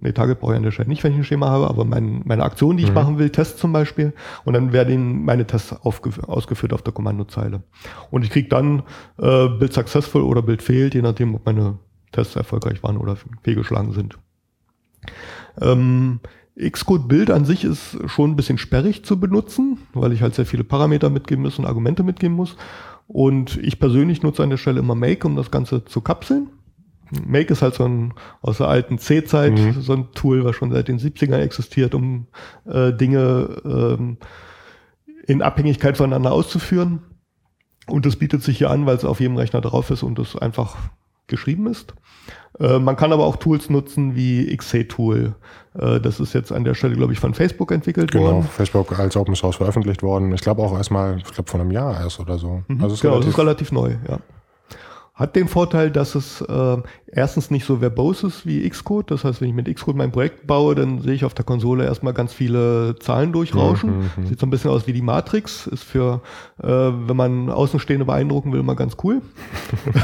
[0.01, 2.23] Nee, Target brauche ich an der Stelle nicht, wenn ich ein Schema habe, aber mein,
[2.25, 2.95] meine Aktion, die ich mhm.
[2.95, 4.13] machen will, Tests zum Beispiel,
[4.45, 7.63] und dann werden meine Tests ausgeführt auf der Kommandozeile.
[8.11, 8.83] Und ich kriege dann
[9.19, 11.79] äh, Bild successful oder Bild fehlt, je nachdem, ob meine
[12.13, 14.19] Tests erfolgreich waren oder fehlgeschlagen sind.
[15.61, 16.21] Ähm,
[16.59, 20.47] Xcode Bild an sich ist schon ein bisschen sperrig zu benutzen, weil ich halt sehr
[20.47, 22.57] viele Parameter mitgeben muss und Argumente mitgeben muss.
[23.09, 26.49] Und ich persönlich nutze an der Stelle immer Make, um das Ganze zu kapseln.
[27.27, 29.81] Make ist halt so ein aus der alten C-Zeit, mhm.
[29.81, 32.27] so ein Tool, was schon seit den 70ern existiert, um
[32.67, 34.19] äh, Dinge ähm,
[35.27, 37.01] in Abhängigkeit voneinander auszuführen.
[37.87, 40.37] Und das bietet sich hier an, weil es auf jedem Rechner drauf ist und es
[40.37, 40.77] einfach
[41.29, 41.95] geschrieben ist.
[42.59, 45.35] Äh, man kann aber auch Tools nutzen wie XC-Tool.
[45.79, 48.41] Äh, das ist jetzt an der Stelle, glaube ich, von Facebook entwickelt genau, worden.
[48.41, 50.33] Genau, Facebook als Open Source veröffentlicht worden.
[50.35, 52.63] Ich glaube auch erstmal, ich glaube von einem Jahr erst oder so.
[52.69, 54.19] Mhm, also genau, das ist relativ neu, ja.
[55.17, 59.11] Hat den Vorteil, dass es äh, erstens nicht so verbose ist wie Xcode.
[59.11, 61.87] Das heißt, wenn ich mit Xcode mein Projekt baue, dann sehe ich auf der Konsole
[61.87, 63.97] erstmal ganz viele Zahlen durchrauschen.
[63.97, 65.67] Mhm, mhm, Sieht so ein bisschen aus wie die Matrix.
[65.69, 66.21] Ist für,
[66.63, 69.23] äh, wenn man Außenstehende beeindrucken will, immer ganz cool.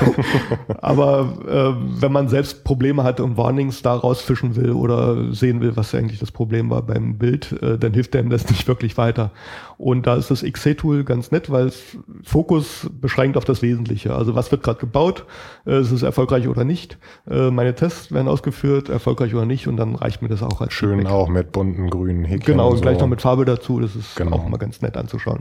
[0.80, 5.76] Aber äh, wenn man selbst Probleme hat und Warnings da rausfischen will oder sehen will,
[5.76, 9.30] was eigentlich das Problem war beim Bild, äh, dann hilft einem das nicht wirklich weiter.
[9.78, 14.14] Und da ist das XC-Tool ganz nett, weil es Fokus beschränkt auf das Wesentliche.
[14.14, 15.26] Also was wird gerade gebaut?
[15.66, 16.98] äh, ist es erfolgreich oder nicht.
[17.28, 20.72] Äh, meine Tests werden ausgeführt, erfolgreich oder nicht und dann reicht mir das auch als
[20.72, 21.12] Schön Feedback.
[21.12, 22.54] auch mit bunten grünen Häkchen.
[22.54, 22.82] Genau, und so.
[22.82, 24.36] gleich noch mit Farbe dazu, das ist genau.
[24.36, 25.40] auch mal ganz nett anzuschauen.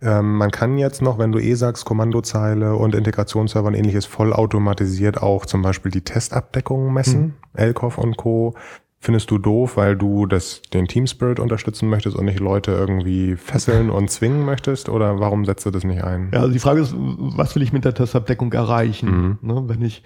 [0.00, 5.22] Ähm, man kann jetzt noch, wenn du eh sagst, Kommandozeile und Integrationsserver und ähnliches vollautomatisiert
[5.22, 7.68] auch zum Beispiel die Testabdeckung messen, hm.
[7.68, 8.54] LCOF und Co
[9.00, 13.36] findest du doof, weil du das, den Team Spirit unterstützen möchtest und nicht Leute irgendwie
[13.36, 14.88] fesseln und zwingen möchtest?
[14.88, 16.30] Oder warum setzt du das nicht ein?
[16.32, 19.38] Ja, also die Frage ist, was will ich mit der Testabdeckung erreichen?
[19.42, 19.48] Mhm.
[19.48, 20.02] Ne, wenn ich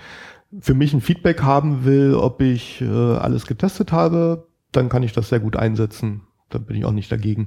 [0.60, 5.12] für mich ein Feedback haben will, ob ich äh, alles getestet habe, dann kann ich
[5.12, 6.22] das sehr gut einsetzen.
[6.50, 7.46] Da bin ich auch nicht dagegen.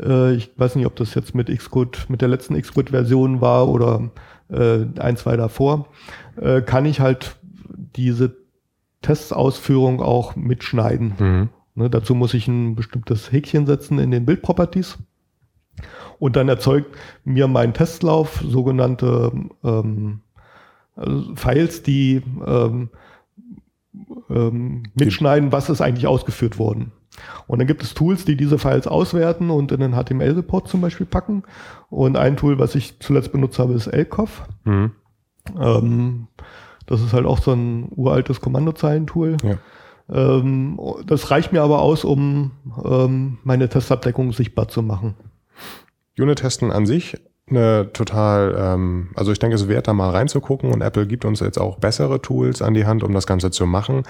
[0.00, 4.10] Äh, ich weiß nicht, ob das jetzt mit Xcode, mit der letzten Xcode-Version war oder
[4.48, 5.88] äh, ein, zwei davor.
[6.40, 7.36] Äh, kann ich halt
[7.96, 8.36] diese
[9.06, 11.14] Testausführung auch mitschneiden.
[11.18, 11.48] Mhm.
[11.76, 14.98] Ne, dazu muss ich ein bestimmtes Häkchen setzen in den Bildproperties.
[16.18, 19.30] Und dann erzeugt mir mein Testlauf sogenannte
[19.62, 20.20] ähm,
[20.96, 22.88] also Files, die ähm,
[24.30, 26.92] ähm, mitschneiden, was ist eigentlich ausgeführt worden.
[27.46, 31.06] Und dann gibt es Tools, die diese Files auswerten und in den HTML-Report zum Beispiel
[31.06, 31.44] packen.
[31.90, 34.48] Und ein Tool, was ich zuletzt benutzt habe, ist LCOF.
[34.64, 34.92] Mhm.
[35.58, 36.26] Ähm,
[36.86, 39.36] das ist halt auch so ein uraltes Kommandozeilentool.
[39.42, 39.58] Ja.
[40.08, 42.52] Ähm, das reicht mir aber aus, um
[42.84, 45.14] ähm, meine Testabdeckung sichtbar zu machen.
[46.18, 47.16] Unit-Testen an sich
[47.48, 51.24] eine total, ähm, also ich denke, es ist wert, da mal reinzugucken und Apple gibt
[51.24, 54.02] uns jetzt auch bessere Tools an die Hand, um das Ganze zu machen.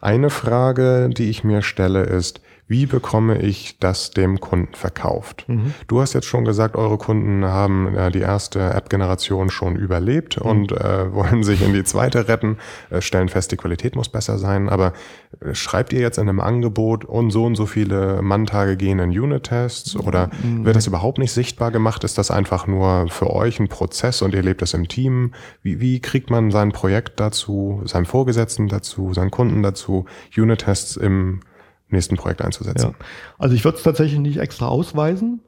[0.00, 5.44] Eine Frage, die ich mir stelle, ist, wie bekomme ich das dem Kunden verkauft?
[5.48, 5.74] Mhm.
[5.86, 10.50] Du hast jetzt schon gesagt, eure Kunden haben äh, die erste App-Generation schon überlebt mhm.
[10.50, 12.56] und äh, wollen sich in die zweite retten,
[12.90, 14.70] äh, stellen fest, die Qualität muss besser sein.
[14.70, 14.94] Aber
[15.40, 19.10] äh, schreibt ihr jetzt in einem Angebot und so und so viele Manntage gehen in
[19.10, 20.64] Unit-Tests oder mhm.
[20.64, 22.02] wird das überhaupt nicht sichtbar gemacht?
[22.02, 25.32] Ist das einfach nur für euch ein Prozess und ihr lebt das im Team?
[25.62, 31.40] Wie, wie kriegt man sein Projekt dazu, seinem Vorgesetzten dazu, seinen Kunden dazu, Unit-Tests im
[31.88, 32.94] nächsten Projekt einzusetzen.
[32.98, 33.06] Ja.
[33.38, 35.40] Also ich würde es tatsächlich nicht extra ausweisen,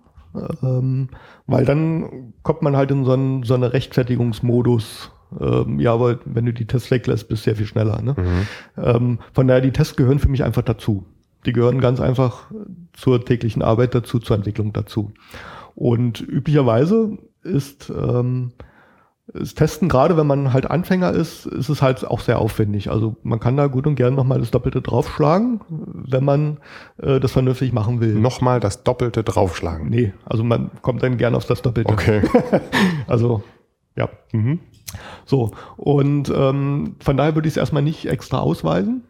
[0.63, 1.09] ähm,
[1.47, 5.13] weil dann kommt man halt in so einen, so eine Rechtfertigungsmodus.
[5.41, 8.01] Ähm, ja, aber wenn du die Tests weglässt, bist du sehr viel schneller.
[8.03, 8.15] Ne?
[8.17, 8.83] Mhm.
[8.83, 11.05] Ähm, von daher, die Tests gehören für mich einfach dazu.
[11.47, 12.51] Die gehören ganz einfach
[12.93, 15.13] zur täglichen Arbeit dazu, zur Entwicklung dazu.
[15.75, 18.53] Und üblicherweise ist ähm,
[19.39, 22.91] das Testen, gerade wenn man halt Anfänger ist, ist es halt auch sehr aufwendig.
[22.91, 26.59] Also man kann da gut und gern nochmal das Doppelte draufschlagen, wenn man
[26.99, 28.15] äh, das vernünftig machen will.
[28.15, 29.89] Nochmal das Doppelte draufschlagen?
[29.89, 31.93] Nee, also man kommt dann gern auf das Doppelte.
[31.93, 32.23] Okay.
[33.07, 33.43] also,
[33.97, 34.09] ja.
[34.33, 34.61] Mhm.
[35.25, 39.05] So, und ähm, von daher würde ich es erstmal nicht extra ausweisen.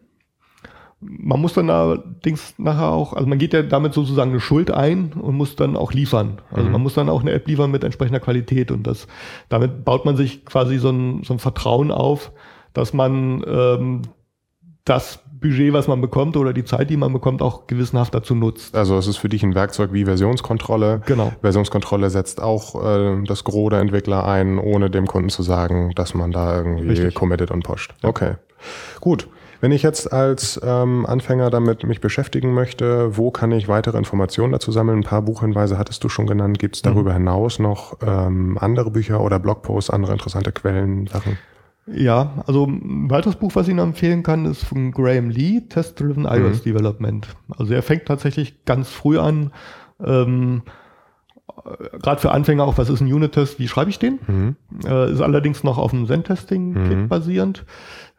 [0.99, 5.13] Man muss dann allerdings nachher auch, also man geht ja damit sozusagen eine Schuld ein
[5.13, 6.41] und muss dann auch liefern.
[6.51, 6.71] Also mhm.
[6.71, 9.07] man muss dann auch eine App liefern mit entsprechender Qualität und das,
[9.47, 12.31] damit baut man sich quasi so ein, so ein Vertrauen auf,
[12.73, 14.01] dass man ähm,
[14.85, 18.75] das Budget, was man bekommt oder die Zeit, die man bekommt, auch gewissenhaft dazu nutzt.
[18.75, 21.01] Also es ist für dich ein Werkzeug wie Versionskontrolle.
[21.05, 21.31] Genau.
[21.41, 26.13] Versionskontrolle setzt auch äh, das Gros der Entwickler ein, ohne dem Kunden zu sagen, dass
[26.13, 27.13] man da irgendwie Richtig.
[27.13, 27.93] committed und pusht.
[28.01, 28.09] Ja.
[28.09, 28.35] Okay.
[28.99, 29.27] Gut.
[29.59, 34.51] Wenn ich jetzt als ähm, Anfänger damit mich beschäftigen möchte, wo kann ich weitere Informationen
[34.51, 34.99] dazu sammeln?
[34.99, 36.59] Ein paar Buchhinweise hattest du schon genannt.
[36.59, 36.89] Gibt es mhm.
[36.89, 41.37] darüber hinaus noch ähm, andere Bücher oder Blogposts, andere interessante Quellen, Sachen?
[41.87, 46.25] Ja, also ein weiteres Buch, was ich Ihnen empfehlen kann, ist von Graham Lee, Test-Driven
[46.25, 46.63] iOS mhm.
[46.63, 47.27] Development.
[47.57, 49.51] Also er fängt tatsächlich ganz früh an,
[50.05, 50.63] ähm,
[52.01, 54.19] gerade für Anfänger auch, was ist ein Unit-Test, wie schreibe ich den?
[54.27, 54.55] Mhm.
[54.85, 57.07] Äh, ist allerdings noch auf dem Zen-Testing-Kit mhm.
[57.07, 57.65] basierend.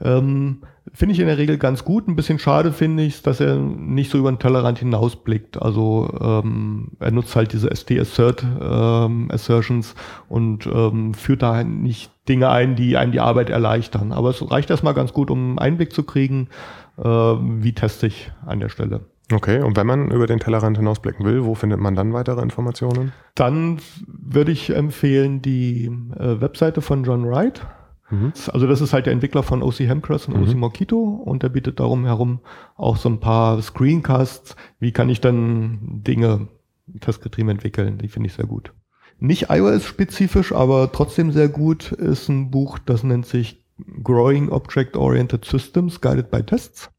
[0.00, 0.58] Ähm,
[0.92, 2.08] finde ich in der Regel ganz gut.
[2.08, 5.60] Ein bisschen schade finde ich, dass er nicht so über den Tellerrand hinausblickt.
[5.60, 9.94] Also ähm, er nutzt halt diese ST-Assert ähm, Assertions
[10.28, 14.12] und ähm, führt da nicht Dinge ein, die einem die Arbeit erleichtern.
[14.12, 16.48] Aber es reicht erstmal ganz gut, um einen Einblick zu kriegen,
[16.98, 19.00] äh, wie teste ich an der Stelle.
[19.30, 23.12] Okay, und wenn man über den Tellerrand hinausblicken will, wo findet man dann weitere Informationen?
[23.34, 25.86] Dann würde ich empfehlen die
[26.18, 27.66] äh, Webseite von John Wright.
[28.10, 28.32] Mhm.
[28.52, 30.48] Also das ist halt der Entwickler von OC Hemcrest und mhm.
[30.48, 32.40] OC Mockito und der bietet darum herum
[32.76, 34.56] auch so ein paar Screencasts.
[34.80, 36.48] Wie kann ich dann Dinge
[37.00, 37.98] testgetrieben entwickeln?
[37.98, 38.72] Die finde ich sehr gut.
[39.18, 43.66] Nicht iOS-spezifisch, aber trotzdem sehr gut ist ein Buch, das nennt sich
[44.02, 46.90] Growing Object-Oriented Systems Guided by Tests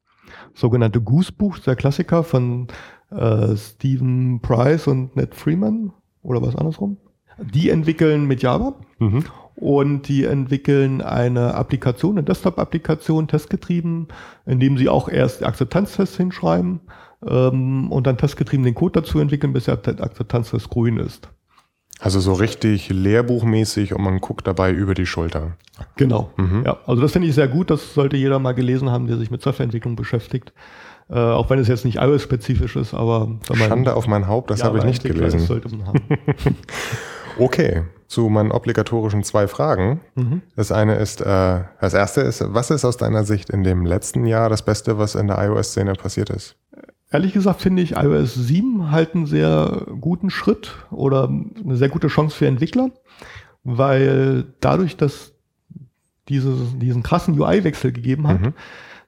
[0.60, 2.68] sogenannte Goose-Buch, der Klassiker von
[3.12, 5.92] äh, Stephen Price und Ned Freeman
[6.22, 6.98] oder was andersrum.
[7.42, 9.24] Die entwickeln mit Java mhm.
[9.56, 14.08] und die entwickeln eine Applikation, eine Desktop-Applikation, testgetrieben,
[14.46, 16.82] indem sie auch erst Akzeptanztests hinschreiben
[17.26, 21.30] ähm, und dann testgetrieben den Code dazu entwickeln, bis der Akzeptanztest grün ist.
[22.00, 25.58] Also so richtig lehrbuchmäßig und man guckt dabei über die Schulter.
[25.98, 26.32] Genau.
[26.38, 26.64] Mhm.
[26.66, 27.70] Ja, also das finde ich sehr gut.
[27.70, 30.54] Das sollte jeder mal gelesen haben, der sich mit Softwareentwicklung beschäftigt.
[31.10, 34.78] Äh, auch wenn es jetzt nicht iOS-spezifisch ist, aber Schande auf mein Haupt, das habe
[34.78, 35.40] ich nicht gelesen.
[35.40, 36.00] sollte man haben.
[37.40, 40.02] okay, zu meinen obligatorischen zwei Fragen.
[40.16, 40.42] Mhm.
[40.56, 44.26] Das eine ist, äh, das erste ist, was ist aus deiner Sicht in dem letzten
[44.26, 46.56] Jahr das Beste, was in der iOS-Szene passiert ist?
[47.12, 52.08] Ehrlich gesagt finde ich iOS 7 halt einen sehr guten Schritt oder eine sehr gute
[52.08, 52.92] Chance für Entwickler,
[53.64, 55.34] weil dadurch, dass
[56.28, 58.54] diese, diesen krassen UI-Wechsel gegeben hat, mhm.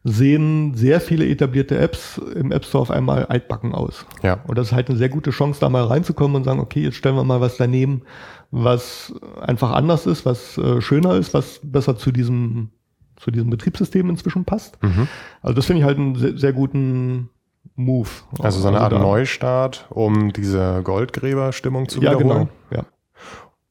[0.03, 4.07] sehen sehr viele etablierte Apps im App Store auf einmal altbacken aus.
[4.23, 4.39] Ja.
[4.47, 6.95] Und das ist halt eine sehr gute Chance, da mal reinzukommen und sagen, okay, jetzt
[6.95, 8.01] stellen wir mal was daneben,
[8.49, 12.69] was einfach anders ist, was äh, schöner ist, was besser zu diesem
[13.17, 14.81] zu diesem Betriebssystem inzwischen passt.
[14.81, 15.07] Mhm.
[15.43, 17.29] Also das finde ich halt einen sehr, sehr guten
[17.75, 18.09] Move.
[18.39, 22.49] Also so eine also Art Neustart, um diese Goldgräber-Stimmung zu ja, wiederholen.
[22.69, 22.81] Genau.
[22.81, 22.85] Ja.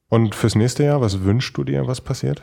[0.09, 2.41] Und fürs nächste Jahr, was wünschst du dir, was passiert?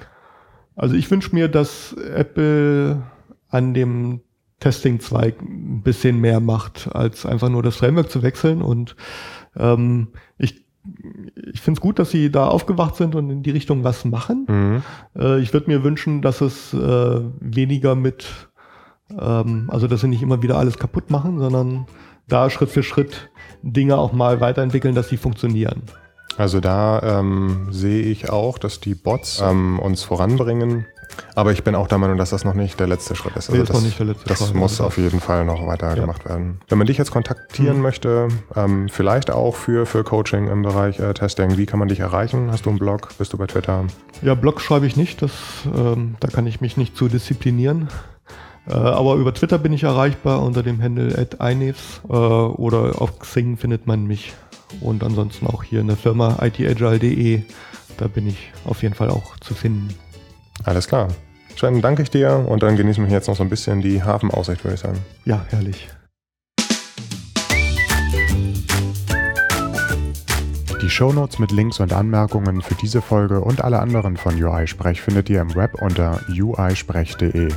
[0.74, 3.02] Also ich wünsche mir, dass Apple
[3.48, 4.20] an dem
[4.60, 8.62] Testing-Zweig ein bisschen mehr macht, als einfach nur das Framework zu wechseln.
[8.62, 8.96] Und
[9.56, 10.64] ähm, ich,
[11.52, 14.46] ich finde es gut, dass sie da aufgewacht sind und in die Richtung was machen.
[14.48, 14.82] Mhm.
[15.20, 18.48] Äh, ich würde mir wünschen, dass es äh, weniger mit
[19.18, 21.86] ähm, also, dass sie nicht immer wieder alles kaputt machen, sondern
[22.28, 23.30] da Schritt für Schritt
[23.62, 25.82] Dinge auch mal weiterentwickeln, dass sie funktionieren.
[26.36, 30.86] Also da ähm, sehe ich auch, dass die Bots ähm, uns voranbringen.
[31.35, 33.48] Aber ich bin auch der Meinung, dass das noch nicht der letzte Schritt ist.
[33.48, 34.55] Also nee, ist das, noch nicht der letzte das Schritt.
[34.55, 35.94] muss Also auf jeden Fall noch weiter Ja.
[36.02, 36.60] gemacht werden.
[36.68, 37.82] Wenn man dich jetzt kontaktieren Mhm.
[37.82, 41.98] möchte, ähm, vielleicht auch für, für Coaching im Bereich äh, Testing, wie kann man dich
[42.01, 42.52] erreichen?
[42.52, 43.09] Hast du einen Blog?
[43.18, 43.85] Bist du bei Twitter?
[44.22, 45.32] Ja, Blog schreibe ich nicht, das,
[45.74, 47.89] ähm, da kann ich mich nicht zu disziplinieren.
[48.69, 53.57] Äh, aber über Twitter bin ich erreichbar unter dem Handle @inevs äh, oder auf Xing
[53.57, 54.35] findet man mich.
[54.81, 57.43] Und ansonsten auch hier in der Firma itagile.de,
[57.97, 59.89] da bin ich auf jeden Fall auch zu finden.
[60.65, 61.09] Alles klar.
[61.57, 64.62] Sven, danke ich dir und dann genießen wir jetzt noch so ein bisschen die Hafenaussicht,
[64.65, 64.99] würde ich sagen.
[65.24, 65.89] Ja, herrlich.
[70.82, 75.28] Die Shownotes mit Links und Anmerkungen für diese Folge und alle anderen von UI-Sprech findet
[75.28, 77.49] ihr im Web unter uisprech.de.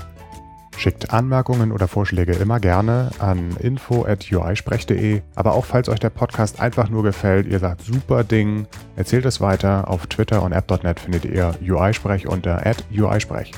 [0.78, 6.90] Schickt Anmerkungen oder Vorschläge immer gerne an info.uisprech.de, aber auch falls euch der Podcast einfach
[6.90, 9.90] nur gefällt, ihr sagt super Ding, erzählt es weiter.
[9.90, 12.62] Auf Twitter und app.net findet ihr UI-Sprech unter
[12.98, 13.52] uisprech.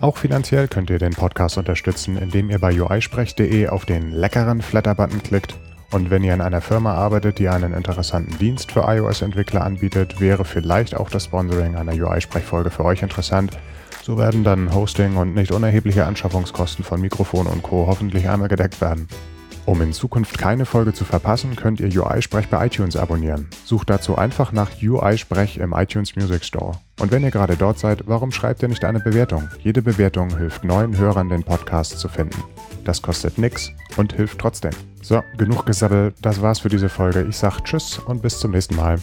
[0.00, 5.22] Auch finanziell könnt ihr den Podcast unterstützen, indem ihr bei uisprech.de auf den leckeren Flatter-Button
[5.22, 5.58] klickt
[5.92, 10.44] und wenn ihr in einer Firma arbeitet, die einen interessanten Dienst für iOS-Entwickler anbietet, wäre
[10.44, 13.58] vielleicht auch das Sponsoring einer UI-Sprechfolge für euch interessant.
[14.10, 17.86] So werden dann Hosting und nicht unerhebliche Anschaffungskosten von Mikrofon und Co.
[17.86, 19.06] hoffentlich einmal gedeckt werden.
[19.66, 23.46] Um in Zukunft keine Folge zu verpassen, könnt ihr UI-Sprech bei iTunes abonnieren.
[23.64, 26.72] Sucht dazu einfach nach UI-Sprech im iTunes Music Store.
[26.98, 29.48] Und wenn ihr gerade dort seid, warum schreibt ihr nicht eine Bewertung?
[29.62, 32.42] Jede Bewertung hilft neuen Hörern, den Podcast zu finden.
[32.84, 34.72] Das kostet nix und hilft trotzdem.
[35.02, 37.22] So, genug gesabbelt, das war's für diese Folge.
[37.28, 38.98] Ich sag Tschüss und bis zum nächsten Mal.